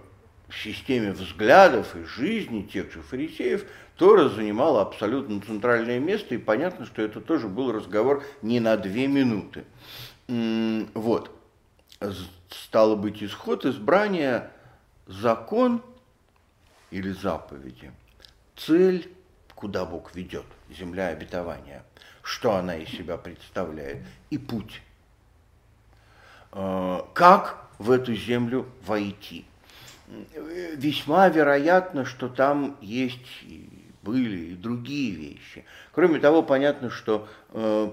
системе 0.53 1.13
взглядов 1.13 1.97
и 1.97 2.05
жизни 2.05 2.63
тех 2.63 2.93
же 2.93 3.03
фарисеев 3.03 3.65
Тора 3.97 4.29
занимала 4.29 4.83
абсолютно 4.83 5.41
центральное 5.41 5.99
место, 5.99 6.35
и 6.35 6.39
понятно, 6.39 6.85
что 6.85 7.03
это 7.03 7.21
тоже 7.21 7.49
был 7.49 7.73
разговор 7.73 8.25
не 8.43 8.61
на 8.61 8.77
две 8.77 9.07
минуты. 9.07 9.65
Вот. 10.95 11.31
Стало 12.51 12.95
быть, 12.95 13.23
исход 13.23 13.65
избрания, 13.65 14.51
закон 15.07 15.83
или 16.91 17.11
заповеди, 17.13 17.91
цель, 18.55 19.11
куда 19.55 19.87
Бог 19.87 20.15
ведет, 20.15 20.45
земля 20.69 21.09
обетования, 21.09 21.83
что 22.23 22.55
она 22.55 22.77
из 22.77 22.91
себя 22.91 23.17
представляет, 23.17 24.05
и 24.29 24.37
путь. 24.37 24.83
А, 26.53 27.09
как 27.15 27.67
в 27.79 27.91
эту 27.91 28.15
землю 28.15 28.67
войти? 28.85 29.47
Весьма 30.35 31.29
вероятно, 31.29 32.05
что 32.05 32.29
там 32.29 32.77
есть 32.81 33.27
были 34.07 34.53
и 34.53 34.55
другие 34.55 35.11
вещи. 35.11 35.65
Кроме 35.93 36.21
того, 36.21 36.43
понятно, 36.43 36.91
что 36.91 37.29
э, 37.51 37.91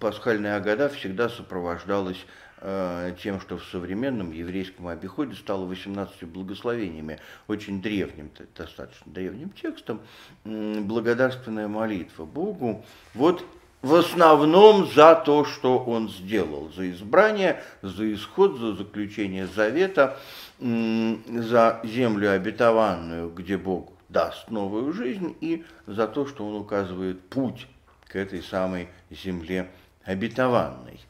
пасхальная 0.00 0.56
Агада 0.56 0.88
всегда 0.88 1.28
сопровождалась 1.28 2.18
э, 2.60 3.14
тем, 3.22 3.40
что 3.40 3.58
в 3.58 3.64
современном 3.64 4.32
еврейском 4.32 4.88
обиходе 4.88 5.34
стало 5.34 5.64
18 5.66 6.24
благословениями, 6.24 7.20
очень 7.46 7.80
древним, 7.80 8.30
достаточно 8.56 9.12
древним 9.12 9.50
текстом, 9.50 10.00
благодарственная 10.44 11.68
молитва 11.68 12.24
Богу. 12.24 12.84
Вот 13.14 13.44
в 13.80 13.94
основном 13.94 14.90
за 14.90 15.14
то, 15.14 15.44
что 15.44 15.78
он 15.78 16.08
сделал, 16.08 16.72
за 16.74 16.90
избрание, 16.90 17.62
за 17.82 18.12
исход, 18.12 18.58
за 18.58 18.74
заключение 18.74 19.46
завета, 19.46 20.18
за 20.58 21.80
землю 21.84 22.32
обетованную, 22.32 23.30
где 23.30 23.56
Бог 23.56 23.92
даст 24.08 24.50
новую 24.50 24.92
жизнь, 24.92 25.36
и 25.40 25.64
за 25.86 26.06
то, 26.06 26.26
что 26.26 26.46
он 26.46 26.56
указывает 26.56 27.20
путь 27.28 27.66
к 28.06 28.16
этой 28.16 28.42
самой 28.42 28.88
земле 29.10 29.70
обетованной. 30.04 31.00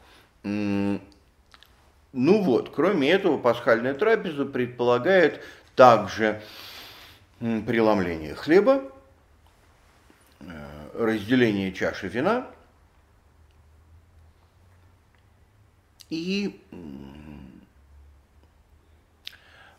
Ну 0.43 1.01
вот, 2.43 2.71
кроме 2.75 3.11
этого, 3.11 3.39
пасхальная 3.39 3.95
трапеза 3.95 4.45
предполагает 4.45 5.43
также 5.77 6.41
преломление 7.39 8.35
хлеба, 8.35 8.83
э, 10.41 10.91
разделение 10.95 11.73
чаши 11.73 12.09
вина– 12.09 12.47
и 16.11 16.59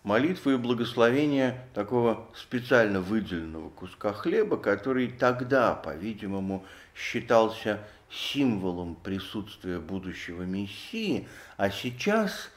молитву 0.10 0.49
и 0.49 0.57
благословение 0.57 1.62
такого 1.76 2.26
специально 2.34 2.99
выделенного 2.99 3.70
куска 3.70 4.12
хлеба, 4.12 4.57
который 4.57 5.07
тогда, 5.07 5.76
по-видимому, 5.76 6.66
считался 6.95 7.80
символом 8.10 8.95
присутствия 8.95 9.78
будущего 9.78 10.41
Мессии, 10.41 11.28
а 11.57 11.70
сейчас, 11.70 12.49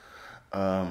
э, 0.53 0.87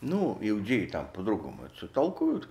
ну, 0.00 0.38
иудеи 0.40 0.86
там 0.86 1.06
по-другому 1.12 1.66
это 1.66 1.86
толкуют, 1.86 2.48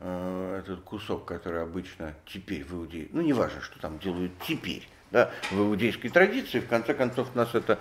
э, 0.00 0.60
этот 0.62 0.80
кусок, 0.80 1.24
который 1.24 1.62
обычно 1.62 2.14
теперь 2.26 2.64
в 2.64 2.74
Иудее, 2.74 3.08
ну, 3.12 3.22
не 3.22 3.32
важно, 3.32 3.62
что 3.62 3.80
там 3.80 3.98
делают 3.98 4.32
теперь, 4.46 4.86
да, 5.10 5.30
в 5.50 5.58
иудейской 5.58 6.10
традиции, 6.10 6.60
в 6.60 6.68
конце 6.68 6.92
концов, 6.92 7.34
нас 7.34 7.54
это 7.54 7.78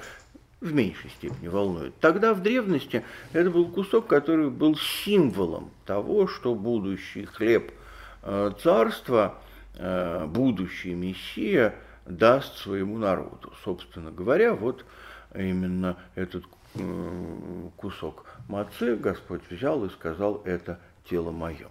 в 0.62 0.74
меньшей 0.74 1.10
степени 1.12 1.48
волнует. 1.48 1.98
Тогда 2.00 2.34
в 2.34 2.42
древности 2.42 3.04
это 3.34 3.50
был 3.50 3.70
кусок, 3.70 4.08
который 4.08 4.50
был 4.50 4.76
символом 4.76 5.72
того, 5.86 6.28
что 6.28 6.56
будущий 6.56 7.26
хлеб 7.26 7.72
э, 8.24 8.52
царства, 8.62 9.36
э, 9.76 10.26
будущий 10.26 10.94
Мессия 10.94 11.76
даст 12.06 12.58
своему 12.58 12.98
народу. 12.98 13.54
Собственно 13.64 14.12
говоря, 14.12 14.54
вот 14.54 14.86
именно 15.34 15.98
этот 16.16 16.44
э, 16.76 17.70
кусок 17.78 18.26
мацы 18.48 18.96
Господь 18.96 19.42
взял 19.50 19.86
и 19.86 19.90
сказал, 19.90 20.42
это 20.44 20.80
тело 21.06 21.32
мое, 21.32 21.68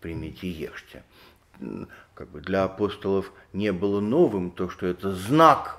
примите 0.00 0.50
ешьте 0.50 1.02
как 2.14 2.30
бы 2.30 2.40
для 2.40 2.64
апостолов 2.64 3.32
не 3.52 3.72
было 3.72 4.00
новым 4.00 4.50
то, 4.50 4.68
что 4.68 4.86
это 4.86 5.12
знак 5.12 5.78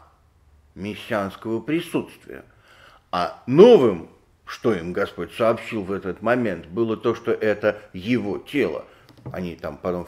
мессианского 0.75 1.61
присутствия. 1.61 2.45
А 3.13 3.43
новым, 3.45 4.09
что 4.43 4.73
им 4.73 4.91
Господь 4.91 5.31
сообщил 5.33 5.83
в 5.83 5.91
этот 5.91 6.23
момент, 6.23 6.65
было 6.65 6.97
то, 6.97 7.13
что 7.13 7.31
это 7.31 7.79
его 7.93 8.39
тело. 8.39 8.85
Они 9.31 9.55
там 9.55 9.77
потом 9.77 10.07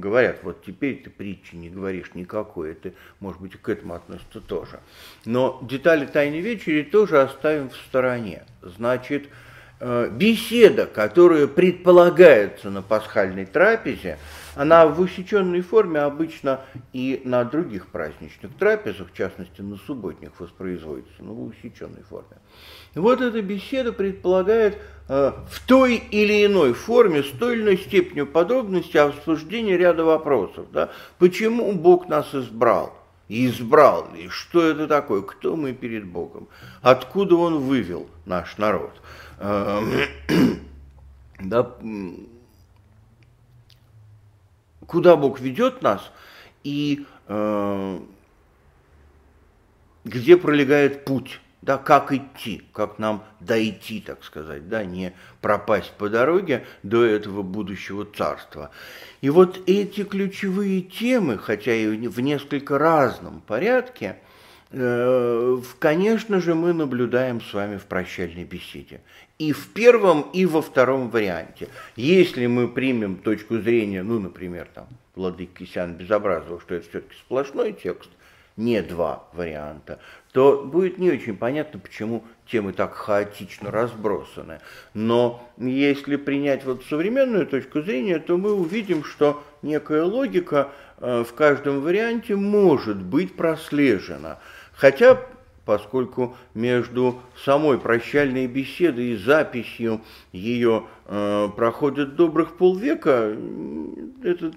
говорят, 0.00 0.38
вот 0.42 0.64
теперь 0.64 1.02
ты 1.02 1.10
притчи 1.10 1.56
не 1.56 1.68
говоришь 1.68 2.14
никакой, 2.14 2.72
это, 2.72 2.92
может 3.20 3.42
быть, 3.42 3.52
к 3.60 3.68
этому 3.68 3.92
относится 3.92 4.40
тоже. 4.40 4.80
Но 5.26 5.58
детали 5.60 6.06
Тайной 6.06 6.40
Вечери 6.40 6.84
тоже 6.84 7.20
оставим 7.20 7.68
в 7.68 7.76
стороне. 7.76 8.44
Значит, 8.62 9.28
Э, 9.80 10.08
беседа, 10.10 10.86
которая 10.86 11.46
предполагается 11.46 12.68
на 12.68 12.82
пасхальной 12.82 13.46
трапезе, 13.46 14.18
она 14.58 14.88
в 14.88 15.00
усеченной 15.00 15.60
форме 15.60 16.00
обычно 16.00 16.62
и 16.92 17.22
на 17.24 17.44
других 17.44 17.86
праздничных 17.86 18.52
трапезах, 18.56 19.12
в 19.12 19.16
частности 19.16 19.60
на 19.60 19.76
субботних, 19.76 20.32
воспроизводится, 20.40 21.20
но 21.20 21.32
в 21.32 21.44
усеченной 21.44 22.02
форме. 22.02 22.38
Вот 22.96 23.20
эта 23.20 23.40
беседа 23.40 23.92
предполагает 23.92 24.78
э, 25.08 25.32
в 25.48 25.66
той 25.68 26.02
или 26.10 26.44
иной 26.44 26.72
форме, 26.72 27.22
с 27.22 27.30
той 27.30 27.54
или 27.54 27.62
иной 27.62 27.78
степенью 27.78 28.26
подробности 28.26 28.96
обсуждение 28.96 29.76
ряда 29.76 30.02
вопросов. 30.02 30.66
Да? 30.72 30.90
Почему 31.18 31.72
Бог 31.72 32.08
нас 32.08 32.34
избрал? 32.34 32.94
избрал 33.28 34.08
ли? 34.12 34.28
Что 34.28 34.66
это 34.66 34.88
такое? 34.88 35.22
Кто 35.22 35.54
мы 35.54 35.72
перед 35.72 36.04
Богом? 36.04 36.48
Откуда 36.82 37.36
Он 37.36 37.58
вывел 37.58 38.08
наш 38.24 38.58
народ? 38.58 38.90
Эм, 39.38 39.92
да, 41.38 41.76
куда 44.88 45.14
Бог 45.16 45.38
ведет 45.38 45.82
нас 45.82 46.10
и 46.64 47.06
э, 47.28 48.00
где 50.04 50.36
пролегает 50.36 51.04
путь, 51.04 51.40
да, 51.62 51.76
как 51.76 52.10
идти, 52.12 52.62
как 52.72 52.98
нам 52.98 53.22
дойти, 53.38 54.00
так 54.00 54.24
сказать, 54.24 54.68
да, 54.68 54.84
не 54.84 55.12
пропасть 55.40 55.92
по 55.92 56.08
дороге 56.08 56.64
до 56.82 57.04
этого 57.04 57.42
будущего 57.42 58.06
царства. 58.06 58.70
И 59.20 59.28
вот 59.28 59.60
эти 59.66 60.04
ключевые 60.04 60.80
темы, 60.80 61.38
хотя 61.38 61.74
и 61.74 62.08
в 62.08 62.20
несколько 62.20 62.78
разном 62.78 63.40
порядке, 63.42 64.16
э, 64.70 65.58
Конечно 65.78 66.40
же, 66.40 66.54
мы 66.54 66.72
наблюдаем 66.72 67.40
с 67.40 67.52
вами 67.52 67.76
в 67.76 67.84
прощальной 67.84 68.44
беседе 68.44 69.02
и 69.38 69.52
в 69.52 69.68
первом, 69.68 70.22
и 70.32 70.46
во 70.46 70.60
втором 70.60 71.10
варианте. 71.10 71.68
Если 71.96 72.46
мы 72.46 72.68
примем 72.68 73.16
точку 73.16 73.58
зрения, 73.58 74.02
ну, 74.02 74.18
например, 74.18 74.68
там, 74.74 74.88
Владыки 75.14 75.64
Кисян 75.64 75.94
Безобразова, 75.94 76.60
что 76.60 76.74
это 76.74 76.88
все-таки 76.88 77.14
сплошной 77.16 77.72
текст, 77.72 78.10
не 78.56 78.82
два 78.82 79.24
варианта, 79.32 80.00
то 80.32 80.64
будет 80.64 80.98
не 80.98 81.10
очень 81.10 81.36
понятно, 81.36 81.78
почему 81.78 82.24
темы 82.50 82.72
так 82.72 82.94
хаотично 82.94 83.70
разбросаны. 83.70 84.60
Но 84.94 85.48
если 85.56 86.16
принять 86.16 86.64
вот 86.64 86.84
современную 86.84 87.46
точку 87.46 87.82
зрения, 87.82 88.18
то 88.18 88.36
мы 88.36 88.52
увидим, 88.52 89.04
что 89.04 89.44
некая 89.62 90.02
логика 90.02 90.72
э, 90.98 91.22
в 91.22 91.32
каждом 91.34 91.80
варианте 91.80 92.34
может 92.34 93.00
быть 93.00 93.36
прослежена. 93.36 94.40
Хотя 94.74 95.20
поскольку 95.68 96.34
между 96.54 97.20
самой 97.44 97.78
прощальной 97.78 98.46
беседой 98.46 99.08
и 99.08 99.16
записью 99.16 100.00
ее 100.32 100.86
э, 101.04 101.50
проходит 101.54 102.16
добрых 102.16 102.56
полвека, 102.56 103.36
этот 104.24 104.54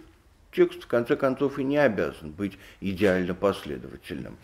текст 0.53 0.83
в 0.83 0.87
конце 0.87 1.17
концов 1.17 1.59
и 1.59 1.65
не 1.65 1.75
обязан 1.75 2.31
быть 2.31 2.57
идеально 2.79 3.33
последовательным. 3.33 4.37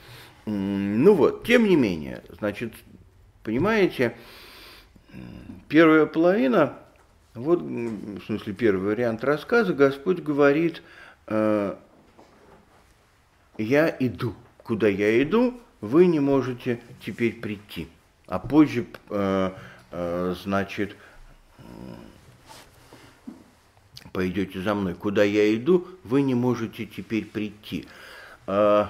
Ну 0.46 1.14
вот, 1.14 1.46
тем 1.46 1.64
не 1.70 1.78
менее, 1.78 2.22
значит, 2.38 2.74
понимаете, 3.44 4.18
первая 5.70 6.06
половина, 6.06 6.74
вот, 7.34 7.62
в 7.62 8.26
смысле, 8.26 8.52
первый 8.52 8.90
вариант 8.90 9.24
рассказа, 9.24 9.74
Господь 9.74 10.20
говорит, 10.20 10.84
э, 11.28 11.76
я 13.58 13.96
иду. 14.02 14.36
Куда 14.64 14.90
я 14.90 15.24
иду? 15.24 15.62
Вы 15.82 16.08
не 16.08 16.20
можете 16.20 16.82
теперь 17.06 17.34
прийти. 17.40 17.88
А 18.28 18.40
позже, 18.40 18.86
э, 19.10 19.52
э, 19.92 20.36
значит, 20.44 20.96
пойдете 24.12 24.62
за 24.62 24.74
мной. 24.74 24.96
Куда 24.96 25.24
я 25.24 25.56
иду, 25.56 25.88
вы 26.04 26.22
не 26.22 26.36
можете 26.36 26.86
теперь 26.86 27.26
прийти. 27.26 27.88
Э, 28.48 28.86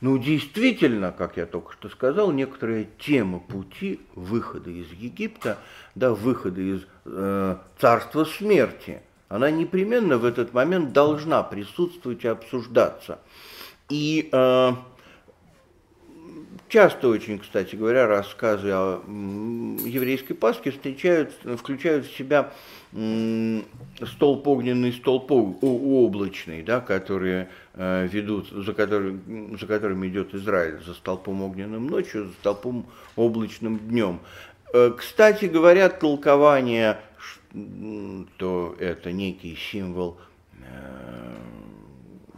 ну, 0.00 0.18
действительно, 0.18 1.10
как 1.10 1.38
я 1.38 1.46
только 1.46 1.72
что 1.72 1.88
сказал, 1.88 2.30
некоторая 2.30 2.86
тема 2.98 3.38
пути 3.38 4.00
выхода 4.14 4.70
из 4.70 4.90
Египта, 4.92 5.58
да, 5.94 6.12
выхода 6.12 6.60
из 6.60 6.82
э, 7.06 7.56
царства 7.78 8.24
смерти, 8.24 9.00
она 9.28 9.50
непременно 9.50 10.18
в 10.18 10.24
этот 10.24 10.52
момент 10.52 10.92
должна 10.92 11.42
присутствовать 11.42 12.24
и 12.24 12.28
обсуждаться. 12.28 13.20
И 13.88 14.28
э, 14.30 14.72
Часто 16.68 17.08
очень, 17.08 17.38
кстати 17.38 17.76
говоря, 17.76 18.08
рассказы 18.08 18.70
о 18.72 19.00
еврейской 19.84 20.34
Пасхе 20.34 20.72
встречают, 20.72 21.32
включают 21.58 22.06
в 22.06 22.16
себя 22.16 22.52
столб 24.04 24.48
огненный, 24.48 24.92
столб 24.92 25.30
облачный, 25.30 26.62
да, 26.62 26.80
которые 26.80 27.50
э, 27.74 28.08
ведут, 28.10 28.48
за, 28.48 28.72
который, 28.72 29.20
за 29.58 29.66
которым 29.66 30.06
идет 30.08 30.34
Израиль, 30.34 30.82
за 30.84 30.94
столпом 30.94 31.42
огненным 31.42 31.86
ночью, 31.86 32.26
за 32.26 32.32
столпом 32.32 32.86
облачным 33.14 33.78
днем. 33.78 34.18
Э, 34.72 34.92
кстати 34.96 35.44
говоря, 35.44 35.88
толкование, 35.88 36.98
что 37.52 38.74
это 38.80 39.12
некий 39.12 39.56
символ 39.56 40.18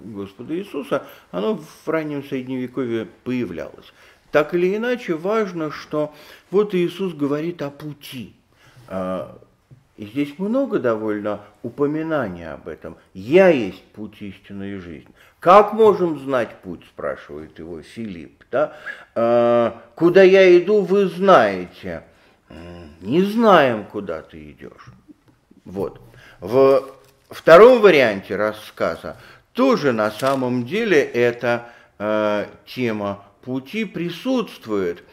Господа 0.01 0.57
Иисуса, 0.57 1.07
оно 1.31 1.57
в 1.57 1.89
раннем 1.89 2.22
Средневековье 2.24 3.07
появлялось. 3.24 3.93
Так 4.31 4.55
или 4.55 4.76
иначе, 4.76 5.14
важно, 5.14 5.70
что 5.70 6.12
вот 6.51 6.74
Иисус 6.74 7.14
говорит 7.14 7.62
о 7.62 7.70
пути. 7.70 8.35
А, 8.89 9.39
и 9.97 10.07
здесь 10.07 10.39
много 10.39 10.79
довольно 10.79 11.41
упоминаний 11.62 12.49
об 12.51 12.68
этом. 12.68 12.97
«Я 13.14 13.49
есть 13.49 13.83
путь 13.93 14.20
истины 14.20 14.74
и 14.74 14.76
жизнь». 14.76 15.09
Как 15.41 15.72
можем 15.72 16.18
знать 16.18 16.57
путь, 16.62 16.85
спрашивает 16.85 17.59
его 17.59 17.83
Филипп. 17.83 18.45
Да? 18.51 18.76
А, 19.14 19.83
«Куда 19.95 20.22
я 20.22 20.59
иду, 20.59 20.83
вы 20.83 21.07
знаете». 21.07 22.05
Не 23.01 23.22
знаем, 23.22 23.85
куда 23.85 24.22
ты 24.22 24.51
идешь. 24.51 24.87
Вот. 25.64 26.01
В 26.41 26.83
втором 27.29 27.81
варианте 27.81 28.37
рассказа 28.37 29.16
тоже 29.53 29.93
на 29.93 30.11
самом 30.11 30.64
деле 30.64 31.01
эта 31.01 31.68
э, 31.99 32.47
тема 32.66 33.24
пути 33.43 33.84
присутствует. 33.84 35.05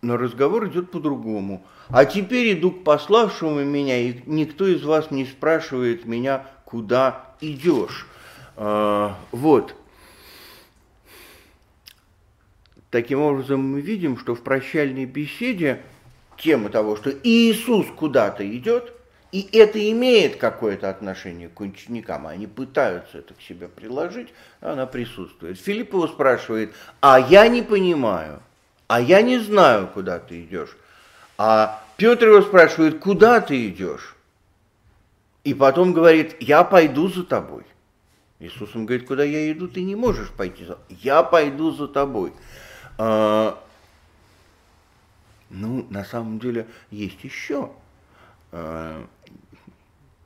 Но 0.00 0.16
разговор 0.16 0.68
идет 0.68 0.90
по-другому. 0.90 1.64
А 1.88 2.04
теперь 2.04 2.52
иду 2.52 2.70
к 2.70 2.84
пославшему 2.84 3.64
меня, 3.64 3.98
и 3.98 4.20
никто 4.26 4.66
из 4.66 4.84
вас 4.84 5.10
не 5.10 5.24
спрашивает 5.24 6.04
меня, 6.04 6.46
куда 6.64 7.34
идешь. 7.40 8.06
Э, 8.56 9.10
вот. 9.32 9.74
Таким 12.90 13.20
образом, 13.20 13.60
мы 13.60 13.80
видим, 13.80 14.18
что 14.18 14.34
в 14.34 14.42
прощальной 14.42 15.06
беседе 15.06 15.82
тема 16.36 16.68
того, 16.68 16.96
что 16.96 17.10
Иисус 17.10 17.86
куда-то 17.96 18.48
идет, 18.56 18.94
и 19.30 19.46
это 19.58 19.90
имеет 19.90 20.36
какое-то 20.36 20.88
отношение 20.88 21.48
к 21.48 21.60
ученикам, 21.60 22.26
они 22.26 22.46
пытаются 22.46 23.18
это 23.18 23.34
к 23.34 23.42
себе 23.42 23.68
приложить, 23.68 24.28
она 24.60 24.86
присутствует. 24.86 25.58
Филипп 25.58 25.92
его 25.92 26.08
спрашивает, 26.08 26.72
а 27.00 27.20
я 27.20 27.46
не 27.48 27.62
понимаю, 27.62 28.42
а 28.86 29.00
я 29.00 29.20
не 29.20 29.38
знаю, 29.38 29.88
куда 29.88 30.18
ты 30.18 30.42
идешь. 30.42 30.76
А 31.36 31.84
Петр 31.98 32.28
его 32.28 32.42
спрашивает, 32.42 33.00
куда 33.00 33.40
ты 33.40 33.68
идешь? 33.68 34.16
И 35.44 35.52
потом 35.54 35.92
говорит, 35.92 36.36
я 36.40 36.64
пойду 36.64 37.08
за 37.08 37.24
тобой. 37.24 37.64
Иисус 38.40 38.74
ему 38.74 38.86
говорит, 38.86 39.06
куда 39.06 39.24
я 39.24 39.50
иду, 39.52 39.68
ты 39.68 39.82
не 39.82 39.96
можешь 39.96 40.30
пойти 40.30 40.64
за 40.64 40.78
Я 40.88 41.22
пойду 41.22 41.70
за 41.72 41.88
тобой. 41.88 42.32
А, 42.96 43.58
ну, 45.50 45.86
на 45.90 46.04
самом 46.04 46.38
деле, 46.38 46.66
есть 46.90 47.22
еще 47.24 47.70
а, 48.52 49.06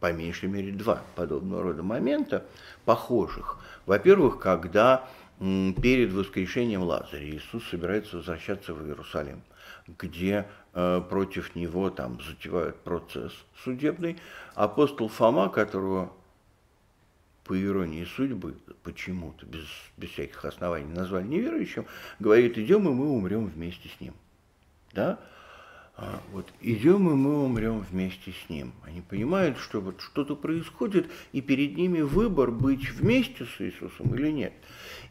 по 0.02 0.12
меньшей 0.12 0.48
мере 0.48 0.72
два 0.72 1.00
подобного 1.14 1.62
рода 1.62 1.84
момента, 1.84 2.44
похожих. 2.84 3.58
Во-первых, 3.86 4.40
когда 4.40 5.08
перед 5.38 6.12
воскрешением 6.12 6.82
Лазаря 6.82 7.24
Иисус 7.24 7.62
собирается 7.68 8.16
возвращаться 8.16 8.74
в 8.74 8.84
Иерусалим, 8.84 9.42
где 9.86 10.48
э, 10.74 11.00
против 11.08 11.54
него 11.54 11.88
там 11.90 12.18
затевают 12.20 12.80
процесс 12.80 13.32
судебный. 13.62 14.18
Апостол 14.56 15.08
Фома, 15.08 15.48
которого 15.48 16.12
по 17.44 17.60
иронии 17.60 18.04
судьбы, 18.04 18.56
почему-то, 18.82 19.46
без, 19.46 19.66
без 19.96 20.10
всяких 20.10 20.44
оснований 20.44 20.92
назвали 20.92 21.28
неверующим, 21.28 21.86
говорит, 22.18 22.58
идем, 22.58 22.88
и 22.88 22.92
мы 22.92 23.08
умрем 23.08 23.46
вместе 23.46 23.88
с 23.88 24.00
ним. 24.00 24.14
Да? 24.92 25.20
А, 25.94 26.22
вот 26.32 26.46
идем 26.60 27.10
и 27.10 27.14
мы 27.14 27.44
умрем 27.44 27.80
вместе 27.80 28.32
с 28.32 28.48
ним. 28.48 28.72
Они 28.82 29.02
понимают, 29.02 29.58
что 29.58 29.80
вот 29.80 30.00
что-то 30.00 30.34
происходит, 30.34 31.10
и 31.32 31.42
перед 31.42 31.76
ними 31.76 32.00
выбор 32.00 32.50
быть 32.50 32.88
вместе 32.90 33.44
с 33.44 33.60
Иисусом 33.60 34.14
или 34.14 34.30
нет. 34.30 34.52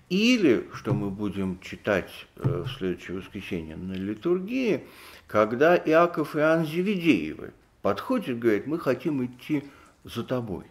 Или, 0.09 0.67
что 0.73 0.93
мы 0.93 1.11
будем 1.11 1.59
читать 1.61 2.09
э, 2.37 2.63
в 2.65 2.71
следующее 2.77 3.17
воскресенье 3.17 3.75
на 3.75 3.93
литургии, 3.93 4.83
когда 5.27 5.77
Иаков 5.77 6.35
и 6.35 6.39
Иоанн 6.39 6.65
Зеведеевы 6.65 7.53
подходят 7.81 8.29
и 8.29 8.33
говорят, 8.33 8.67
мы 8.67 8.79
хотим 8.79 9.23
идти 9.23 9.63
за 10.03 10.23
тобой. 10.23 10.65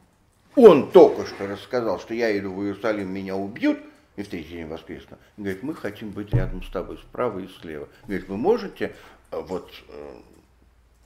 Он 0.56 0.90
только 0.90 1.24
что 1.24 1.46
рассказал, 1.46 2.00
что 2.00 2.14
я 2.14 2.36
иду 2.36 2.52
в 2.52 2.62
Иерусалим, 2.64 3.08
меня 3.12 3.36
убьют, 3.36 3.78
и 4.16 4.22
в 4.22 4.28
третий 4.28 4.54
день 4.54 4.66
воскресно. 4.66 5.18
Говорит, 5.36 5.62
мы 5.62 5.74
хотим 5.74 6.10
быть 6.10 6.34
рядом 6.34 6.62
с 6.62 6.68
тобой, 6.68 6.98
справа 6.98 7.38
и 7.38 7.48
слева. 7.60 7.88
Говорит, 8.06 8.28
вы 8.28 8.36
можете 8.36 8.94
вот 9.30 9.70
э, 9.88 10.14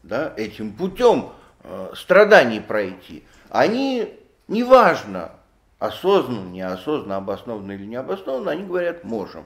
да, 0.03 0.33
этим 0.37 0.73
путем 0.73 1.33
э, 1.63 1.93
страданий 1.95 2.61
пройти, 2.61 3.25
они, 3.51 4.15
неважно, 4.49 5.33
осознанно, 5.79 6.51
неосознанно, 6.51 7.17
обоснованно 7.17 7.73
или 7.73 7.85
необоснованно, 7.85 8.51
они 8.51 8.65
говорят, 8.65 9.05
можем. 9.05 9.45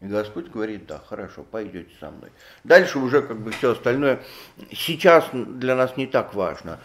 И 0.00 0.06
Господь 0.06 0.48
говорит, 0.48 0.86
да, 0.86 1.00
хорошо, 1.08 1.42
пойдете 1.42 1.90
со 2.00 2.10
мной. 2.10 2.30
Дальше 2.64 2.98
уже 2.98 3.22
как 3.22 3.38
бы 3.38 3.50
все 3.52 3.72
остальное 3.72 4.22
сейчас 4.70 5.24
для 5.32 5.74
нас 5.74 5.96
не 5.96 6.06
так 6.06 6.34
важно. 6.34 6.80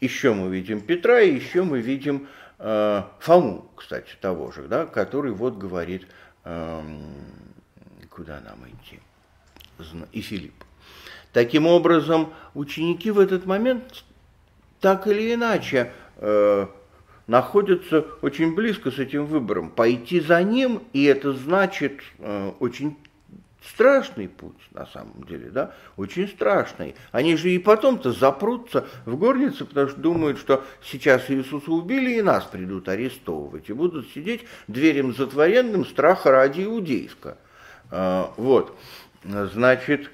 Еще 0.00 0.32
мы 0.32 0.48
видим 0.48 0.80
Петра, 0.80 1.20
и 1.20 1.34
еще 1.34 1.64
мы 1.64 1.80
видим 1.80 2.28
э, 2.58 3.02
Фому, 3.18 3.70
кстати, 3.74 4.14
того 4.20 4.52
же, 4.52 4.68
да, 4.68 4.86
который 4.86 5.32
вот 5.32 5.56
говорит, 5.56 6.06
э, 6.44 6.82
куда 8.08 8.40
нам 8.40 8.68
идти 8.68 9.00
и 10.12 10.20
Филипп. 10.20 10.54
Таким 11.32 11.66
образом, 11.66 12.32
ученики 12.54 13.10
в 13.10 13.18
этот 13.18 13.46
момент 13.46 14.04
так 14.80 15.06
или 15.06 15.34
иначе 15.34 15.92
э, 16.16 16.66
находятся 17.26 18.06
очень 18.20 18.54
близко 18.54 18.90
с 18.90 18.98
этим 18.98 19.24
выбором. 19.26 19.70
Пойти 19.70 20.20
за 20.20 20.42
ним, 20.42 20.82
и 20.92 21.04
это 21.04 21.32
значит 21.32 22.00
э, 22.18 22.52
очень 22.58 22.96
страшный 23.64 24.28
путь, 24.28 24.58
на 24.72 24.86
самом 24.86 25.22
деле, 25.24 25.48
да, 25.50 25.72
очень 25.96 26.28
страшный. 26.28 26.94
Они 27.12 27.36
же 27.36 27.50
и 27.50 27.58
потом-то 27.58 28.12
запрутся 28.12 28.86
в 29.06 29.16
горнице, 29.16 29.64
потому 29.64 29.88
что 29.88 30.00
думают, 30.00 30.38
что 30.38 30.64
сейчас 30.82 31.30
Иисуса 31.30 31.70
убили, 31.70 32.18
и 32.18 32.22
нас 32.22 32.44
придут 32.44 32.88
арестовывать, 32.88 33.70
и 33.70 33.72
будут 33.72 34.08
сидеть 34.10 34.44
дверем 34.66 35.14
затворенным 35.14 35.86
страха 35.86 36.30
ради 36.32 36.64
иудейска. 36.64 37.38
Э, 37.90 38.26
вот. 38.36 38.76
Значит, 39.24 40.10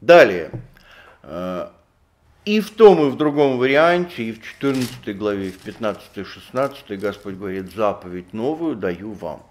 далее. 0.00 0.50
И 2.44 2.60
в 2.60 2.70
том, 2.70 3.06
и 3.06 3.10
в 3.10 3.16
другом 3.16 3.58
варианте, 3.58 4.22
и 4.22 4.32
в 4.32 4.42
14 4.42 5.16
главе, 5.18 5.48
и 5.48 5.50
в 5.50 5.58
15, 5.58 6.26
16 6.26 6.98
Господь 6.98 7.34
говорит, 7.34 7.74
заповедь 7.74 8.32
новую 8.32 8.76
даю 8.76 9.12
вам. 9.12 9.42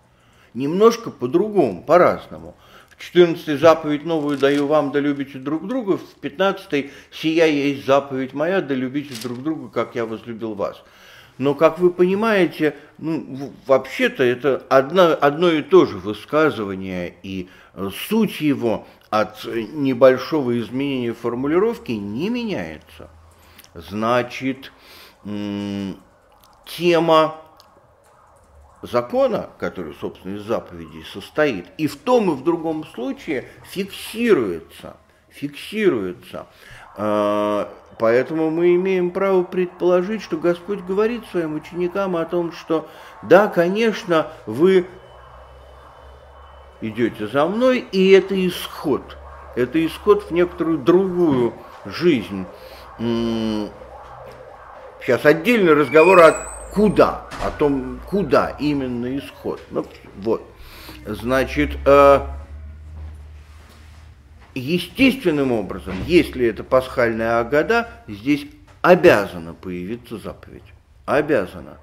Немножко 0.53 1.11
по-другому, 1.11 1.83
по-разному. 1.83 2.55
В 2.89 3.03
14 3.03 3.59
заповедь 3.59 4.05
новую 4.05 4.39
даю 4.39 4.65
вам, 4.65 4.91
да 4.91 4.99
любите 4.99 5.37
друг 5.37 5.67
друга. 5.67 5.97
В 5.97 6.15
15 6.15 6.89
сия 7.11 7.45
есть 7.45 7.85
заповедь 7.85 8.33
моя, 8.33 8.61
да 8.61 8.73
любите 8.73 9.13
друг 9.21 9.43
друга, 9.43 9.69
как 9.69 9.93
я 9.93 10.05
возлюбил 10.07 10.55
вас. 10.55 10.81
Но, 11.37 11.53
как 11.53 11.79
вы 11.79 11.91
понимаете, 11.91 12.75
ну, 12.97 13.53
вообще-то 13.65 14.23
это 14.23 14.65
одно, 14.69 15.17
одно 15.19 15.51
и 15.51 15.61
то 15.61 15.85
же 15.85 15.97
высказывание, 15.97 17.15
и 17.21 17.49
э, 17.73 17.89
суть 18.09 18.41
его 18.41 18.87
от 19.09 19.45
небольшого 19.45 20.59
изменения 20.59 21.13
формулировки 21.13 21.91
не 21.91 22.29
меняется. 22.29 23.09
Значит, 23.73 24.71
тема 26.65 27.35
закона, 28.81 29.49
который, 29.59 29.93
собственно, 29.99 30.35
из 30.35 30.43
заповедей 30.43 31.03
состоит, 31.05 31.67
и 31.77 31.87
в 31.87 31.97
том 31.97 32.31
и 32.31 32.35
в 32.35 32.43
другом 32.43 32.85
случае 32.85 33.47
фиксируется, 33.69 34.97
фиксируется. 35.29 36.47
А, 36.97 37.69
Поэтому 37.99 38.51
мы 38.51 38.75
имеем 38.75 39.09
право 39.09 39.43
предположить, 39.43 40.21
что 40.21 40.37
Господь 40.37 40.81
говорит 40.81 41.23
своим 41.31 41.55
ученикам 41.55 42.15
о 42.15 42.25
том, 42.25 42.51
что 42.51 42.87
да, 43.23 43.47
конечно, 43.47 44.27
вы 44.45 44.85
идете 46.81 47.27
за 47.27 47.47
мной, 47.47 47.79
и 47.91 48.11
это 48.11 48.47
исход. 48.47 49.17
Это 49.55 49.83
исход 49.83 50.25
в 50.25 50.31
некоторую 50.31 50.77
другую 50.77 51.53
жизнь. 51.85 52.45
Сейчас 52.99 53.71
отдельный 55.25 55.73
разговор 55.73 56.19
о 56.19 56.31
куда, 56.73 57.25
о 57.43 57.49
том, 57.49 57.99
куда 58.07 58.49
именно 58.59 59.17
исход. 59.17 59.59
Ну, 59.71 59.87
вот. 60.17 60.43
Значит, 61.05 61.71
э, 61.85 62.19
естественным 64.57 65.51
образом, 65.51 65.95
если 66.05 66.45
это 66.47 66.63
пасхальная 66.63 67.39
Агада, 67.39 67.89
здесь 68.07 68.45
обязана 68.81 69.53
появиться 69.53 70.17
заповедь. 70.17 70.63
Обязана. 71.05 71.77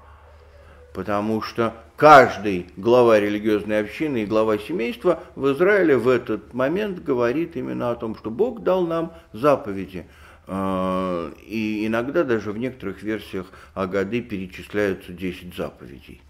Потому 0.93 1.41
что 1.41 1.73
каждый 1.97 2.67
глава 2.77 3.19
религиозной 3.19 3.81
общины 3.81 4.23
и 4.23 4.25
глава 4.25 4.57
семейства 4.57 5.23
в 5.35 5.51
Израиле 5.53 5.97
в 5.97 6.07
этот 6.07 6.53
момент 6.53 7.03
говорит 7.03 7.55
именно 7.55 7.91
о 7.91 7.95
том, 7.95 8.15
что 8.15 8.31
Бог 8.31 8.63
дал 8.63 8.85
нам 8.87 9.13
заповеди. 9.33 10.05
А, 10.47 11.31
и 11.45 11.85
иногда 11.85 12.23
даже 12.23 12.51
в 12.51 12.57
некоторых 12.57 13.01
версиях 13.03 13.47
Агады 13.73 14.21
перечисляются 14.21 15.11
10 15.11 15.55
заповедей. 15.55 16.21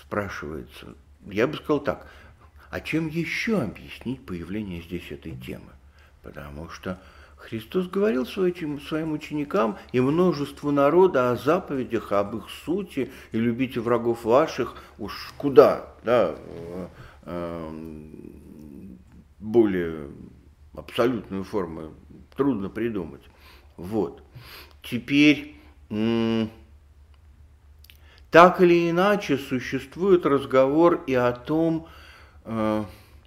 Спрашивается, 0.00 0.94
я 1.26 1.46
бы 1.46 1.56
сказал 1.56 1.80
так, 1.80 2.06
а 2.70 2.80
чем 2.80 3.08
еще 3.08 3.60
объяснить 3.62 4.24
появление 4.24 4.82
здесь 4.82 5.10
этой 5.10 5.32
темы? 5.36 5.72
Потому 6.22 6.68
что 6.68 7.00
Христос 7.36 7.88
говорил 7.88 8.26
своим, 8.26 8.80
своим 8.80 9.12
ученикам 9.12 9.78
и 9.92 10.00
множеству 10.00 10.70
народа 10.70 11.30
о 11.30 11.36
заповедях, 11.36 12.12
об 12.12 12.36
их 12.36 12.50
сути, 12.64 13.10
и 13.32 13.38
любите 13.38 13.80
врагов 13.80 14.24
ваших, 14.24 14.74
уж 14.98 15.32
куда, 15.38 15.94
да, 16.04 16.34
э, 16.36 16.88
э, 17.22 17.70
более 19.38 20.08
абсолютную 20.74 21.44
форму 21.44 21.94
трудно 22.36 22.68
придумать. 22.68 23.22
Вот. 23.76 24.22
Теперь, 24.82 25.56
так 28.30 28.60
или 28.60 28.90
иначе, 28.90 29.38
существует 29.38 30.26
разговор 30.26 31.04
и 31.06 31.14
о 31.14 31.32
том, 31.32 31.86
э, 31.86 32.07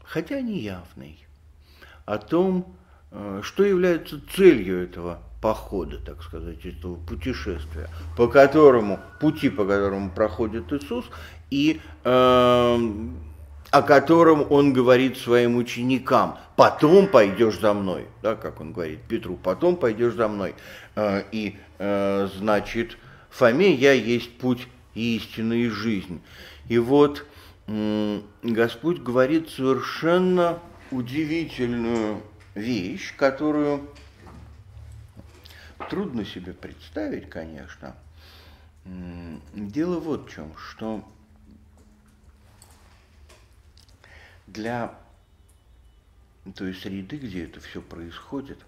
хотя 0.03 0.41
неявный, 0.41 1.25
о 2.05 2.17
том, 2.17 2.75
Э, 3.11 3.41
что 3.43 3.65
является 3.65 4.21
целью 4.33 4.83
этого 4.83 5.19
похода, 5.41 5.97
так 5.97 6.23
сказать, 6.23 6.65
этого 6.65 6.95
путешествия, 6.95 7.89
по 8.15 8.27
которому, 8.27 8.99
пути, 9.19 9.49
по 9.49 9.65
которому 9.65 10.11
проходит 10.11 10.71
Иисус, 10.71 11.05
и 11.49 11.81
э, 12.05 12.09
о 13.71 13.81
котором 13.81 14.49
он 14.49 14.71
говорит 14.71 15.17
своим 15.17 15.57
ученикам, 15.57 16.37
потом 16.55 17.07
пойдешь 17.07 17.59
за 17.59 17.73
мной, 17.73 18.05
да, 18.21 18.35
как 18.35 18.61
он 18.61 18.71
говорит 18.71 19.01
Петру, 19.01 19.35
потом 19.35 19.75
пойдешь 19.75 20.13
за 20.13 20.29
мной. 20.29 20.55
Э, 20.95 21.23
и, 21.33 21.57
э, 21.79 22.29
значит, 22.37 22.97
Фоме 23.29 23.73
я 23.73 23.91
есть 23.91 24.37
путь 24.37 24.69
и 24.93 25.17
истина 25.17 25.69
жизнь. 25.69 26.21
И 26.69 26.77
вот 26.77 27.19
э, 27.19 27.30
Господь 28.43 28.99
говорит 28.99 29.49
совершенно 29.49 30.59
удивительную 30.89 32.21
вещь, 32.53 33.15
которую 33.15 33.89
трудно 35.89 36.25
себе 36.25 36.53
представить, 36.53 37.29
конечно. 37.29 37.95
Дело 39.53 39.99
вот 39.99 40.27
в 40.27 40.33
чем, 40.33 40.53
что 40.57 41.07
для 44.47 44.93
той 46.55 46.73
среды, 46.73 47.17
где 47.17 47.45
это 47.45 47.61
все 47.61 47.81
происходит, 47.81 48.59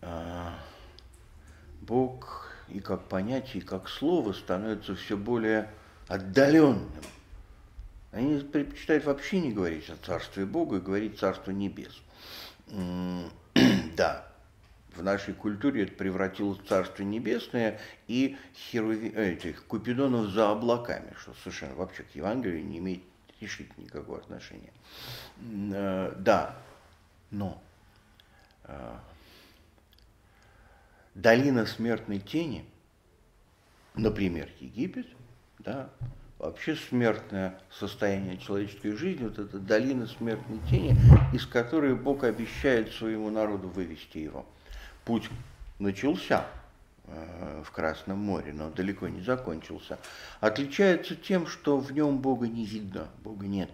а, 0.00 0.54
Бог 1.82 2.50
и 2.68 2.80
как 2.80 3.08
понятие, 3.08 3.62
и 3.62 3.66
как 3.66 3.88
слово 3.88 4.32
становится 4.32 4.94
все 4.94 5.16
более 5.18 5.68
отдаленным. 6.08 6.88
Они 8.14 8.38
предпочитают 8.38 9.04
вообще 9.04 9.40
не 9.40 9.52
говорить 9.52 9.90
о 9.90 9.96
Царстве 9.96 10.46
Бога 10.46 10.76
и 10.76 10.80
говорить 10.80 11.18
Царство 11.18 11.50
Небес. 11.50 12.00
Да, 13.96 14.26
в 14.96 15.04
нашей 15.04 15.34
культуре 15.34 15.84
это 15.84 15.92
превратилось 15.92 16.58
в 16.58 16.66
Царство 16.66 17.04
Небесное 17.04 17.80
и 18.08 18.36
херуви... 18.54 19.08
этих 19.10 19.64
купидонов 19.66 20.30
за 20.30 20.50
облаками, 20.50 21.12
что 21.16 21.32
совершенно 21.34 21.76
вообще 21.76 22.02
к 22.02 22.14
Евангелию 22.16 22.64
не 22.64 22.78
имеет 22.78 23.02
решительно 23.40 23.84
никакого 23.84 24.18
отношения. 24.18 24.72
Э, 25.72 26.12
да, 26.18 26.56
но 27.30 27.62
э, 28.64 28.96
долина 31.14 31.66
смертной 31.66 32.18
тени, 32.18 32.64
например, 33.94 34.50
Египет, 34.58 35.06
да, 35.60 35.90
вообще 36.38 36.76
смертное 36.76 37.58
состояние 37.70 38.38
человеческой 38.38 38.92
жизни, 38.92 39.24
вот 39.24 39.38
эта 39.38 39.58
долина 39.58 40.06
смертной 40.06 40.58
тени, 40.68 40.96
из 41.32 41.46
которой 41.46 41.94
Бог 41.94 42.24
обещает 42.24 42.92
своему 42.92 43.30
народу 43.30 43.68
вывести 43.68 44.18
его. 44.18 44.44
Путь 45.04 45.28
начался 45.78 46.46
э, 47.06 47.62
в 47.64 47.70
Красном 47.70 48.18
море, 48.18 48.52
но 48.52 48.70
далеко 48.70 49.08
не 49.08 49.22
закончился. 49.22 49.98
Отличается 50.40 51.14
тем, 51.14 51.46
что 51.46 51.78
в 51.78 51.92
нем 51.92 52.18
Бога 52.18 52.48
не 52.48 52.64
видно, 52.66 53.08
Бога 53.22 53.46
нет. 53.46 53.70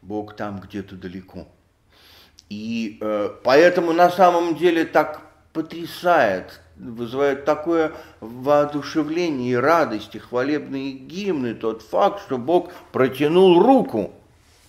Бог 0.00 0.34
там 0.34 0.60
где-то 0.60 0.96
далеко. 0.96 1.46
И 2.48 2.98
э, 3.00 3.30
поэтому 3.44 3.92
на 3.92 4.10
самом 4.10 4.56
деле 4.56 4.84
так 4.84 5.22
потрясает 5.52 6.60
вызывает 6.82 7.44
такое 7.44 7.92
воодушевление 8.20 9.52
и 9.52 9.56
радость, 9.56 10.14
и 10.14 10.18
хвалебные 10.18 10.92
гимны, 10.92 11.54
тот 11.54 11.82
факт, 11.82 12.22
что 12.22 12.38
Бог 12.38 12.72
протянул 12.90 13.62
руку 13.62 14.12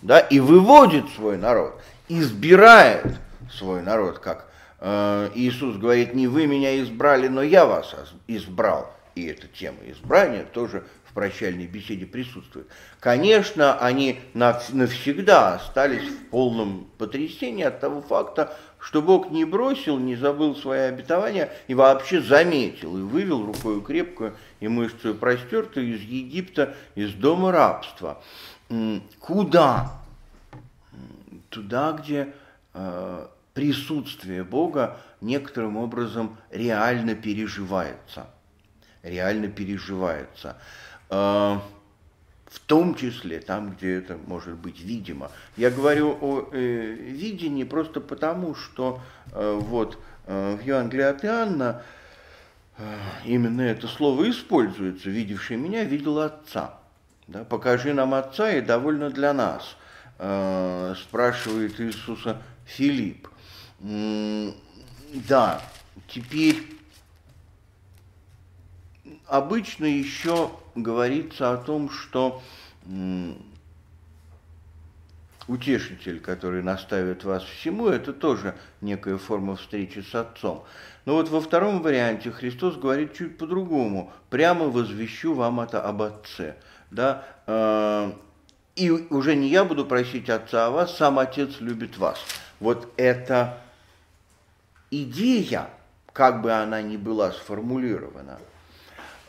да, 0.01 0.19
и 0.19 0.39
выводит 0.39 1.09
свой 1.15 1.37
народ, 1.37 1.81
избирает 2.07 3.05
свой 3.51 3.81
народ, 3.81 4.19
как 4.19 4.47
э, 4.79 5.29
Иисус 5.35 5.77
говорит, 5.77 6.13
не 6.13 6.27
вы 6.27 6.45
меня 6.45 6.81
избрали, 6.81 7.27
но 7.27 7.41
я 7.41 7.65
вас 7.65 7.95
избрал. 8.27 8.91
И 9.15 9.25
эта 9.25 9.47
тема 9.47 9.77
избрания 9.85 10.43
тоже 10.43 10.83
в 11.05 11.13
прощальной 11.13 11.67
беседе 11.67 12.07
присутствует. 12.07 12.67
Конечно, 12.99 13.77
они 13.77 14.19
навсегда 14.33 15.53
остались 15.53 16.09
в 16.09 16.29
полном 16.29 16.87
потрясении 16.97 17.63
от 17.63 17.79
того 17.79 18.01
факта, 18.01 18.57
что 18.83 19.01
Бог 19.01 19.31
не 19.31 19.45
бросил, 19.45 19.97
не 19.97 20.15
забыл 20.17 20.55
свои 20.55 20.81
обетования 20.81 21.49
и 21.67 21.73
вообще 21.73 22.21
заметил 22.21 22.97
и 22.97 23.01
вывел 23.01 23.45
рукою 23.45 23.81
крепкую 23.81 24.35
и 24.59 24.67
мышцу 24.67 25.15
простертую 25.15 25.95
из 25.95 26.01
Египта, 26.01 26.75
из 26.93 27.13
дома 27.13 27.53
рабства. 27.53 28.21
Куда? 29.19 29.93
Туда, 31.49 31.93
где 31.93 32.33
э, 32.73 33.27
присутствие 33.53 34.43
Бога 34.43 34.97
некоторым 35.21 35.77
образом 35.77 36.35
реально 36.51 37.15
переживается. 37.15 38.27
Реально 39.01 39.47
переживается. 39.47 40.57
В 42.53 42.59
том 42.59 42.93
числе 42.93 43.39
там, 43.39 43.71
где 43.71 43.95
это 43.95 44.15
может 44.27 44.53
быть 44.53 44.79
видимо. 44.79 45.31
Я 45.57 45.71
говорю 45.71 46.15
о 46.21 46.49
э, 46.51 46.93
видении 46.93 47.63
просто 47.63 47.99
потому, 47.99 48.53
что 48.53 49.01
э, 49.31 49.59
вот 49.59 49.97
э, 50.27 50.55
в 50.55 50.63
Евангелии 50.63 51.03
от 51.03 51.25
Иоанна 51.25 51.81
э, 52.77 52.83
именно 53.25 53.61
это 53.61 53.87
слово 53.87 54.29
используется. 54.29 55.09
Видевший 55.09 55.57
меня 55.57 55.83
видел 55.83 56.19
Отца. 56.19 56.79
Да? 57.27 57.43
Покажи 57.43 57.91
нам 57.91 58.13
Отца, 58.13 58.51
и 58.51 58.61
довольно 58.61 59.09
для 59.09 59.33
нас, 59.33 59.75
э, 60.19 60.93
спрашивает 60.95 61.81
Иисуса 61.81 62.39
Филипп. 62.65 63.29
Да, 63.79 65.61
теперь 66.07 66.63
обычно 69.27 69.85
еще 69.85 70.51
говорится 70.75 71.51
о 71.51 71.57
том, 71.57 71.89
что 71.89 72.41
утешитель, 75.47 76.19
который 76.19 76.63
наставит 76.63 77.23
вас 77.23 77.43
всему, 77.43 77.87
это 77.87 78.13
тоже 78.13 78.55
некая 78.81 79.17
форма 79.17 79.55
встречи 79.55 79.99
с 79.99 80.15
Отцом. 80.15 80.63
Но 81.05 81.15
вот 81.15 81.29
во 81.29 81.41
втором 81.41 81.81
варианте 81.81 82.31
Христос 82.31 82.77
говорит 82.77 83.13
чуть 83.13 83.37
по-другому. 83.37 84.13
Прямо 84.29 84.69
возвещу 84.69 85.33
вам 85.33 85.59
это 85.59 85.81
об 85.81 86.01
Отце. 86.01 86.55
Да? 86.91 87.25
А, 87.45 88.17
и 88.77 88.89
уже 88.89 89.35
не 89.35 89.49
я 89.49 89.65
буду 89.65 89.85
просить 89.85 90.29
Отца 90.29 90.67
о 90.67 90.71
вас, 90.71 90.95
сам 90.95 91.19
Отец 91.19 91.59
любит 91.59 91.97
вас. 91.97 92.19
Вот 92.61 92.93
эта 92.95 93.57
идея, 94.91 95.69
как 96.13 96.41
бы 96.41 96.53
она 96.53 96.81
ни 96.81 96.95
была 96.95 97.33
сформулирована– 97.33 98.39
а, 98.49 98.52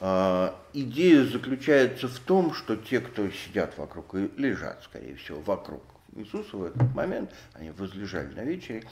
идея 0.00 1.24
заключается 1.24 2.08
в 2.08 2.18
том, 2.18 2.52
что 2.54 2.76
те, 2.76 3.00
кто 3.00 3.28
сидят 3.30 3.76
вокруг 3.78 4.14
и 4.14 4.30
лежат, 4.36 4.82
скорее 4.84 5.16
всего, 5.16 5.40
вокруг 5.40 5.82
Иисуса 6.16 6.56
в 6.56 6.64
этот 6.64 6.94
момент, 6.94 7.30
они 7.54 7.70
возлежали 7.70 8.32
на 8.34 8.44
вечере, 8.44 8.84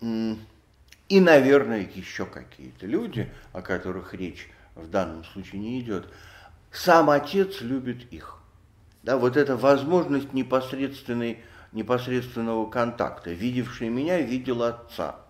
и, 0.00 1.20
наверное, 1.20 1.88
еще 1.94 2.24
какие-то 2.24 2.86
люди, 2.86 3.30
о 3.52 3.62
которых 3.62 4.14
речь 4.14 4.48
в 4.74 4.88
данном 4.88 5.24
случае 5.24 5.60
не 5.60 5.80
идет, 5.80 6.06
сам 6.72 7.10
Отец 7.10 7.60
любит 7.60 8.12
их. 8.12 8.38
Да, 9.02 9.18
вот 9.18 9.36
эта 9.36 9.56
возможность 9.56 10.32
непосредственной, 10.32 11.40
непосредственного 11.72 12.68
контакта. 12.68 13.30
Видевший 13.30 13.90
меня 13.90 14.20
видел 14.20 14.62
Отца. 14.62 15.20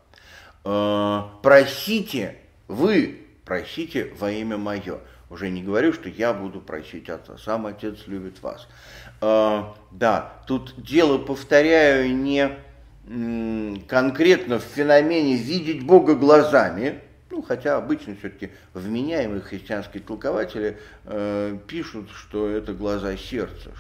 А, 0.62 1.38
просите, 1.42 2.38
вы 2.68 3.26
просите 3.44 4.14
во 4.18 4.30
имя 4.30 4.56
Мое. 4.56 5.00
Уже 5.35 5.51
не 5.51 5.64
говорю, 5.64 5.93
что 5.93 6.09
я 6.09 6.32
буду 6.32 6.61
просить 6.61 7.11
Отца, 7.11 7.37
сам 7.39 7.66
Отец 7.66 8.07
любит 8.07 8.41
вас. 8.41 8.68
Э, 9.20 9.64
да, 9.91 10.32
тут 10.47 10.74
дело, 10.80 11.18
повторяю, 11.18 12.14
не 12.16 12.57
конкретно 13.89 14.61
в 14.61 14.62
феномене 14.62 15.35
видеть 15.35 15.85
Бога 15.85 16.14
глазами, 16.14 17.01
ну, 17.30 17.43
хотя 17.43 17.76
обычно 17.76 18.14
все-таки 18.14 18.51
вменяемые 18.74 19.41
христианские 19.41 20.05
толкователи 20.05 20.78
э, 21.05 21.59
пишут, 21.66 22.11
что 22.14 22.49
это 22.49 22.72
глаза 22.72 23.16
сердца, 23.16 23.72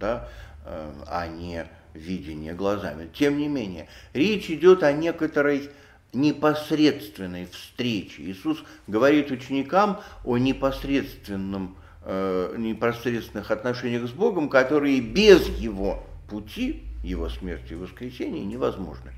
да, 0.00 0.30
э, 0.64 0.92
а 1.06 1.26
не 1.26 1.66
видение 1.92 2.54
глазами. 2.54 3.10
Тем 3.12 3.36
не 3.36 3.48
менее, 3.48 3.86
речь 4.14 4.48
идет 4.48 4.82
о 4.82 4.92
некоторой 4.92 5.68
непосредственной 6.12 7.46
встрече. 7.46 8.22
Иисус 8.22 8.62
говорит 8.86 9.30
ученикам 9.30 10.00
о 10.24 10.38
непосредственном, 10.38 11.76
э, 12.02 12.54
непосредственных 12.58 13.50
отношениях 13.50 14.08
с 14.08 14.12
Богом, 14.12 14.48
которые 14.48 15.00
без 15.00 15.46
Его 15.48 16.04
пути, 16.28 16.84
Его 17.02 17.28
смерти 17.28 17.72
и 17.72 17.76
воскресения 17.76 18.44
невозможны. 18.44 19.12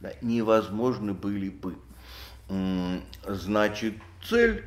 Да, 0.00 0.12
невозможны 0.20 1.12
были 1.12 1.50
бы. 1.50 1.76
Значит, 3.26 3.94
цель 4.28 4.64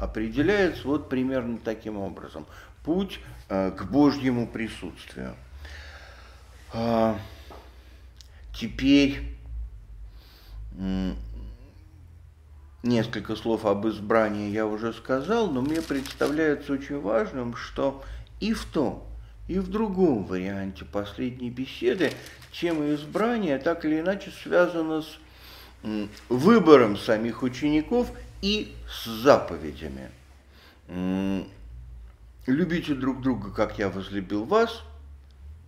определяется 0.00 0.86
вот 0.86 1.08
примерно 1.08 1.58
таким 1.58 1.98
образом. 1.98 2.46
Путь 2.84 3.20
э, 3.48 3.70
к 3.70 3.84
Божьему 3.84 4.46
присутствию. 4.46 5.34
А, 6.72 7.18
теперь 8.54 9.35
несколько 12.82 13.36
слов 13.36 13.64
об 13.64 13.86
избрании 13.88 14.50
я 14.50 14.66
уже 14.66 14.92
сказал, 14.92 15.50
но 15.50 15.60
мне 15.60 15.82
представляется 15.82 16.72
очень 16.72 17.00
важным, 17.00 17.56
что 17.56 18.02
и 18.40 18.52
в 18.52 18.64
том, 18.64 19.04
и 19.48 19.58
в 19.58 19.68
другом 19.68 20.24
варианте 20.24 20.84
последней 20.84 21.50
беседы 21.50 22.12
тема 22.52 22.94
избрания 22.94 23.58
так 23.58 23.84
или 23.84 24.00
иначе 24.00 24.30
связана 24.42 25.02
с 25.02 25.18
выбором 26.28 26.96
самих 26.96 27.42
учеников 27.42 28.10
и 28.42 28.74
с 28.88 29.06
заповедями. 29.06 30.10
Любите 32.46 32.94
друг 32.94 33.22
друга, 33.22 33.50
как 33.50 33.78
я 33.78 33.88
возлюбил 33.88 34.44
вас, 34.44 34.82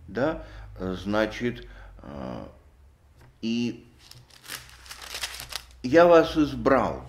да, 0.07 0.45
значит, 0.79 1.67
э, 2.01 2.45
и 3.41 3.85
я 5.83 6.05
вас 6.07 6.37
избрал. 6.37 7.03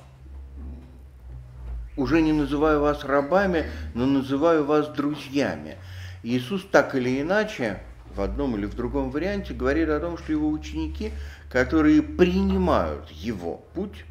Уже 1.97 2.23
не 2.23 2.33
называю 2.33 2.81
вас 2.81 3.05
рабами, 3.05 3.67
но 3.95 4.07
называю 4.07 4.65
вас 4.65 4.89
друзьями. 4.89 5.77
Иисус 6.23 6.65
так 6.71 6.95
или 6.95 7.21
иначе, 7.21 7.83
в 8.15 8.21
одном 8.21 8.57
или 8.57 8.67
в 8.67 8.75
другом 8.75 9.11
варианте, 9.11 9.55
говорит 9.55 9.89
о 9.89 10.01
том, 10.01 10.17
что 10.17 10.33
его 10.33 10.49
ученики, 10.49 11.13
которые 11.51 12.03
принимают 12.03 13.11
его 13.11 13.63
путь, 13.75 14.05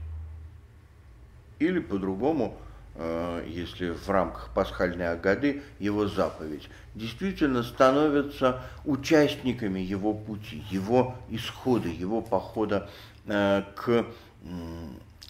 или 1.59 1.79
по-другому, 1.79 2.57
э, 2.95 3.45
если 3.47 3.91
в 3.91 4.09
рамках 4.09 4.49
пасхальной 4.53 5.11
Агады, 5.11 5.61
его 5.79 6.07
заповедь, 6.07 6.69
действительно 6.95 7.63
становятся 7.63 8.61
участниками 8.85 9.79
его 9.79 10.13
пути, 10.13 10.63
его 10.69 11.15
исхода, 11.29 11.89
его 11.89 12.21
похода 12.21 12.89
э, 13.25 13.63
к 13.75 14.05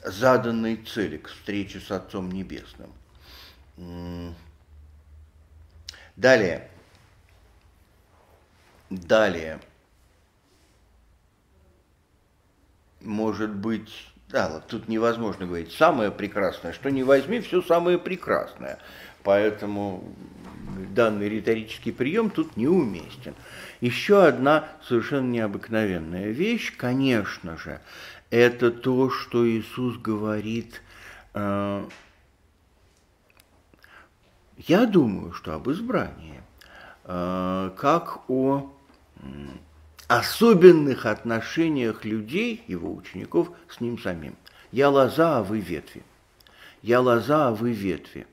заданной 0.03 0.77
цели, 0.77 1.17
к 1.17 1.29
встрече 1.29 1.79
с 1.79 1.91
Отцом 1.91 2.31
Небесным. 2.31 2.91
Далее. 6.15 6.69
Далее. 8.89 9.59
Может 13.01 13.55
быть, 13.55 13.89
да, 14.29 14.59
тут 14.59 14.89
невозможно 14.89 15.45
говорить 15.45 15.71
самое 15.71 16.11
прекрасное, 16.11 16.73
что 16.73 16.89
не 16.91 17.03
возьми, 17.03 17.39
все 17.39 17.61
самое 17.61 17.97
прекрасное. 17.97 18.79
Поэтому 19.23 20.03
данный 20.89 21.29
риторический 21.29 21.91
прием 21.91 22.29
тут 22.29 22.57
неуместен. 22.57 23.35
Еще 23.79 24.25
одна 24.25 24.67
совершенно 24.83 25.29
необыкновенная 25.29 26.31
вещь, 26.31 26.75
конечно 26.75 27.57
же, 27.57 27.79
это 28.29 28.71
то, 28.71 29.09
что 29.09 29.47
Иисус 29.47 29.97
говорит, 29.97 30.81
э, 31.33 31.83
я 34.57 34.85
думаю, 34.85 35.33
что 35.33 35.55
об 35.55 35.69
избрании, 35.69 36.41
э, 37.05 37.71
как 37.77 38.29
о 38.29 38.71
особенных 40.07 41.05
отношениях 41.05 42.05
людей, 42.05 42.63
его 42.67 42.93
учеников, 42.93 43.51
с 43.69 43.79
ним 43.79 43.99
самим. 43.99 44.35
Я 44.71 44.89
лоза, 44.89 45.37
а 45.37 45.43
вы 45.43 45.59
ветви. 45.59 46.03
Я 46.81 47.01
лоза, 47.01 47.49
а 47.49 47.51
вы 47.51 47.71
ветви. 47.71 48.27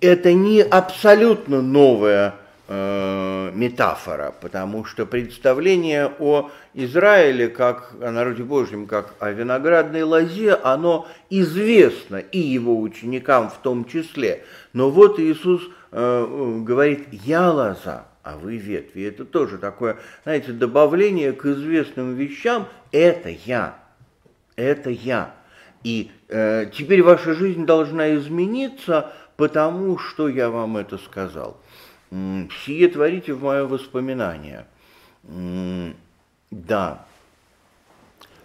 Это 0.00 0.32
не 0.32 0.60
абсолютно 0.62 1.62
новая 1.62 2.34
Э, 2.70 3.50
метафора, 3.54 4.34
потому 4.42 4.84
что 4.84 5.06
представление 5.06 6.12
о 6.18 6.50
Израиле 6.74 7.48
как 7.48 7.94
о 7.98 8.10
народе 8.10 8.42
Божьем, 8.42 8.86
как 8.86 9.14
о 9.20 9.30
виноградной 9.30 10.02
лозе, 10.02 10.52
оно 10.52 11.08
известно 11.30 12.16
и 12.16 12.38
его 12.38 12.78
ученикам 12.78 13.48
в 13.48 13.56
том 13.62 13.86
числе. 13.86 14.44
Но 14.74 14.90
вот 14.90 15.18
Иисус 15.18 15.62
э, 15.92 16.60
говорит 16.62 17.08
«я 17.10 17.50
лоза», 17.50 18.04
а 18.22 18.36
вы 18.36 18.58
ветви. 18.58 19.04
Это 19.04 19.24
тоже 19.24 19.56
такое, 19.56 19.96
знаете, 20.24 20.52
добавление 20.52 21.32
к 21.32 21.46
известным 21.46 22.16
вещам 22.16 22.68
«это 22.92 23.30
я», 23.30 23.78
«это 24.56 24.90
я». 24.90 25.34
И 25.84 26.10
э, 26.28 26.66
теперь 26.70 27.02
ваша 27.02 27.32
жизнь 27.32 27.64
должна 27.64 28.14
измениться, 28.16 29.10
потому 29.38 29.96
что 29.96 30.28
я 30.28 30.50
вам 30.50 30.76
это 30.76 30.98
сказал– 30.98 31.56
Сие 32.10 32.88
творите 32.88 33.34
в 33.34 33.42
мое 33.42 33.66
воспоминание. 33.66 34.66
Да, 36.50 37.06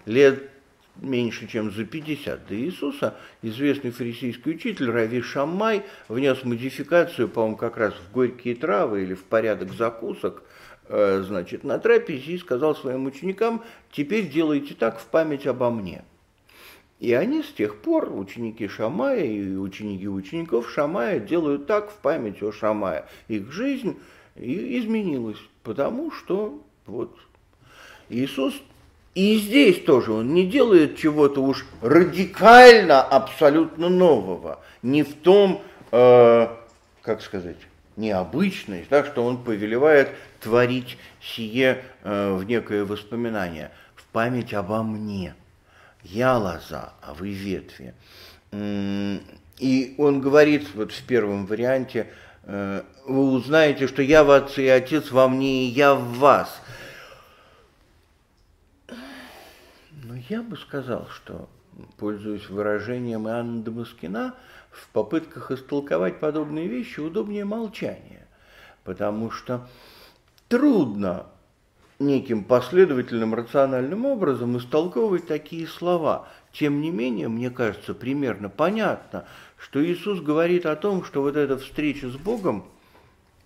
лет 0.06 0.50
меньше, 0.98 1.48
чем 1.48 1.72
за 1.72 1.86
50 1.86 2.48
до 2.48 2.56
Иисуса, 2.56 3.16
известный 3.42 3.92
фарисейский 3.92 4.52
учитель 4.52 4.92
Рави 4.92 5.22
Шаммай 5.22 5.84
внес 6.08 6.44
модификацию, 6.44 7.30
по-моему, 7.30 7.58
как 7.58 7.78
раз 7.78 7.94
в 7.94 8.12
горькие 8.12 8.56
травы 8.56 9.04
или 9.04 9.14
в 9.14 9.24
порядок 9.24 9.72
закусок, 9.74 10.44
э, 10.90 11.24
значит, 11.26 11.64
на 11.64 11.80
трапезе 11.80 12.34
и 12.34 12.38
сказал 12.38 12.76
своим 12.76 13.06
ученикам, 13.06 13.64
теперь 13.92 14.28
делайте 14.28 14.76
так 14.76 15.00
в 15.00 15.06
память 15.06 15.48
обо 15.48 15.70
мне– 15.70 16.04
и 17.04 17.12
они 17.12 17.44
с 17.44 17.52
тех 17.52 17.82
пор, 17.82 18.16
ученики 18.16 18.66
Шамая 18.70 19.26
и 19.26 19.58
ученики 19.58 20.08
учеников 20.08 20.72
Шамая, 20.72 21.20
делают 21.20 21.68
так 21.68 21.92
в 21.92 21.96
память 21.96 22.42
о 22.42 22.54
Шамая. 22.54 23.10
Их 23.28 23.52
жизнь 23.52 24.00
изменилась, 24.38 25.38
потому 25.64 26.14
что 26.14 26.62
вот 26.86 27.14
Иисус 28.08 28.54
и 29.16 29.36
здесь 29.36 29.84
тоже 29.84 30.14
он 30.14 30.34
не 30.34 30.48
делает 30.48 30.96
чего-то 30.96 31.44
уж 31.44 31.66
радикально 31.82 33.02
абсолютно 33.02 33.90
нового. 33.90 34.62
Не 34.82 35.04
в 35.04 35.14
том, 35.14 35.62
э, 35.92 36.48
как 37.02 37.22
сказать, 37.22 37.58
необычность, 37.98 38.88
да, 38.90 39.04
что 39.04 39.26
он 39.26 39.44
повелевает 39.44 40.08
творить 40.40 40.98
сие 41.22 41.84
э, 42.04 42.34
в 42.34 42.46
некое 42.46 42.86
воспоминание, 42.86 43.72
в 43.94 44.06
память 44.06 44.54
обо 44.54 44.84
мне– 44.84 45.36
я 46.04 46.38
лоза, 46.38 46.94
а 47.02 47.14
вы 47.14 47.32
ветви. 47.32 47.94
И 49.60 49.96
он 49.98 50.22
говорит 50.22 50.74
вот 50.76 50.92
в 50.92 51.06
первом 51.06 51.46
варианте, 51.46 52.12
э, 52.44 52.84
вы 53.06 53.32
узнаете, 53.32 53.88
что 53.88 54.02
я 54.02 54.24
в 54.24 54.32
Отце 54.32 54.66
и 54.66 54.68
Отец 54.68 55.12
во 55.12 55.28
мне, 55.28 55.66
и 55.66 55.70
я 55.70 55.96
в 55.96 56.18
вас. 56.18 56.62
Но 60.04 60.16
я 60.30 60.42
бы 60.42 60.58
сказал, 60.58 61.08
что, 61.10 61.50
пользуясь 61.98 62.50
выражением 62.50 63.28
Иоанна 63.28 63.64
Дамаскина, 63.64 64.36
в 64.72 64.88
попытках 64.90 65.52
истолковать 65.52 66.20
подобные 66.20 66.68
вещи 66.68 67.00
удобнее 67.00 67.46
молчание, 67.46 68.28
потому 68.84 69.30
что 69.30 69.68
трудно 70.50 71.28
неким 72.00 72.44
последовательным 72.44 73.34
рациональным 73.34 74.06
образом 74.06 74.58
истолковывать 74.58 75.28
такие 75.28 75.68
слова. 75.68 76.28
Тем 76.52 76.82
не 76.82 76.92
менее, 76.92 77.28
мне 77.28 77.50
кажется, 77.50 77.94
примерно 77.94 78.50
понятно, 78.50 79.26
что 79.58 79.84
Иисус 79.84 80.20
говорит 80.22 80.66
о 80.66 80.76
том, 80.76 81.04
что 81.04 81.22
вот 81.22 81.36
эта 81.36 81.58
встреча 81.58 82.10
с 82.10 82.16
Богом, 82.16 82.66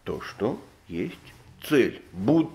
то, 0.03 0.21
что 0.21 0.59
есть 0.87 1.15
цель, 1.63 2.01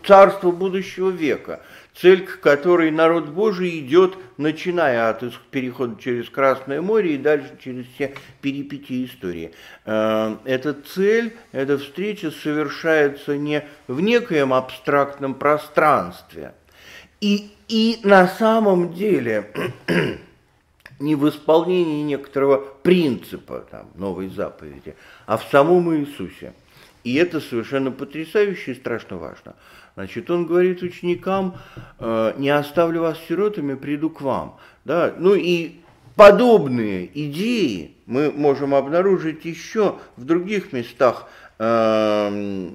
царство 0.06 0.50
будущего 0.50 1.10
века, 1.10 1.60
цель, 1.94 2.24
к 2.24 2.40
которой 2.40 2.90
народ 2.90 3.28
Божий 3.28 3.80
идет, 3.80 4.16
начиная 4.36 5.10
от 5.10 5.22
перехода 5.50 6.00
через 6.00 6.28
Красное 6.28 6.80
море 6.80 7.14
и 7.14 7.18
дальше 7.18 7.56
через 7.62 7.86
все 7.94 8.14
перипетии 8.40 9.06
истории. 9.06 9.52
Э, 9.84 10.36
эта 10.44 10.74
цель, 10.74 11.36
эта 11.52 11.78
встреча 11.78 12.30
совершается 12.30 13.36
не 13.36 13.64
в 13.86 14.00
некоем 14.00 14.52
абстрактном 14.52 15.34
пространстве, 15.34 16.54
И, 17.20 17.50
и 17.68 18.00
на 18.02 18.26
самом 18.26 18.94
деле 18.94 19.52
не 20.98 21.14
в 21.14 21.28
исполнении 21.28 22.02
некоторого 22.02 22.58
принципа 22.82 23.66
там, 23.70 23.90
новой 23.94 24.28
заповеди, 24.28 24.96
а 25.26 25.36
в 25.36 25.44
самом 25.50 25.94
Иисусе. 25.94 26.54
И 27.04 27.14
это 27.14 27.40
совершенно 27.40 27.90
потрясающе 27.90 28.72
и 28.72 28.74
страшно 28.74 29.16
важно. 29.16 29.54
Значит, 29.94 30.30
он 30.30 30.46
говорит 30.46 30.82
ученикам, 30.82 31.56
э, 31.98 32.34
не 32.38 32.48
оставлю 32.50 33.02
вас 33.02 33.18
сиротами, 33.28 33.74
приду 33.74 34.08
к 34.10 34.20
вам. 34.20 34.56
Да? 34.84 35.12
Ну 35.18 35.34
и 35.34 35.80
подобные 36.14 37.10
идеи 37.26 37.96
мы 38.06 38.30
можем 38.30 38.74
обнаружить 38.74 39.44
еще 39.44 39.98
в 40.16 40.24
других 40.24 40.72
местах 40.72 41.28
э, 41.58 42.68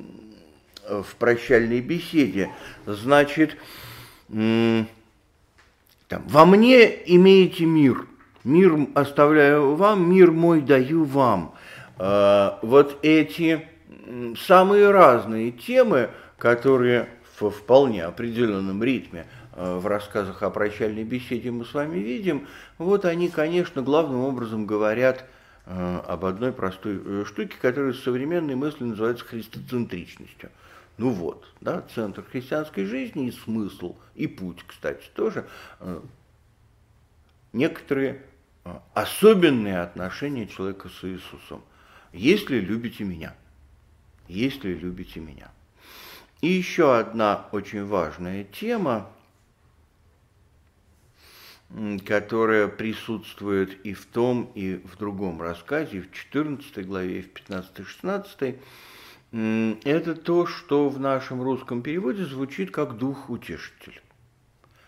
в 0.89 1.15
прощальной 1.17 1.81
беседе. 1.81 2.49
Значит, 2.85 3.57
там, 4.29 4.87
во 6.07 6.45
мне 6.45 6.85
имеете 7.13 7.65
мир, 7.65 8.07
мир 8.43 8.87
оставляю 8.93 9.75
вам, 9.75 10.09
мир 10.09 10.31
мой 10.31 10.61
даю 10.61 11.03
вам. 11.03 11.55
Э, 11.97 12.51
вот 12.61 12.99
эти 13.01 13.67
самые 14.37 14.91
разные 14.91 15.51
темы, 15.51 16.09
которые 16.37 17.09
в 17.39 17.49
вполне 17.49 18.03
определенном 18.03 18.83
ритме 18.83 19.27
э, 19.53 19.77
в 19.77 19.85
рассказах 19.85 20.41
о 20.43 20.49
прощальной 20.49 21.03
беседе 21.03 21.51
мы 21.51 21.65
с 21.65 21.73
вами 21.73 21.99
видим, 21.99 22.47
вот 22.77 23.05
они, 23.05 23.29
конечно, 23.29 23.81
главным 23.81 24.21
образом 24.21 24.65
говорят 24.65 25.25
э, 25.65 25.99
об 26.07 26.25
одной 26.25 26.51
простой 26.51 26.99
э, 27.03 27.25
штуке, 27.27 27.55
которая 27.61 27.93
в 27.93 27.99
современной 27.99 28.55
мысли 28.55 28.83
называется 28.83 29.25
христоцентричностью. 29.25 30.49
Ну 30.97 31.11
вот, 31.11 31.45
да, 31.61 31.83
центр 31.93 32.23
христианской 32.23 32.85
жизни 32.85 33.27
и 33.27 33.31
смысл, 33.31 33.97
и 34.15 34.25
путь, 34.25 34.63
кстати, 34.65 35.03
тоже 35.13 35.45
некоторые 37.53 38.23
особенные 38.95 39.81
отношения 39.81 40.47
человека 40.47 40.89
с 40.89 41.03
Иисусом. 41.03 41.61
Если 42.13 42.59
любите 42.59 43.03
меня, 43.03 43.35
если 44.27 44.73
любите 44.73 45.19
меня. 45.19 45.51
И 46.41 46.47
еще 46.47 46.97
одна 46.97 47.47
очень 47.51 47.85
важная 47.85 48.43
тема, 48.43 49.09
которая 52.05 52.67
присутствует 52.67 53.85
и 53.85 53.93
в 53.93 54.05
том, 54.05 54.51
и 54.55 54.75
в 54.75 54.97
другом 54.97 55.41
рассказе, 55.41 56.01
в 56.01 56.11
14 56.11 56.85
главе, 56.85 57.19
и 57.19 57.21
в 57.23 57.33
15-16, 57.33 58.59
это 59.83 60.15
то, 60.15 60.45
что 60.45 60.87
в 60.89 60.99
нашем 60.99 61.41
русском 61.41 61.81
переводе 61.81 62.23
звучит 62.25 62.71
как 62.71 62.97
«дух-утешитель». 62.97 64.01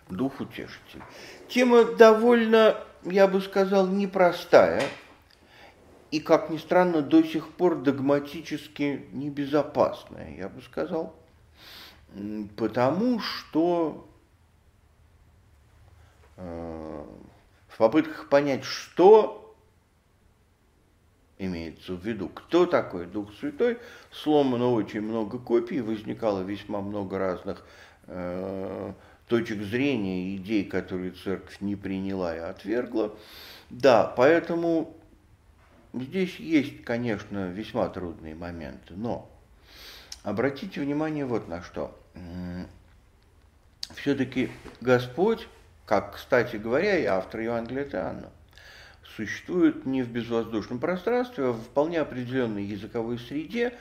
Дух-утешитель. 0.10 1.02
Тема 1.50 1.84
довольно, 1.84 2.78
я 3.04 3.28
бы 3.28 3.42
сказал, 3.42 3.88
непростая, 3.88 4.84
и, 6.12 6.20
как 6.20 6.50
ни 6.50 6.58
странно, 6.58 7.02
до 7.02 7.24
сих 7.24 7.52
пор 7.52 7.82
догматически 7.82 9.08
небезопасная, 9.12 10.36
я 10.36 10.50
бы 10.50 10.62
сказал. 10.62 11.16
Потому 12.58 13.20
что 13.20 14.08
э, 16.38 17.06
в 17.68 17.78
попытках 17.78 18.30
понять, 18.30 18.64
что 18.64 19.56
имеется 21.38 21.94
в 21.94 22.06
виду, 22.06 22.30
кто 22.30 22.66
такой 22.66 23.06
Дух 23.06 23.34
Святой, 23.40 23.78
сломано 24.12 24.72
очень 24.72 25.02
много 25.02 25.38
копий, 25.38 25.82
возникало 25.82 26.42
весьма 26.42 26.82
много 26.82 27.20
разных 27.20 27.66
э, 28.08 28.94
точек 29.28 29.62
зрения, 29.62 30.36
идей, 30.36 30.66
которые 30.66 31.12
церковь 31.12 31.62
не 31.62 31.76
приняла 31.76 32.36
и 32.36 32.40
отвергла. 32.40 33.16
Да, 33.70 34.12
поэтому 34.18 34.99
здесь 35.94 36.36
есть, 36.38 36.84
конечно, 36.84 37.50
весьма 37.50 37.90
трудные 37.90 38.36
моменты, 38.36 38.94
но 38.96 39.30
обратите 40.24 40.82
внимание 40.82 41.26
вот 41.26 41.48
на 41.48 41.62
что 41.62 41.98
все-таки 43.96 44.50
Господь, 44.82 45.48
как, 45.86 46.16
кстати 46.16 46.58
говоря, 46.58 46.98
и 46.98 47.06
автор 47.06 47.42
Евангелия 47.42 47.86
Иоанна, 47.86 48.30
существует 49.16 49.86
не 49.86 50.04
в 50.04 50.10
безвоздушном 50.10 50.80
пространстве, 50.80 51.46
а 51.46 51.52
в 51.52 51.62
вполне 51.62 52.00
определенной 52.00 52.64
языковой 52.64 53.18
среде, 53.20 53.74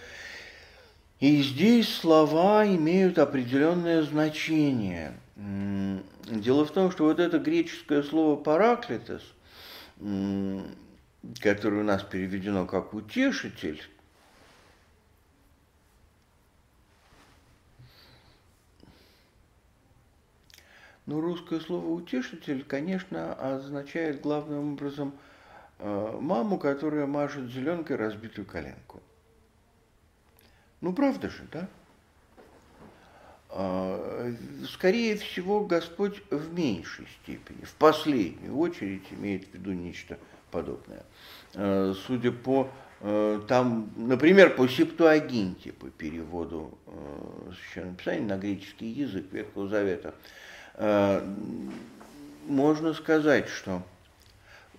и 1.20 1.42
здесь 1.42 1.94
слова 1.94 2.66
имеют 2.66 3.18
определенное 3.18 4.02
значение. 4.02 5.12
Дело 5.36 6.64
в 6.64 6.70
том, 6.70 6.90
что 6.90 7.04
вот 7.04 7.20
это 7.20 7.38
греческое 7.38 8.02
слово 8.02 8.36
«параклитос», 8.36 9.22
которое 11.40 11.80
у 11.80 11.84
нас 11.84 12.02
переведено 12.02 12.66
как 12.66 12.94
«утешитель», 12.94 13.82
Ну, 21.08 21.22
русское 21.22 21.58
слово 21.58 21.86
«утешитель», 21.86 22.62
конечно, 22.62 23.32
означает 23.32 24.20
главным 24.20 24.74
образом 24.74 25.14
э, 25.78 26.18
маму, 26.20 26.58
которая 26.58 27.06
мажет 27.06 27.50
зеленкой 27.50 27.96
разбитую 27.96 28.44
коленку. 28.46 29.02
Ну, 30.82 30.92
правда 30.92 31.30
же, 31.30 31.48
да? 31.50 31.66
А, 33.48 34.34
скорее 34.68 35.16
всего, 35.16 35.64
Господь 35.64 36.22
в 36.30 36.52
меньшей 36.52 37.08
степени, 37.22 37.64
в 37.64 37.72
последнюю 37.76 38.54
очередь 38.58 39.10
имеет 39.10 39.48
в 39.48 39.54
виду 39.54 39.72
нечто 39.72 40.18
подобное. 40.50 41.04
Э, 41.54 41.94
судя 42.06 42.32
по 42.32 42.68
э, 43.00 43.40
там, 43.48 43.90
например, 43.96 44.54
по 44.54 44.68
Септуагинте, 44.68 45.72
по 45.72 45.88
переводу 45.88 46.78
Священного 47.54 47.96
Писания 47.96 48.26
на 48.26 48.38
греческий 48.38 48.86
язык 48.86 49.32
Ветхого 49.32 49.68
Завета, 49.68 50.14
Э, 50.78 51.26
можно 52.46 52.94
сказать, 52.94 53.48
что 53.48 53.82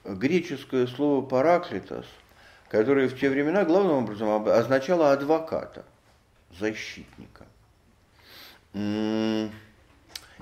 греческое 0.05 0.87
слово 0.87 1.25
«параклитос», 1.25 2.05
которое 2.69 3.09
в 3.09 3.19
те 3.19 3.29
времена 3.29 3.65
главным 3.65 4.03
образом 4.03 4.47
означало 4.47 5.11
адвоката, 5.11 5.83
защитника, 6.57 7.45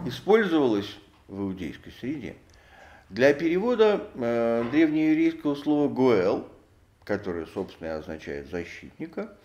использовалось 0.05 0.95
в 1.27 1.41
иудейской 1.41 1.91
среде 1.99 2.35
для 3.09 3.33
перевода 3.33 4.07
э, 4.15 4.65
древнееврейского 4.71 5.55
слова 5.55 5.87
«гоэл», 5.87 6.47
которое, 7.03 7.45
собственно, 7.47 7.95
означает 7.95 8.49
«защитника». 8.49 9.35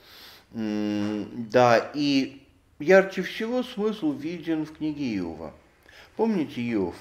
Да, 0.50 1.90
и 1.94 2.42
ярче 2.78 3.22
всего 3.22 3.62
смысл 3.62 4.12
виден 4.12 4.66
в 4.66 4.76
книге 4.76 5.16
Иова– 5.16 5.54
Помните, 6.16 6.60
Иов 6.72 6.94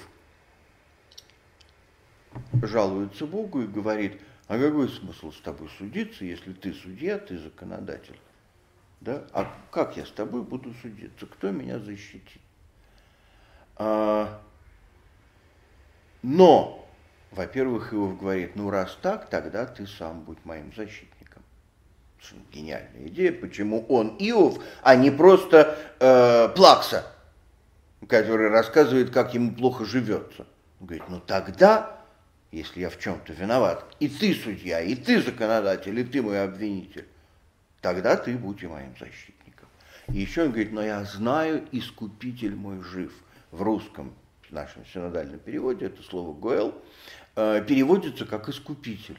жалуется 2.62 3.26
Богу 3.26 3.62
и 3.62 3.66
говорит, 3.66 4.20
а 4.48 4.58
какой 4.58 4.88
смысл 4.88 5.30
с 5.32 5.40
тобой 5.40 5.68
судиться, 5.76 6.24
если 6.24 6.52
ты 6.52 6.72
судья, 6.72 7.18
ты 7.18 7.38
законодатель? 7.38 8.18
Да? 9.00 9.26
А 9.32 9.54
как 9.70 9.96
я 9.96 10.06
с 10.06 10.10
тобой 10.10 10.42
буду 10.42 10.72
судиться? 10.80 11.26
Кто 11.26 11.50
меня 11.50 11.78
защитит? 11.78 12.40
А, 13.76 14.40
но, 16.22 16.88
во-первых, 17.30 17.92
Иов 17.92 18.18
говорит, 18.18 18.56
ну 18.56 18.70
раз 18.70 18.96
так, 19.02 19.28
тогда 19.28 19.66
ты 19.66 19.86
сам 19.86 20.22
будь 20.22 20.44
моим 20.44 20.72
защитником. 20.74 21.42
Гениальная 22.52 23.08
идея, 23.08 23.32
почему 23.32 23.84
он 23.88 24.16
Иов, 24.18 24.62
а 24.82 24.94
не 24.94 25.10
просто 25.10 25.76
э, 25.98 26.48
Плакса 26.54 27.04
который 28.08 28.48
рассказывает, 28.48 29.10
как 29.10 29.34
ему 29.34 29.52
плохо 29.52 29.84
живется. 29.84 30.46
Он 30.80 30.86
говорит, 30.86 31.08
ну 31.08 31.20
тогда, 31.20 31.98
если 32.50 32.80
я 32.80 32.90
в 32.90 32.98
чем-то 32.98 33.32
виноват, 33.32 33.84
и 34.00 34.08
ты 34.08 34.34
судья, 34.34 34.80
и 34.80 34.94
ты 34.94 35.22
законодатель, 35.22 35.98
и 35.98 36.04
ты 36.04 36.22
мой 36.22 36.42
обвинитель, 36.42 37.06
тогда 37.80 38.16
ты 38.16 38.36
будь 38.36 38.62
и 38.62 38.66
моим 38.66 38.94
защитником. 38.98 39.68
И 40.08 40.20
еще 40.20 40.42
он 40.42 40.48
говорит, 40.48 40.72
но 40.72 40.82
я 40.82 41.04
знаю, 41.04 41.66
искупитель 41.72 42.54
мой 42.54 42.82
жив. 42.82 43.12
В 43.50 43.60
русском, 43.60 44.14
в 44.52 44.54
нашем 44.54 44.84
синодальном 44.92 45.38
переводе, 45.38 45.86
это 45.86 46.02
слово 46.02 46.34
«гоэл», 46.34 46.74
э, 47.36 47.64
переводится 47.66 48.26
как 48.26 48.50
«искупитель». 48.50 49.18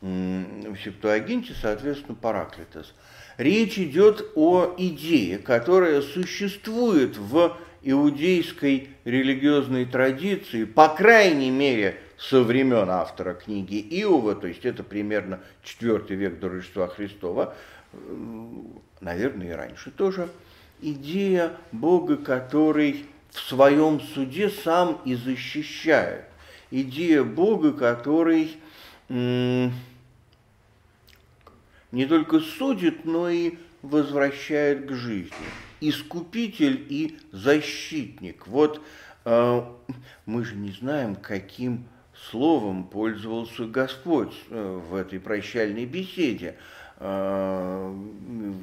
В 0.00 0.76
Септуагинте, 0.84 1.54
соответственно, 1.54 2.16
«параклитос». 2.20 2.92
Речь 3.38 3.78
идет 3.78 4.32
о 4.34 4.74
идее, 4.76 5.38
которая 5.38 6.02
существует 6.02 7.16
в 7.16 7.56
иудейской 7.82 8.90
религиозной 9.04 9.86
традиции, 9.86 10.64
по 10.64 10.88
крайней 10.88 11.50
мере, 11.50 12.00
со 12.18 12.42
времен 12.42 12.90
автора 12.90 13.34
книги 13.34 13.76
Иова, 13.78 14.34
то 14.34 14.48
есть 14.48 14.64
это 14.64 14.82
примерно 14.82 15.40
IV 15.62 16.12
век 16.14 16.40
до 16.40 16.48
Рождества 16.48 16.88
Христова, 16.88 17.54
наверное, 19.00 19.50
и 19.50 19.52
раньше 19.52 19.90
тоже, 19.92 20.28
идея 20.80 21.52
Бога, 21.72 22.16
который 22.16 23.06
в 23.30 23.40
своем 23.40 24.00
суде 24.00 24.48
сам 24.50 25.00
и 25.04 25.14
защищает. 25.14 26.24
Идея 26.70 27.22
Бога, 27.22 27.72
который 27.72 28.56
не 29.08 29.70
только 32.06 32.40
судит, 32.40 33.04
но 33.04 33.28
и 33.28 33.54
возвращает 33.82 34.86
к 34.86 34.92
жизни. 34.92 35.32
Искупитель 35.80 36.84
и 36.88 37.18
защитник. 37.32 38.46
Вот 38.46 38.80
э, 39.24 39.62
мы 40.24 40.44
же 40.44 40.56
не 40.56 40.72
знаем, 40.72 41.14
каким 41.14 41.86
словом 42.30 42.84
пользовался 42.84 43.66
Господь 43.66 44.34
э, 44.50 44.80
в 44.90 44.94
этой 44.94 45.20
прощальной 45.20 45.84
беседе. 45.84 46.56
Э, 46.98 47.92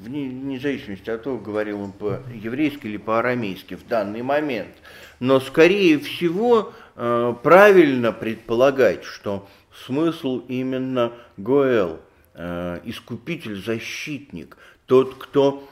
вне 0.03 0.59
зависимости 0.59 1.09
от 1.09 1.23
того, 1.23 1.37
говорил 1.37 1.81
он 1.81 1.91
по-еврейски 1.91 2.87
или 2.87 2.97
по-арамейски 2.97 3.75
в 3.75 3.87
данный 3.87 4.21
момент. 4.21 4.73
Но, 5.19 5.39
скорее 5.39 5.99
всего, 5.99 6.73
э, 6.95 7.35
правильно 7.43 8.11
предполагать, 8.11 9.03
что 9.03 9.47
смысл 9.85 10.43
именно 10.47 11.13
Гоэл, 11.37 11.99
искупитель, 12.35 13.63
защитник, 13.63 14.57
тот, 14.87 15.13
кто, 15.15 15.67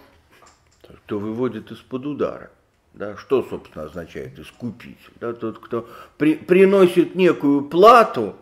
кто 0.83 1.17
выводит 1.17 1.71
из-под 1.71 2.05
удара. 2.05 2.51
Да, 2.93 3.15
что, 3.17 3.41
собственно, 3.41 3.85
означает 3.85 4.37
искупитель? 4.37 5.13
Да, 5.19 5.33
тот, 5.33 5.59
кто 5.59 5.89
при, 6.17 6.35
приносит 6.35 7.15
некую 7.15 7.63
плату, 7.63 8.35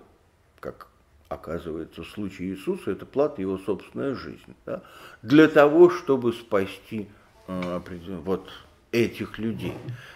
оказывается 1.30 2.03
в 2.03 2.07
случае 2.07 2.49
Иисуса, 2.49 2.91
это 2.91 3.06
плата 3.06 3.41
его 3.41 3.57
собственная 3.60 4.15
жизнь, 4.15 4.56
да, 4.65 4.81
для 5.22 5.47
того, 5.47 5.89
чтобы 5.89 6.34
спасти 6.34 7.07
э, 7.47 7.80
вот 8.26 8.49
этих 8.91 9.38
людей. 9.38 9.76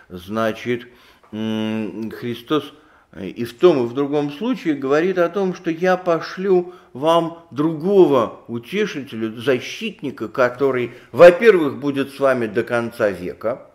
Значит, 0.09 0.87
э, 1.31 2.09
Христос 2.09 2.73
и 3.21 3.45
в 3.45 3.53
том, 3.53 3.83
и 3.83 3.87
в 3.87 3.93
другом 3.93 4.31
случае 4.31 4.73
говорит 4.73 5.19
о 5.19 5.29
том, 5.29 5.53
что 5.53 5.69
я 5.69 5.97
пошлю 5.97 6.73
вам 6.93 7.45
другого 7.51 8.41
утешителя, 8.47 9.39
защитника, 9.39 10.27
который, 10.27 10.93
во-первых, 11.11 11.77
будет 11.77 12.11
с 12.13 12.19
вами 12.19 12.47
до 12.47 12.63
конца 12.63 13.09
века, 13.09 13.67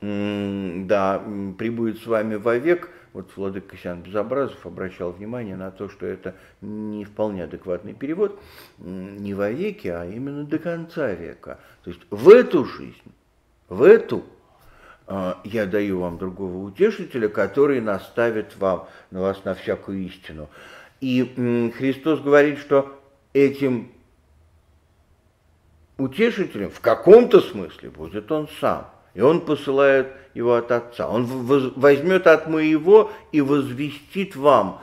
да, 0.00 1.20
прибудет 1.58 2.00
с 2.02 2.06
вами 2.06 2.36
вовек. 2.36 2.90
Вот 3.12 3.30
Владык 3.36 3.66
Косян 3.66 4.02
Безобразов 4.02 4.64
обращал 4.64 5.10
внимание 5.10 5.56
на 5.56 5.70
то, 5.70 5.88
что 5.88 6.06
это 6.06 6.36
не 6.60 7.04
вполне 7.04 7.44
адекватный 7.44 7.92
перевод, 7.92 8.38
не 8.78 9.34
вовеки, 9.34 9.88
а 9.88 10.04
именно 10.04 10.44
до 10.44 10.58
конца 10.58 11.12
века. 11.12 11.58
То 11.82 11.90
есть 11.90 12.02
в 12.10 12.28
эту 12.28 12.64
жизнь, 12.64 13.12
в 13.68 13.82
эту 13.82 14.24
а, 15.08 15.40
я 15.42 15.66
даю 15.66 16.00
вам 16.00 16.18
другого 16.18 16.58
утешителя, 16.58 17.28
который 17.28 17.80
наставит 17.80 18.56
вам, 18.58 18.86
на 19.10 19.20
вас 19.20 19.44
на 19.44 19.54
всякую 19.54 20.06
истину. 20.06 20.48
И 21.00 21.72
Христос 21.76 22.20
говорит, 22.20 22.58
что 22.60 22.96
этим 23.32 23.90
утешителем 25.98 26.70
в 26.70 26.80
каком-то 26.80 27.40
смысле 27.40 27.90
будет 27.90 28.30
он 28.30 28.48
сам– 28.60 28.88
и 29.14 29.20
он 29.20 29.40
посылает 29.40 30.08
его 30.34 30.54
от 30.54 30.70
Отца. 30.70 31.08
Он 31.08 31.26
возьмет 31.26 32.26
от 32.26 32.48
моего 32.48 33.10
и 33.32 33.40
возвестит 33.40 34.36
вам. 34.36 34.80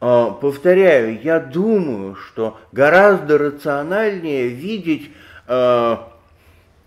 А, 0.00 0.30
повторяю, 0.30 1.20
я 1.22 1.40
думаю, 1.40 2.14
что 2.14 2.58
гораздо 2.72 3.38
рациональнее 3.38 4.48
видеть 4.48 5.10
а, 5.46 6.12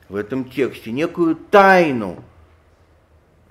в 0.10 0.16
этом 0.16 0.46
тексте 0.46 0.92
некую 0.92 1.36
тайну 1.36 2.24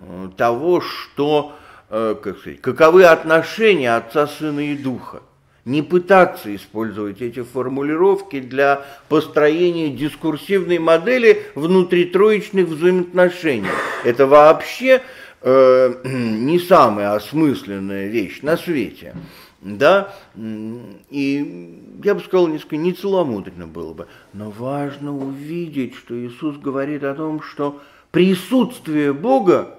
а, 0.01 0.31
того, 0.37 0.81
что, 0.81 1.55
как 1.89 2.39
сказать, 2.39 2.61
каковы 2.61 3.05
отношения 3.05 3.97
Отца, 3.97 4.27
Сына 4.27 4.61
и 4.61 4.77
Духа 4.77 5.23
не 5.71 5.83
пытаться 5.83 6.55
использовать 6.55 7.23
эти 7.23 7.43
формулировки 7.43 8.41
для 8.41 8.85
построения 9.09 9.89
дискурсивной 9.89 10.79
модели 10.79 11.45
внутритроечных 11.55 12.67
взаимоотношений. 12.67 13.69
Это 14.05 14.27
вообще 14.27 15.01
э, 15.43 15.95
не 16.05 16.59
самая 16.59 17.15
осмысленная 17.15 18.09
вещь 18.09 18.43
на 18.43 18.57
свете. 18.57 19.15
Да, 19.61 20.15
и 20.37 21.79
я 22.03 22.15
бы 22.15 22.21
сказал, 22.23 22.49
несколько 22.49 22.79
нецеломудренно 22.79 23.67
было 23.67 23.93
бы. 23.93 24.07
Но 24.33 24.51
важно 24.51 25.15
увидеть, 25.15 25.95
что 25.95 26.19
Иисус 26.19 26.57
говорит 26.57 27.05
о 27.05 27.15
том, 27.15 27.43
что 27.43 27.81
присутствие 28.11 29.13
Бога, 29.13 29.79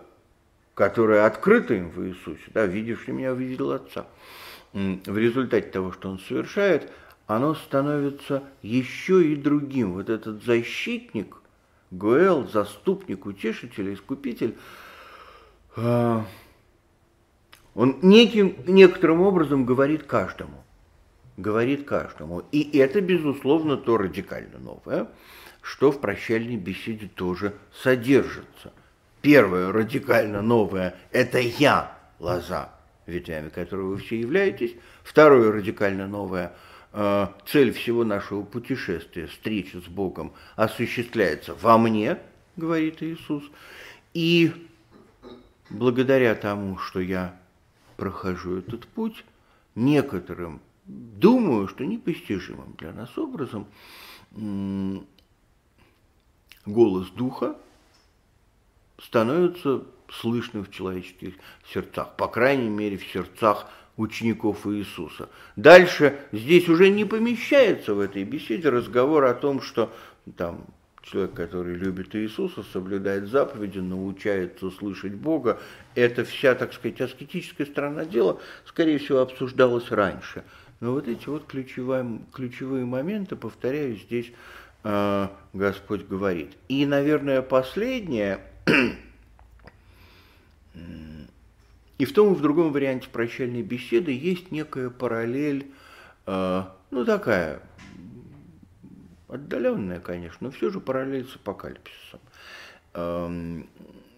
которое 0.76 1.26
открыто 1.26 1.74
им 1.74 1.90
в 1.90 2.06
Иисусе, 2.06 2.44
да, 2.54 2.68
видевший 2.68 3.16
меня, 3.16 3.32
увидел 3.34 3.72
Отца– 3.72 4.06
в 4.74 5.18
результате 5.18 5.70
того, 5.70 5.92
что 5.92 6.10
он 6.10 6.20
совершает, 6.20 6.92
оно 7.28 7.56
становится 7.56 8.44
еще 8.62 9.26
и 9.26 9.36
другим. 9.36 9.94
Вот 9.94 10.10
этот 10.10 10.44
защитник, 10.44 11.38
Гуэл, 11.92 12.48
заступник, 12.48 13.26
утешитель, 13.26 13.94
искупитель, 13.94 14.56
а, 15.76 16.26
он 17.74 18.00
неким, 18.02 18.56
некоторым 18.68 19.22
образом 19.22 19.66
говорит 19.66 20.04
каждому. 20.04 20.64
Говорит 21.38 21.86
каждому. 21.86 22.44
И 22.52 22.78
это, 22.78 23.02
безусловно, 23.02 23.78
то 23.78 23.98
радикально 23.98 24.60
новое, 24.60 25.08
что 25.62 25.92
в 25.92 26.00
прощальной 26.00 26.58
беседе 26.58 27.08
тоже 27.08 27.54
содержится. 27.74 28.74
Первое 29.22 29.72
радикально 29.72 30.42
новое– 30.42 30.96
это 31.12 31.40
я, 31.40 31.98
лоза, 32.20 32.72
ветвями 33.06 33.50
которого 33.50 33.92
вы 33.92 33.98
все 33.98 34.20
являетесь. 34.20 34.76
Второе 35.04 35.52
радикально 35.52 36.08
новое 36.08 36.54
э, 36.94 37.28
цель 37.48 37.72
всего 37.72 38.04
нашего 38.04 38.44
путешествия, 38.44 39.28
встреча 39.28 39.80
с 39.82 39.86
Богом, 39.86 40.34
осуществляется 40.56 41.56
во 41.56 41.78
мне, 41.78 42.18
говорит 42.56 43.02
Иисус. 43.02 43.44
И 44.14 44.52
благодаря 45.70 46.36
тому, 46.36 46.78
что 46.78 47.00
я 47.00 47.40
прохожу 47.98 48.58
этот 48.58 48.88
путь, 48.88 49.24
некоторым, 49.76 50.62
думаю, 50.86 51.68
что 51.68 51.86
непостижимым 51.86 52.76
для 52.78 52.92
нас 52.92 53.18
образом, 53.18 53.68
голос 56.66 57.10
Духа 57.12 57.56
становится 59.02 59.84
слышны 60.12 60.62
в 60.62 60.72
человеческих 60.72 61.36
сердцах, 61.72 62.16
по 62.16 62.28
крайней 62.28 62.70
мере 62.70 62.98
в 62.98 63.06
сердцах 63.06 63.68
учеников 63.98 64.66
Иисуса. 64.68 65.30
Дальше 65.56 66.20
здесь 66.32 66.68
уже 66.70 66.90
не 66.90 67.06
помещается 67.06 67.94
в 67.94 68.00
этой 68.00 68.24
беседе 68.24 68.70
разговор 68.70 69.26
о 69.26 69.34
том, 69.34 69.62
что 69.62 69.94
там 70.38 70.66
человек, 71.04 71.34
который 71.34 71.76
любит 71.76 72.16
Иисуса, 72.16 72.64
соблюдает 72.64 73.28
заповеди, 73.28 73.80
научается 73.80 74.70
слышать 74.72 75.14
Бога. 75.14 75.60
Это 75.96 76.24
вся, 76.24 76.56
так 76.56 76.74
сказать, 76.74 77.02
аскетическая 77.02 77.68
сторона 77.68 78.06
дела, 78.06 78.40
скорее 78.66 79.00
всего, 79.00 79.20
обсуждалась 79.20 79.90
раньше. 79.92 80.44
Но 80.80 80.94
вот 80.94 81.08
эти 81.08 81.28
вот 81.28 81.46
ключевые, 81.46 82.22
ключевые 82.34 82.86
моменты, 82.86 83.36
повторяю, 83.36 83.98
здесь 83.98 84.32
э, 84.84 85.28
Господь 85.54 86.08
говорит. 86.08 86.58
И, 86.70 86.86
наверное, 86.86 87.42
последнее, 87.42 88.40
и 90.74 92.06
в 92.06 92.14
том 92.14 92.34
и 92.34 92.36
в 92.36 92.42
другом 92.42 92.72
варианте 92.72 93.10
прощальной 93.10 93.62
беседы 93.62 94.12
есть 94.12 94.52
некая 94.52 94.90
параллель, 94.90 95.72
э, 96.26 96.64
ну 96.90 97.06
такая, 97.06 97.62
отдаленная, 99.28 100.00
конечно, 100.00 100.48
но 100.48 100.52
все 100.52 100.70
же 100.70 100.80
параллель 100.80 101.28
с 101.28 101.36
апокалипсисом. 101.36 102.20
Эм, 102.94 103.70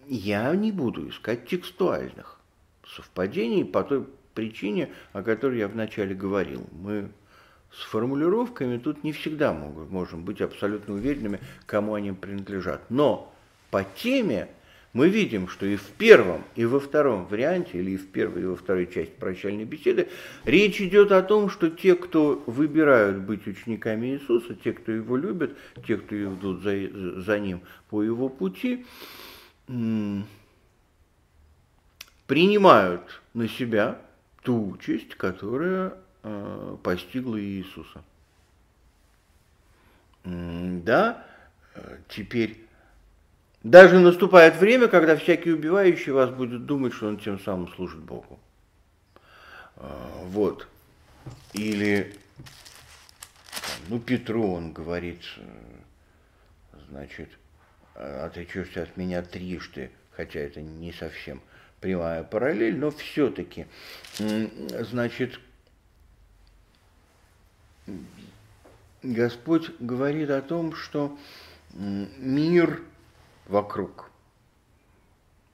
я 0.08 0.54
не 0.54 0.72
буду 0.72 1.08
искать 1.08 1.46
текстуальных 1.46 2.38
совпадений 2.86 3.64
по 3.64 3.82
той 3.84 4.06
причине, 4.34 4.90
о 5.12 5.22
которой 5.22 5.58
я 5.58 5.68
вначале 5.68 6.14
говорил. 6.14 6.66
Мы 6.72 7.10
с 7.72 7.82
формулировками 7.84 8.78
тут 8.78 9.04
не 9.04 9.12
всегда 9.12 9.52
можем 9.52 10.24
быть 10.24 10.40
абсолютно 10.40 10.94
уверенными, 10.94 11.40
кому 11.66 11.94
они 11.94 12.12
принадлежат. 12.12 12.82
Но 12.90 13.32
по 13.70 13.84
теме 13.84 14.48
мы 14.94 15.08
видим, 15.08 15.48
что 15.48 15.66
и 15.66 15.74
в 15.76 15.88
первом, 15.98 16.44
и 16.54 16.64
во 16.64 16.78
втором 16.78 17.26
варианте, 17.26 17.78
или 17.80 17.90
и 17.90 17.96
в 17.96 18.06
первой, 18.12 18.42
и 18.42 18.46
во 18.46 18.54
второй 18.54 18.86
части 18.86 19.12
прощальной 19.18 19.64
беседы, 19.64 20.08
речь 20.44 20.80
идет 20.80 21.10
о 21.10 21.20
том, 21.22 21.50
что 21.50 21.68
те, 21.68 21.96
кто 21.96 22.42
выбирают 22.46 23.18
быть 23.18 23.44
учениками 23.48 24.14
Иисуса, 24.14 24.54
те, 24.54 24.72
кто 24.72 24.92
его 24.92 25.16
любят, 25.16 25.56
те, 25.84 25.96
кто 25.96 26.14
идут 26.14 26.62
за, 26.62 27.20
за 27.20 27.40
ним 27.40 27.62
по 27.90 28.04
его 28.04 28.28
пути, 28.28 28.86
принимают 32.28 33.20
на 33.34 33.48
себя 33.48 34.00
ту 34.44 34.70
участь, 34.70 35.16
которая 35.16 35.94
э, 36.22 36.76
постигла 36.84 37.40
Иисуса. 37.40 38.04
Да, 40.22 41.26
э, 41.74 41.98
теперь 42.08 42.63
Даже 43.64 43.98
наступает 43.98 44.56
время, 44.56 44.88
когда 44.88 45.16
всякий 45.16 45.50
убивающий 45.50 46.12
вас 46.12 46.28
будет 46.28 46.66
думать, 46.66 46.92
что 46.92 47.08
он 47.08 47.16
тем 47.16 47.40
самым 47.40 47.68
служит 47.72 48.00
Богу. 48.00 48.38
А, 49.76 50.22
вот. 50.26 50.68
Или, 51.54 52.14
ну, 53.88 53.98
Петру 53.98 54.52
он 54.52 54.74
говорит, 54.74 55.22
значит, 56.90 57.30
отречешься 57.94 58.82
от 58.82 58.98
меня 58.98 59.22
трижды, 59.22 59.90
хотя 60.10 60.40
это 60.40 60.60
не 60.60 60.92
совсем 60.92 61.40
прямая 61.80 62.22
параллель, 62.22 62.76
но 62.76 62.90
все-таки, 62.90 63.66
значит, 64.18 65.40
Господь 69.02 69.70
говорит 69.80 70.28
о 70.28 70.42
том, 70.42 70.74
что 70.74 71.18
мир 71.72 72.82
вокруг 73.46 74.10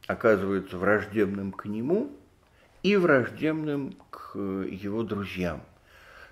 оказывается 0.06 0.76
враждебным 0.76 1.52
к 1.52 1.66
Нему 1.66 2.10
и 2.82 2.96
враждебным 2.96 3.94
к 4.10 4.36
Его 4.38 5.02
друзьям. 5.02 5.62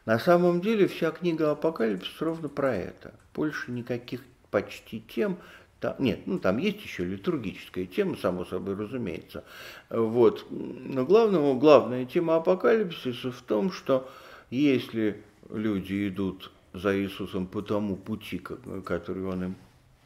На 0.05 0.19
самом 0.19 0.61
деле 0.61 0.89
вся 0.89 1.11
книга 1.11 1.51
Апокалипсис 1.51 2.21
ровно 2.21 2.49
про 2.49 2.75
это. 2.75 3.15
Больше 3.35 3.71
никаких 3.71 4.23
почти 4.51 5.01
тем, 5.01 5.37
там, 5.81 5.95
нет, 5.99 6.27
ну 6.27 6.39
там 6.39 6.59
есть 6.59 6.83
еще 6.83 7.05
литургическая 7.05 7.87
тема, 7.87 8.17
само 8.17 8.45
собой 8.45 8.75
разумеется. 8.75 9.45
Вот. 9.91 10.47
Но 10.51 11.05
главного, 11.05 11.59
главная 11.59 12.05
тема 12.05 12.37
апокалипсиса 12.37 13.31
в 13.31 13.43
том, 13.43 13.71
что 13.71 14.11
если 14.51 15.23
люди 15.51 16.09
идут 16.09 16.51
за 16.73 16.99
Иисусом 16.99 17.47
по 17.47 17.63
тому 17.63 17.97
пути, 17.97 18.39
который 18.39 19.25
Он 19.25 19.45
им 19.45 19.57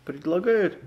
предлагает, 0.04 0.78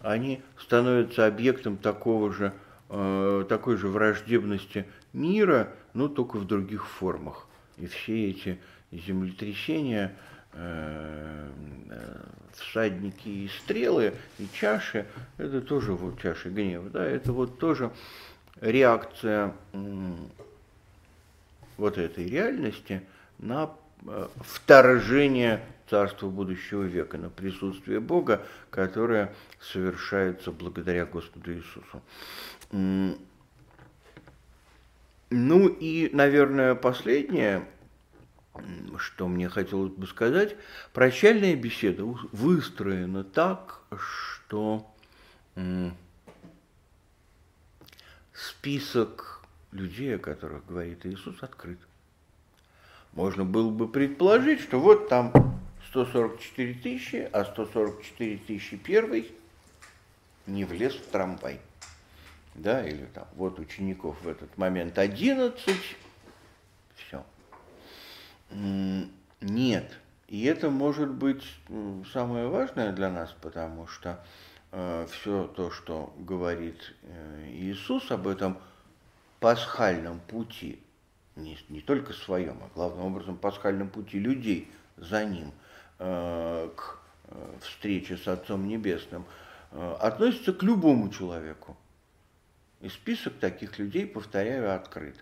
они 0.00 0.42
становятся 0.58 1.26
объектом 1.26 1.76
такого 1.76 2.32
же, 2.32 2.52
э, 2.88 3.44
такой 3.48 3.76
же 3.76 3.88
враждебности 3.88 4.86
мира, 5.12 5.72
но 5.94 6.08
только 6.08 6.36
в 6.36 6.46
других 6.46 6.86
формах. 6.86 7.46
И 7.76 7.86
все 7.86 8.30
эти 8.30 8.58
землетрясения– 8.92 10.14
Э, 10.52 11.48
всадники 12.54 13.28
и 13.28 13.48
стрелы, 13.48 14.12
и 14.38 14.48
чаши, 14.52 15.06
это 15.38 15.60
тоже 15.60 15.92
вот 15.92 16.20
чаши 16.20 16.50
гнева, 16.50 16.90
да, 16.90 17.06
это 17.06 17.32
вот 17.32 17.60
тоже 17.60 17.92
реакция 18.60 19.54
вот 21.76 21.96
этой 21.96 22.28
реальности 22.28 23.02
на 23.38 23.70
э, 24.04 24.26
вторжение 24.40 25.60
царства 25.90 26.28
будущего 26.28 26.84
века, 26.84 27.18
на 27.18 27.28
присутствие 27.28 28.00
Бога, 28.00 28.46
которое 28.70 29.34
совершается 29.60 30.52
благодаря 30.52 31.04
Господу 31.04 31.52
Иисусу. 31.52 32.00
Ну 35.30 35.68
и, 35.68 36.10
наверное, 36.12 36.74
последнее– 36.74 37.68
что 38.98 39.28
мне 39.28 39.48
хотелось 39.48 39.92
бы 39.92 40.06
сказать, 40.06 40.56
прощальная 40.92 41.54
беседа 41.56 42.04
выстроена 42.04 43.24
так, 43.24 43.82
что 43.98 44.92
список 48.32 49.42
людей, 49.72 50.16
о 50.16 50.18
которых 50.18 50.66
говорит 50.66 51.06
Иисус, 51.06 51.42
открыт. 51.42 51.78
Можно 53.12 53.44
было 53.44 53.70
бы 53.70 53.88
предположить, 53.88 54.60
что 54.60 54.80
вот 54.80 55.08
там 55.08 55.32
144 55.90 56.74
тысячи, 56.74 57.28
а 57.32 57.44
144 57.44 58.36
тысячи 58.38 58.76
первый 58.76 59.32
не 60.46 60.64
влез 60.64 60.94
в 60.94 61.06
трамвай. 61.06 61.60
Да, 62.54 62.86
или 62.86 63.06
там, 63.06 63.26
вот 63.34 63.58
учеников 63.58 64.20
в 64.22 64.28
этот 64.28 64.56
момент 64.58 64.98
11, 64.98 65.76
все. 66.96 67.24
Нет. 69.40 69.98
И 70.26 70.44
это 70.44 70.70
может 70.70 71.10
быть 71.10 71.42
самое 72.12 72.48
важное 72.48 72.92
для 72.92 73.10
нас, 73.10 73.34
потому 73.40 73.86
что 73.88 74.24
э, 74.70 75.06
все 75.10 75.48
то, 75.56 75.70
что 75.70 76.14
говорит 76.18 76.94
э, 77.02 77.48
Иисус 77.52 78.10
об 78.12 78.28
этом 78.28 78.58
пасхальном 79.40 80.20
пути, 80.20 80.80
не, 81.34 81.58
не 81.68 81.80
только 81.80 82.12
своем, 82.12 82.60
а 82.62 82.70
главным 82.74 83.06
образом 83.06 83.36
пасхальном 83.36 83.88
пути 83.88 84.20
людей 84.20 84.70
за 84.96 85.24
ним 85.24 85.52
к 86.00 86.98
э, 87.28 87.58
встрече 87.60 88.16
с 88.16 88.26
Отцом 88.26 88.66
Небесным, 88.66 89.26
э, 89.72 89.96
относится 90.00 90.52
к 90.52 90.62
любому 90.62 91.10
человеку. 91.10 91.76
И 92.80 92.88
список 92.88 93.38
таких 93.38 93.78
людей, 93.78 94.06
повторяю, 94.06 94.74
открыт. 94.74 95.16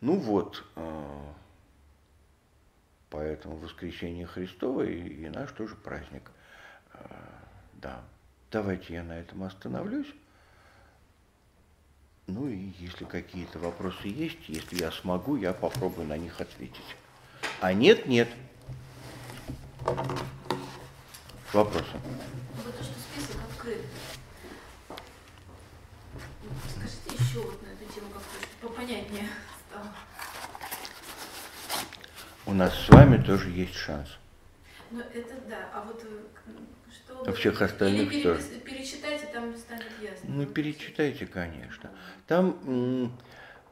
Ну 0.00 0.16
вот, 0.16 0.64
э, 0.76 1.22
Поэтому 3.08 3.56
воскресенье 3.56 4.26
Христово 4.26 4.84
и, 4.84 5.24
и 5.24 5.28
наш 5.28 5.52
тоже 5.52 5.74
праздник. 5.74 6.30
Да. 7.74 8.00
Давайте 8.50 8.94
я 8.94 9.02
на 9.02 9.18
этом 9.18 9.42
остановлюсь. 9.42 10.06
Ну 12.26 12.48
и 12.48 12.72
если 12.78 13.04
какие-то 13.04 13.58
вопросы 13.58 14.08
есть, 14.08 14.48
если 14.48 14.76
я 14.76 14.90
смогу, 14.90 15.36
я 15.36 15.52
попробую 15.52 16.08
на 16.08 16.16
них 16.16 16.40
ответить. 16.40 16.96
А 17.60 17.74
нет, 17.74 18.06
нет. 18.06 18.28
Вопросы? 21.52 21.86
Вот 22.64 22.76
то, 22.76 22.84
что 22.84 22.94
список 22.94 23.42
открыт. 23.50 23.84
Скажите 26.68 27.24
еще 27.24 27.40
вот 27.40 27.62
на 27.62 27.68
эту 27.68 27.92
тему 27.92 28.08
как-то 28.12 28.66
попонятнее 28.66 29.28
стало. 29.68 29.88
у 32.46 32.54
нас 32.54 32.74
с 32.78 32.88
вами 32.88 33.22
тоже 33.22 33.50
есть 33.50 33.74
шанс. 33.74 34.08
Ну, 34.90 35.00
это 35.00 35.34
да. 35.48 35.68
А 35.74 35.82
вот 35.84 36.04
э, 36.04 36.52
что... 36.90 37.28
А 37.28 37.32
всех 37.32 37.60
остальных 37.60 38.12
Или 38.12 38.20
что? 38.20 38.34
перечитайте, 38.60 39.26
там 39.32 39.56
станет 39.56 39.86
ясно. 40.00 40.28
Ну, 40.28 40.46
перечитайте, 40.46 41.26
конечно. 41.26 41.90
Там, 42.26 43.18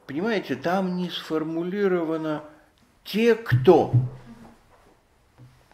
понимаете, 0.06 0.56
там 0.56 0.96
не 0.96 1.10
сформулировано 1.10 2.44
те, 3.04 3.34
кто. 3.34 3.92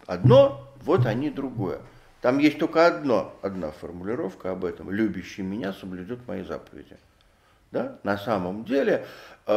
Одно, 0.06 0.66
вот 0.82 1.06
они 1.06 1.30
другое. 1.30 1.80
Там 2.20 2.38
есть 2.38 2.58
только 2.58 2.86
одно, 2.86 3.34
одна 3.42 3.70
формулировка 3.70 4.50
об 4.50 4.64
этом. 4.64 4.90
Любящий 4.90 5.42
меня 5.42 5.72
соблюдет 5.72 6.26
мои 6.26 6.42
заповеди. 6.42 6.96
Да? 7.72 7.98
На 8.04 8.16
самом 8.16 8.64
деле 8.64 9.04
э, 9.46 9.52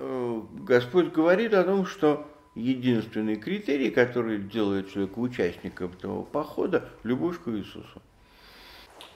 э, 0.00 0.40
Господь 0.60 1.12
говорит 1.12 1.52
о 1.54 1.64
том, 1.64 1.86
что 1.86 2.26
единственный 2.54 3.36
критерий, 3.36 3.90
который 3.90 4.38
делает 4.38 4.92
человека 4.92 5.18
участником 5.18 5.92
этого 5.92 6.22
похода– 6.22 6.88
любовь 7.02 7.42
к 7.42 7.48
Иисусу. 7.48 8.02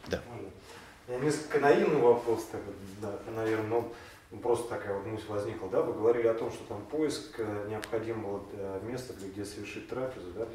Да. 0.09 0.21
Меня 1.09 1.19
несколько 1.19 1.61
наивный 1.61 2.01
вопрос, 2.01 2.47
так, 2.51 2.61
да, 3.01 3.13
наверное, 3.37 3.69
но 3.69 3.93
просто 4.43 4.69
такая 4.69 4.97
вот 4.97 5.07
мысль 5.07 5.27
возникла. 5.29 5.69
Да? 5.69 5.83
Вы 5.83 5.93
говорили 5.93 6.27
о 6.27 6.35
том, 6.35 6.51
что 6.51 6.65
там 6.65 6.85
поиск 6.87 7.37
э, 7.39 7.67
необходимого 7.69 8.45
места, 8.83 9.15
где 9.15 9.45
совершить 9.45 9.89
трапезу. 9.89 10.33
Да? 10.33 10.47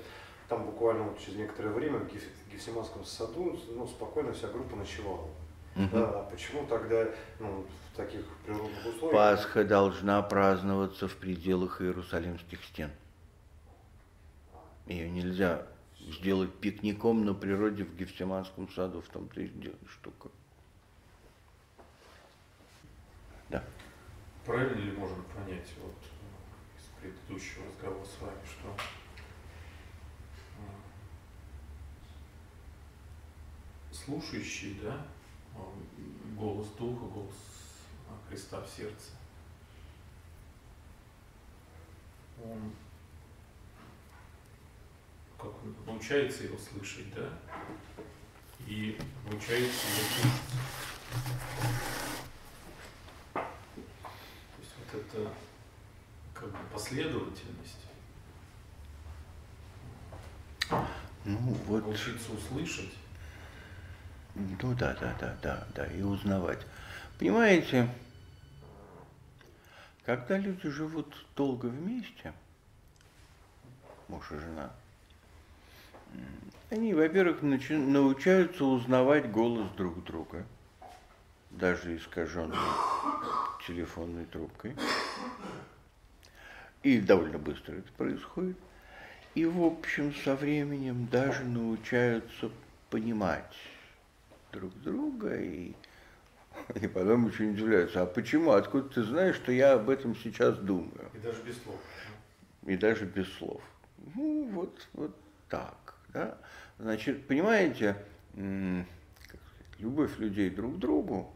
Там 0.47 0.65
буквально 0.65 1.03
вот 1.03 1.19
через 1.19 1.37
некоторое 1.37 1.69
время 1.69 1.99
в 1.99 2.51
Гефсиманском 2.51 3.05
саду 3.05 3.57
ну, 3.69 3.87
спокойно 3.87 4.33
вся 4.33 4.47
группа 4.47 4.75
ночевала. 4.75 5.27
Угу. 5.75 5.89
Да, 5.93 6.09
а 6.09 6.29
почему 6.29 6.65
тогда 6.65 7.07
ну, 7.39 7.65
в 7.93 7.95
таких 7.95 8.25
природных 8.45 8.85
условиях? 8.85 9.11
Пасха 9.11 9.63
должна 9.63 10.21
праздноваться 10.23 11.07
в 11.07 11.15
пределах 11.15 11.81
Иерусалимских 11.81 12.63
стен. 12.65 12.89
Ее 14.87 15.09
нельзя 15.09 15.67
сделать 15.99 16.53
пикником 16.55 17.23
на 17.23 17.35
природе 17.35 17.83
в 17.83 17.95
Гефсиманском 17.95 18.69
саду, 18.69 19.01
в 19.01 19.07
том-то 19.07 19.41
и 19.41 19.51
штука. 19.87 20.29
Да. 23.49 23.63
Правильно 24.49 24.79
ли 24.79 24.91
можно 24.93 25.21
понять 25.25 25.71
вот 25.79 25.95
из 26.75 26.85
предыдущего 26.99 27.67
разговора 27.67 28.03
с 28.03 28.19
вами, 28.19 28.39
что 28.43 28.75
слушающий, 33.91 34.79
да, 34.81 35.05
голос 36.35 36.67
Духа, 36.79 37.05
голос 37.05 37.35
Христа 38.27 38.59
в 38.61 38.67
сердце. 38.67 39.11
Он 42.43 42.73
как 45.37 45.53
он 45.63 45.75
научается 45.85 46.45
его 46.45 46.57
слышать, 46.57 47.13
да, 47.13 47.37
и 48.65 48.97
научается 49.29 49.85
его 49.85 50.07
слушать. 50.09 50.69
Это 54.93 55.31
как 56.33 56.49
бы 56.49 56.57
последовательность. 56.73 57.85
Ну, 61.25 61.37
вот. 61.67 61.85
Научиться 61.85 62.31
услышать 62.31 62.93
Ну 64.35 64.73
да, 64.75 64.95
да, 64.99 65.15
да, 65.19 65.37
да, 65.41 65.67
да, 65.75 65.85
и 65.87 66.01
узнавать. 66.01 66.59
Понимаете, 67.17 67.89
когда 70.05 70.37
люди 70.37 70.69
живут 70.69 71.13
долго 71.35 71.65
вместе, 71.67 72.33
муж 74.07 74.31
и 74.31 74.37
жена, 74.37 74.71
они, 76.69 76.93
во-первых, 76.93 77.41
научаются 77.41 78.63
узнавать 78.63 79.31
голос 79.31 79.69
друг 79.75 80.03
друга, 80.03 80.45
даже 81.59 81.95
искаженный 81.95 82.57
телефонной 83.67 84.25
трубкой. 84.25 84.75
И 86.81 86.99
довольно 86.99 87.37
быстро 87.37 87.73
это 87.75 87.91
происходит. 87.97 88.57
И, 89.35 89.45
в 89.45 89.61
общем, 89.63 90.15
со 90.23 90.35
временем 90.35 91.07
даже 91.11 91.43
научаются 91.43 92.49
понимать 92.89 93.55
друг 94.51 94.73
друга 94.81 95.35
и, 95.35 95.73
и 96.75 96.87
потом 96.87 97.25
очень 97.25 97.51
удивляются, 97.51 98.01
а 98.01 98.05
почему, 98.05 98.51
откуда 98.51 98.89
ты 98.89 99.03
знаешь, 99.03 99.35
что 99.35 99.51
я 99.51 99.73
об 99.73 99.89
этом 99.89 100.15
сейчас 100.15 100.57
думаю? 100.57 101.09
И 101.13 101.19
даже 101.19 101.41
без 101.43 101.61
слов. 101.61 101.79
И 102.65 102.77
даже 102.77 103.05
без 103.05 103.31
слов. 103.33 103.61
Ну, 104.15 104.49
вот, 104.51 104.87
вот 104.93 105.15
так, 105.49 105.95
да. 106.09 106.37
Значит, 106.79 107.27
понимаете, 107.27 107.97
любовь 109.77 110.17
людей 110.17 110.49
друг 110.49 110.77
к 110.77 110.79
другу 110.79 111.33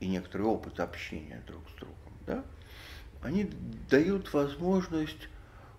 и 0.00 0.08
некоторый 0.08 0.42
опыт 0.42 0.80
общения 0.80 1.42
друг 1.46 1.62
с 1.70 1.78
другом, 1.78 2.12
да, 2.26 2.44
они 3.22 3.50
дают 3.90 4.32
возможность 4.32 5.28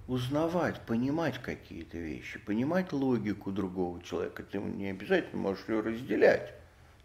узнавать, 0.08 0.82
понимать 0.82 1.40
какие-то 1.40 1.98
вещи, 1.98 2.40
понимать 2.40 2.92
логику 2.94 3.52
другого 3.52 4.02
человека. 4.04 4.44
Ты 4.44 4.60
не 4.60 4.90
обязательно 4.90 5.42
можешь 5.42 5.68
ее 5.68 5.82
разделять, 5.82 6.54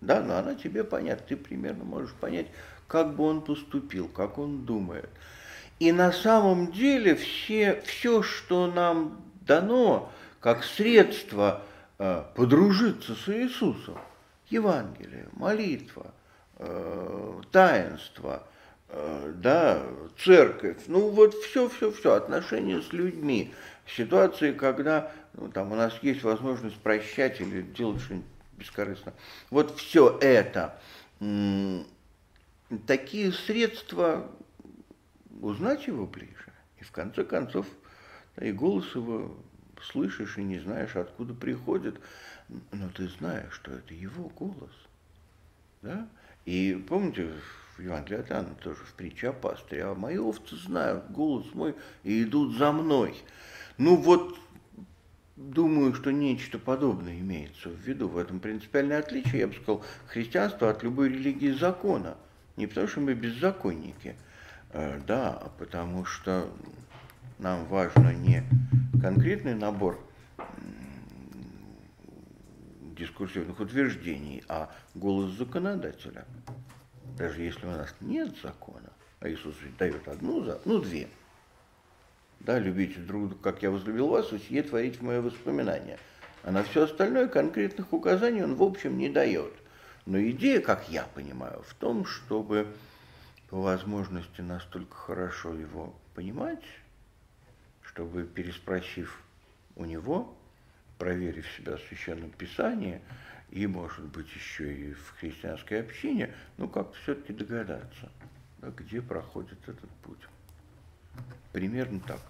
да, 0.01 0.23
но 0.23 0.37
она 0.37 0.55
тебе 0.55 0.85
понятна. 0.85 1.25
Ты 1.27 1.37
примерно 1.37 1.85
можешь 1.85 2.13
понять, 2.15 2.49
как 2.87 3.15
бы 3.15 3.25
он 3.25 3.43
поступил, 3.43 4.09
как 4.09 4.39
он 4.39 4.67
думает. 4.67 5.09
И 5.79 5.93
на 5.93 6.13
самом 6.13 6.73
деле 6.73 7.15
все, 7.15 7.83
все, 7.85 8.23
что 8.23 8.67
нам 8.67 9.21
дано 9.43 10.11
как 10.41 10.65
средство 10.65 11.63
э, 11.99 12.25
подружиться 12.35 13.15
с 13.15 13.29
Иисусом, 13.29 13.99
Евангелие, 14.49 15.29
молитва, 15.33 16.13
э, 16.57 17.41
таинство, 17.51 18.47
э, 18.89 19.33
да, 19.37 19.83
церковь, 20.19 20.78
ну 20.87 21.11
вот 21.11 21.35
все, 21.35 21.69
все, 21.69 21.91
все, 21.91 22.15
отношения 22.15 22.81
с 22.81 22.93
людьми, 22.93 23.55
ситуации, 23.87 24.53
когда 24.53 25.12
ну, 25.35 25.49
там 25.49 25.73
у 25.73 25.77
нас 25.77 25.99
есть 26.03 26.23
возможность 26.23 26.77
прощать 26.77 27.41
или 27.41 27.62
делать 27.62 28.01
что-нибудь 28.01 28.27
бескорыстно. 28.57 29.12
Вот 29.51 29.77
все 29.78 30.19
это, 30.20 30.78
такие 32.87 33.33
средства 33.33 34.31
узнать 35.41 35.87
его 35.87 36.07
ближе. 36.07 36.53
И 36.81 36.85
в 36.85 36.93
конце 36.93 37.24
концов, 37.24 37.66
да, 38.37 38.47
и 38.47 38.53
голос 38.53 38.95
его 38.95 39.37
слышишь 39.83 40.39
и 40.39 40.43
не 40.43 40.59
знаешь, 40.59 40.97
откуда 40.97 41.35
приходит, 41.35 42.01
но 42.73 42.89
ты 42.91 43.09
знаешь, 43.09 43.53
что 43.53 43.73
это 43.73 43.95
его 43.95 44.28
голос. 44.31 44.73
Да? 45.83 46.09
И 46.47 46.82
помните, 46.89 47.32
в 47.77 47.82
Евангелии 47.82 48.24
тоже 48.62 48.85
в 48.85 48.94
притче 48.94 49.31
о 49.31 49.32
пастыре, 49.32 49.85
а 49.85 49.94
мои 49.94 50.16
овцы 50.16 50.56
знают 50.56 51.10
голос 51.10 51.47
мой 51.55 51.74
и 52.05 52.23
идут 52.23 52.56
за 52.56 52.73
мной. 52.73 53.14
Ну 53.78 53.97
вот, 53.97 54.39
думаю, 55.36 55.93
что 55.93 56.12
нечто 56.12 56.59
подобное 56.59 57.18
имеется 57.18 57.68
в 57.68 57.78
виду. 57.81 58.09
В 58.09 58.16
этом 58.16 58.39
принципиальное 58.39 59.01
отличие, 59.01 59.40
я 59.40 59.48
бы 59.48 59.55
сказал, 59.55 59.85
христианства 60.06 60.70
от 60.70 60.82
любой 60.85 61.09
религии 61.09 61.51
закона. 61.51 62.16
Не 62.56 62.66
потому 62.68 62.89
что 62.89 63.01
мы 63.01 63.14
беззаконники, 63.14 64.16
э, 64.70 65.01
да, 65.06 65.31
а 65.32 65.51
потому 65.59 66.05
что 66.06 66.48
нам 67.39 67.66
важно 67.66 68.14
не 68.14 68.44
конкретный 69.02 69.55
набор 69.55 70.01
дискурсивных 72.97 73.60
утверждений, 73.60 74.43
а 74.48 74.70
голос 74.94 75.32
законодателя. 75.32 76.24
Даже 77.16 77.43
если 77.43 77.66
у 77.66 77.70
нас 77.70 77.94
нет 78.01 78.35
закона, 78.43 78.90
а 79.20 79.28
Иисус 79.28 79.55
ведь 79.62 79.77
дает 79.77 80.06
одну, 80.09 80.44
ну 80.64 80.81
две. 80.81 81.09
Да, 82.40 82.59
любите 82.59 83.01
друг 83.01 83.28
друга, 83.28 83.43
как 83.43 83.62
я 83.62 83.70
возлюбил 83.70 84.09
вас, 84.09 84.32
и 84.32 84.39
сие 84.39 84.62
творить 84.62 84.98
в 84.98 85.02
мое 85.02 85.20
воспоминание. 85.20 85.98
А 86.43 86.51
на 86.51 86.62
все 86.62 86.85
остальное 86.85 87.28
конкретных 87.28 87.93
указаний 87.93 88.43
он 88.43 88.55
в 88.55 88.62
общем 88.62 88.98
не 88.98 89.09
дает. 89.09 89.52
Но 90.05 90.20
идея, 90.20 90.60
как 90.60 90.89
я 90.89 91.05
понимаю, 91.14 91.62
в 91.66 91.74
том, 91.74 92.05
чтобы 92.05 92.68
по 93.51 93.60
возможности 93.60 94.40
настолько 94.40 94.94
хорошо 94.94 95.55
его 95.55 95.94
понимать, 96.14 96.62
чтобы, 97.82 98.24
переспросив 98.24 99.20
у 99.74 99.85
него, 99.85 100.36
проверив 100.98 101.47
себя 101.56 101.77
в 101.77 101.81
Священном 101.82 102.31
Писании 102.31 103.01
и, 103.51 103.66
может 103.66 104.05
быть, 104.06 104.28
еще 104.35 104.73
и 104.73 104.93
в 104.93 105.14
христианской 105.18 105.81
общине, 105.81 106.35
ну, 106.56 106.68
как-то 106.68 106.97
все-таки 106.98 107.32
догадаться, 107.32 108.10
да, 108.59 108.70
где 108.70 109.01
проходит 109.01 109.59
этот 109.68 109.90
путь. 110.02 110.20
Примерно 111.52 112.01
так. 112.01 112.20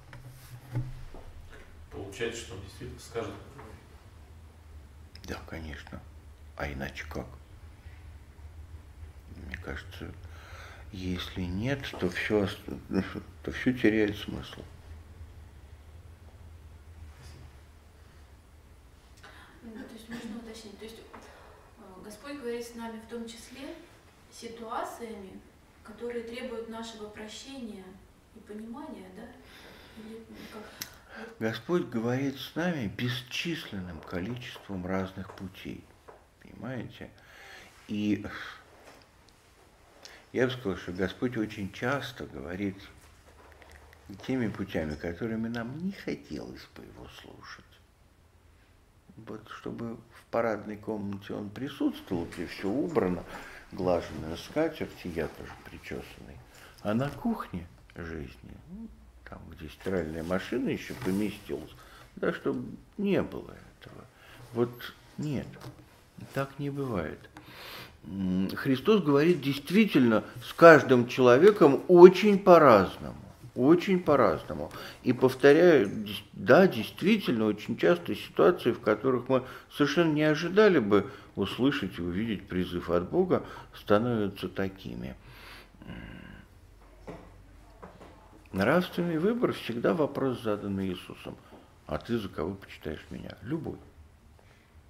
Получается, 1.90 2.42
что 2.42 2.54
он 2.54 2.60
действительно 2.62 3.00
скажет. 3.00 3.34
Да, 5.24 5.40
конечно. 5.48 6.00
А 6.56 6.70
иначе 6.70 7.04
как? 7.08 7.26
Мне 9.46 9.56
кажется, 9.56 10.12
если 10.92 11.42
нет, 11.42 11.80
то 11.98 12.08
все, 12.10 12.48
то 13.42 13.52
все 13.52 13.72
теряет 13.72 14.16
смысл. 14.16 14.62
Ну, 19.62 19.72
то 19.72 19.95
есть 20.08 20.24
можно 20.24 20.38
уточнить. 20.38 20.78
То 20.78 20.84
есть 20.84 20.96
э, 20.98 22.02
Господь 22.04 22.38
говорит 22.38 22.66
с 22.66 22.74
нами 22.74 23.00
в 23.00 23.10
том 23.10 23.26
числе 23.26 23.74
ситуациями, 24.32 25.40
которые 25.82 26.24
требуют 26.24 26.68
нашего 26.68 27.08
прощения 27.08 27.84
и 28.34 28.40
понимания, 28.40 29.08
да? 29.16 29.22
Или 30.02 30.24
как? 30.52 30.62
Господь 31.38 31.86
говорит 31.88 32.38
с 32.38 32.54
нами 32.54 32.88
бесчисленным 32.88 34.00
количеством 34.00 34.86
разных 34.86 35.34
путей. 35.34 35.82
Понимаете? 36.42 37.10
И 37.88 38.24
я 40.32 40.46
бы 40.46 40.52
сказал, 40.52 40.76
что 40.76 40.92
Господь 40.92 41.36
очень 41.36 41.72
часто 41.72 42.26
говорит 42.26 42.76
теми 44.26 44.48
путями, 44.48 44.94
которыми 44.94 45.48
нам 45.48 45.78
не 45.78 45.92
хотелось 45.92 46.66
бы 46.76 46.84
его 46.84 47.08
слушать. 47.08 47.65
Вот 49.16 49.40
чтобы 49.60 49.96
в 49.96 50.24
парадной 50.30 50.76
комнате 50.76 51.32
он 51.32 51.48
присутствовал, 51.48 52.26
где 52.26 52.46
все 52.46 52.68
убрано, 52.68 53.24
глаженная 53.72 54.36
скатерть, 54.36 55.04
я 55.04 55.28
тоже 55.28 55.52
причесанный. 55.70 56.36
А 56.82 56.94
на 56.94 57.08
кухне 57.08 57.66
жизни, 57.94 58.56
ну, 58.70 58.88
там, 59.28 59.40
где 59.50 59.68
стиральная 59.68 60.22
машина 60.22 60.68
еще 60.68 60.94
поместилась, 60.94 61.74
да, 62.16 62.32
чтобы 62.32 62.76
не 62.98 63.22
было 63.22 63.52
этого. 63.80 64.04
Вот 64.52 64.70
нет, 65.16 65.46
так 66.34 66.58
не 66.58 66.70
бывает. 66.70 67.18
Христос 68.54 69.02
говорит 69.02 69.40
действительно 69.40 70.22
с 70.44 70.52
каждым 70.52 71.08
человеком 71.08 71.82
очень 71.88 72.38
по-разному. 72.38 73.16
Очень 73.56 74.00
по-разному. 74.00 74.70
И 75.02 75.14
повторяю, 75.14 75.90
да, 76.34 76.68
действительно, 76.68 77.46
очень 77.46 77.78
часто 77.78 78.14
ситуации, 78.14 78.72
в 78.72 78.80
которых 78.80 79.30
мы 79.30 79.44
совершенно 79.72 80.12
не 80.12 80.24
ожидали 80.24 80.78
бы 80.78 81.10
услышать 81.36 81.98
и 81.98 82.02
увидеть 82.02 82.46
призыв 82.48 82.90
от 82.90 83.08
Бога, 83.08 83.42
становятся 83.74 84.50
такими. 84.50 85.16
Нравственный 88.52 89.18
выбор 89.18 89.54
всегда 89.54 89.94
вопрос, 89.94 90.42
заданный 90.42 90.88
Иисусом. 90.88 91.36
А 91.86 91.96
ты 91.96 92.18
за 92.18 92.28
кого 92.28 92.54
почитаешь 92.54 93.04
меня? 93.10 93.38
Любой. 93.40 93.78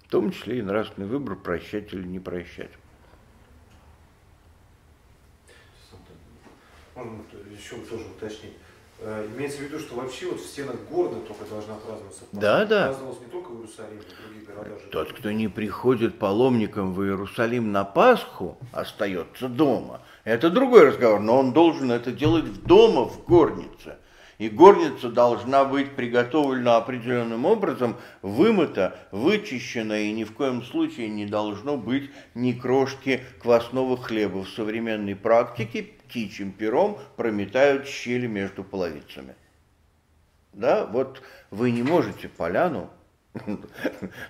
В 0.04 0.10
том 0.10 0.32
числе 0.32 0.58
и 0.58 0.62
нравственный 0.62 1.06
выбор, 1.06 1.36
прощать 1.36 1.92
или 1.92 2.02
не 2.02 2.18
прощать. 2.18 2.70
Можно 6.96 7.18
еще 7.52 7.76
тоже 7.88 8.04
уточнить. 8.04 8.54
Э, 9.00 9.28
Имеется 9.36 9.58
в 9.58 9.60
виду, 9.62 9.78
что 9.78 9.96
вообще 9.96 10.26
вот 10.26 10.40
в 10.40 10.46
стенах 10.46 10.76
города 10.90 11.16
только 11.20 11.44
должна 11.44 11.74
праздноваться 11.74 12.20
Пасха. 12.24 12.40
Да, 12.40 12.64
да. 12.64 12.86
Праздновалась 12.86 13.20
не 13.20 13.26
только 13.26 13.50
в 13.50 13.56
Иерусалиме, 13.58 14.00
в 14.00 14.22
других 14.22 14.48
городах. 14.48 14.78
Тот, 14.90 15.12
кто 15.12 15.30
не 15.30 15.48
приходит 15.48 16.18
паломником 16.18 16.94
в 16.94 17.02
Иерусалим 17.02 17.70
на 17.70 17.84
Пасху, 17.84 18.56
остается 18.72 19.48
дома. 19.48 20.00
Это 20.24 20.48
другой 20.48 20.88
разговор, 20.88 21.20
но 21.20 21.38
он 21.38 21.52
должен 21.52 21.92
это 21.92 22.10
делать 22.10 22.64
дома, 22.64 23.04
в 23.04 23.24
горнице. 23.24 23.98
И 24.38 24.48
горница 24.50 25.08
должна 25.08 25.64
быть 25.64 25.96
приготовлена 25.96 26.76
определенным 26.76 27.46
образом, 27.46 27.96
вымыта, 28.20 28.98
вычищена, 29.10 29.98
и 30.00 30.12
ни 30.12 30.24
в 30.24 30.32
коем 30.32 30.62
случае 30.62 31.08
не 31.08 31.24
должно 31.24 31.78
быть 31.78 32.10
ни 32.34 32.52
крошки 32.52 33.22
квасного 33.40 33.96
хлеба. 33.96 34.44
В 34.44 34.48
современной 34.50 35.16
практике 35.16 35.86
птичьим 36.08 36.52
пером 36.52 36.98
прометают 37.16 37.86
щели 37.86 38.26
между 38.26 38.64
половицами. 38.64 39.34
Да, 40.52 40.86
вот 40.86 41.22
вы 41.50 41.70
не 41.70 41.82
можете 41.82 42.28
поляну, 42.28 42.90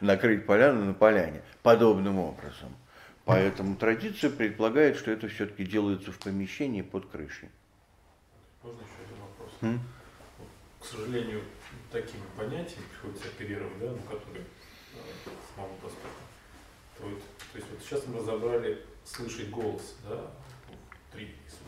накрыть 0.01 0.47
поляну 0.47 0.85
на 0.85 0.95
поляне 0.95 1.43
подобным 1.63 2.19
образом. 2.19 2.77
Поэтому 3.25 3.77
традиция 3.77 4.31
предполагает, 4.31 4.97
что 4.97 5.11
это 5.11 5.29
все-таки 5.29 5.65
делается 5.65 6.13
в 6.13 6.19
помещении 6.19 6.83
под 6.83 7.07
крышей. 7.07 7.49
Можно 8.63 8.81
еще 8.81 9.05
один 9.05 9.23
вопрос? 9.23 9.53
М? 9.63 9.81
К 10.81 10.85
сожалению, 10.85 11.43
такими 11.91 12.23
понятиями 12.37 12.85
приходится 12.93 13.29
оперировать, 13.29 13.79
да, 13.81 13.91
ну, 13.91 13.99
которые 13.99 14.45
э, 14.95 15.31
самому 15.55 15.75
доступны. 15.83 16.11
То, 16.99 17.03
то 17.03 17.59
есть 17.59 17.71
вот 17.71 17.81
сейчас 17.83 18.07
мы 18.07 18.19
разобрали 18.19 18.85
слышать 19.05 19.51
голос, 19.51 19.97
да, 20.09 20.31
три 21.13 21.35
Иисуса. 21.45 21.66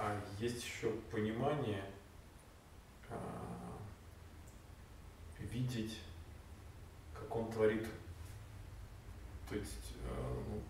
А 0.00 0.16
есть 0.38 0.64
еще 0.64 0.90
понимание, 1.10 1.82
э, 3.08 3.14
видеть, 5.40 5.98
как 7.12 7.34
он 7.34 7.50
творит, 7.50 7.84
то 9.48 9.56
есть 9.56 9.94
э, 10.04 10.60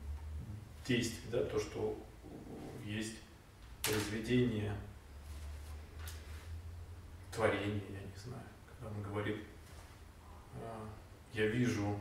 действие, 0.86 1.30
да, 1.30 1.44
то, 1.44 1.60
что 1.60 1.94
есть 2.82 3.16
произведение, 3.82 4.74
творение, 7.30 7.82
я 7.90 8.00
не 8.00 8.16
знаю, 8.16 8.46
когда 8.66 8.96
он 8.96 9.02
говорит, 9.02 9.44
«А, 10.54 10.88
я 11.34 11.48
вижу, 11.48 12.00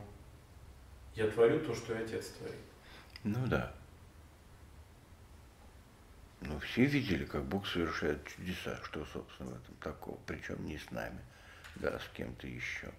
я 1.13 1.29
творю 1.29 1.59
то, 1.59 1.75
что 1.75 1.93
и 1.93 2.03
Отец 2.03 2.29
творит. 2.29 2.55
Ну 3.25 3.45
да. 3.47 3.76
Ну, 6.41 6.59
все 6.59 6.85
видели, 6.85 7.25
как 7.25 7.43
Бог 7.45 7.65
совершает 7.67 8.25
чудеса, 8.27 8.79
что, 8.83 9.05
собственно, 9.05 9.51
в 9.51 9.63
этом 9.63 9.75
такого, 9.77 10.19
причем 10.27 10.63
не 10.65 10.77
с 10.77 10.91
нами, 10.91 11.19
да, 11.75 11.99
с 11.99 12.07
кем-то 12.13 12.47
еще. 12.47 12.91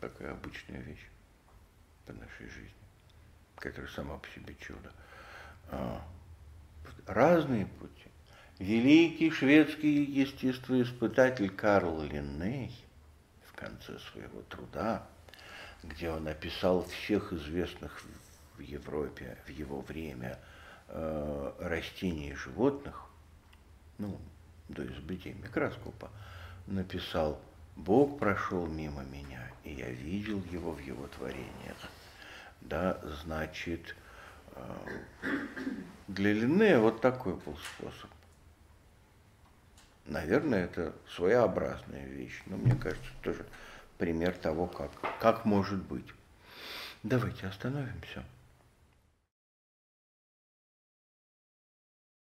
Такая 0.00 0.32
обычная 0.32 0.80
вещь 0.80 1.06
по 2.06 2.12
нашей 2.12 2.48
жизни, 2.48 2.74
которая 3.56 3.90
сама 3.90 4.18
по 4.18 4.28
себе 4.28 4.54
чудо. 4.60 4.92
А, 5.68 6.02
разные 7.06 7.66
пути. 7.66 8.08
Великий 8.58 9.30
шведский 9.30 10.04
естествоиспытатель 10.04 11.50
Карл 11.50 12.02
Линней 12.02 12.72
в 13.46 13.52
конце 13.54 13.98
своего 13.98 14.42
труда, 14.42 15.06
где 15.82 16.10
он 16.10 16.28
описал 16.28 16.86
всех 16.86 17.32
известных 17.32 18.04
в 18.56 18.60
Европе 18.60 19.36
в 19.46 19.50
его 19.50 19.80
время 19.80 20.38
э, 20.94 21.52
растений 21.60 22.30
и 22.30 22.34
животных, 22.34 23.04
ну, 23.98 24.18
до 24.68 24.86
изобретения 24.86 25.42
микроскопа, 25.42 26.10
написал 26.66 27.38
«Бог 27.76 28.18
прошел 28.18 28.66
мимо 28.66 29.02
меня, 29.04 29.50
и 29.64 29.74
я 29.74 29.90
видел 29.90 30.42
его 30.50 30.72
в 30.72 30.78
его 30.78 31.06
творениях». 31.08 31.76
Да, 32.62 32.98
значит, 33.22 33.94
для 36.08 36.32
Линнея 36.32 36.78
вот 36.78 37.00
такой 37.00 37.34
был 37.34 37.56
способ. 37.58 38.10
Наверное, 40.06 40.64
это 40.64 40.94
своеобразная 41.08 42.06
вещь, 42.06 42.42
но 42.46 42.56
мне 42.56 42.74
кажется, 42.74 43.10
тоже 43.22 43.46
пример 43.98 44.34
того, 44.34 44.66
как, 44.66 44.90
как 45.18 45.44
может 45.44 45.82
быть. 45.82 46.06
Давайте 47.02 47.46
остановимся. 47.46 48.24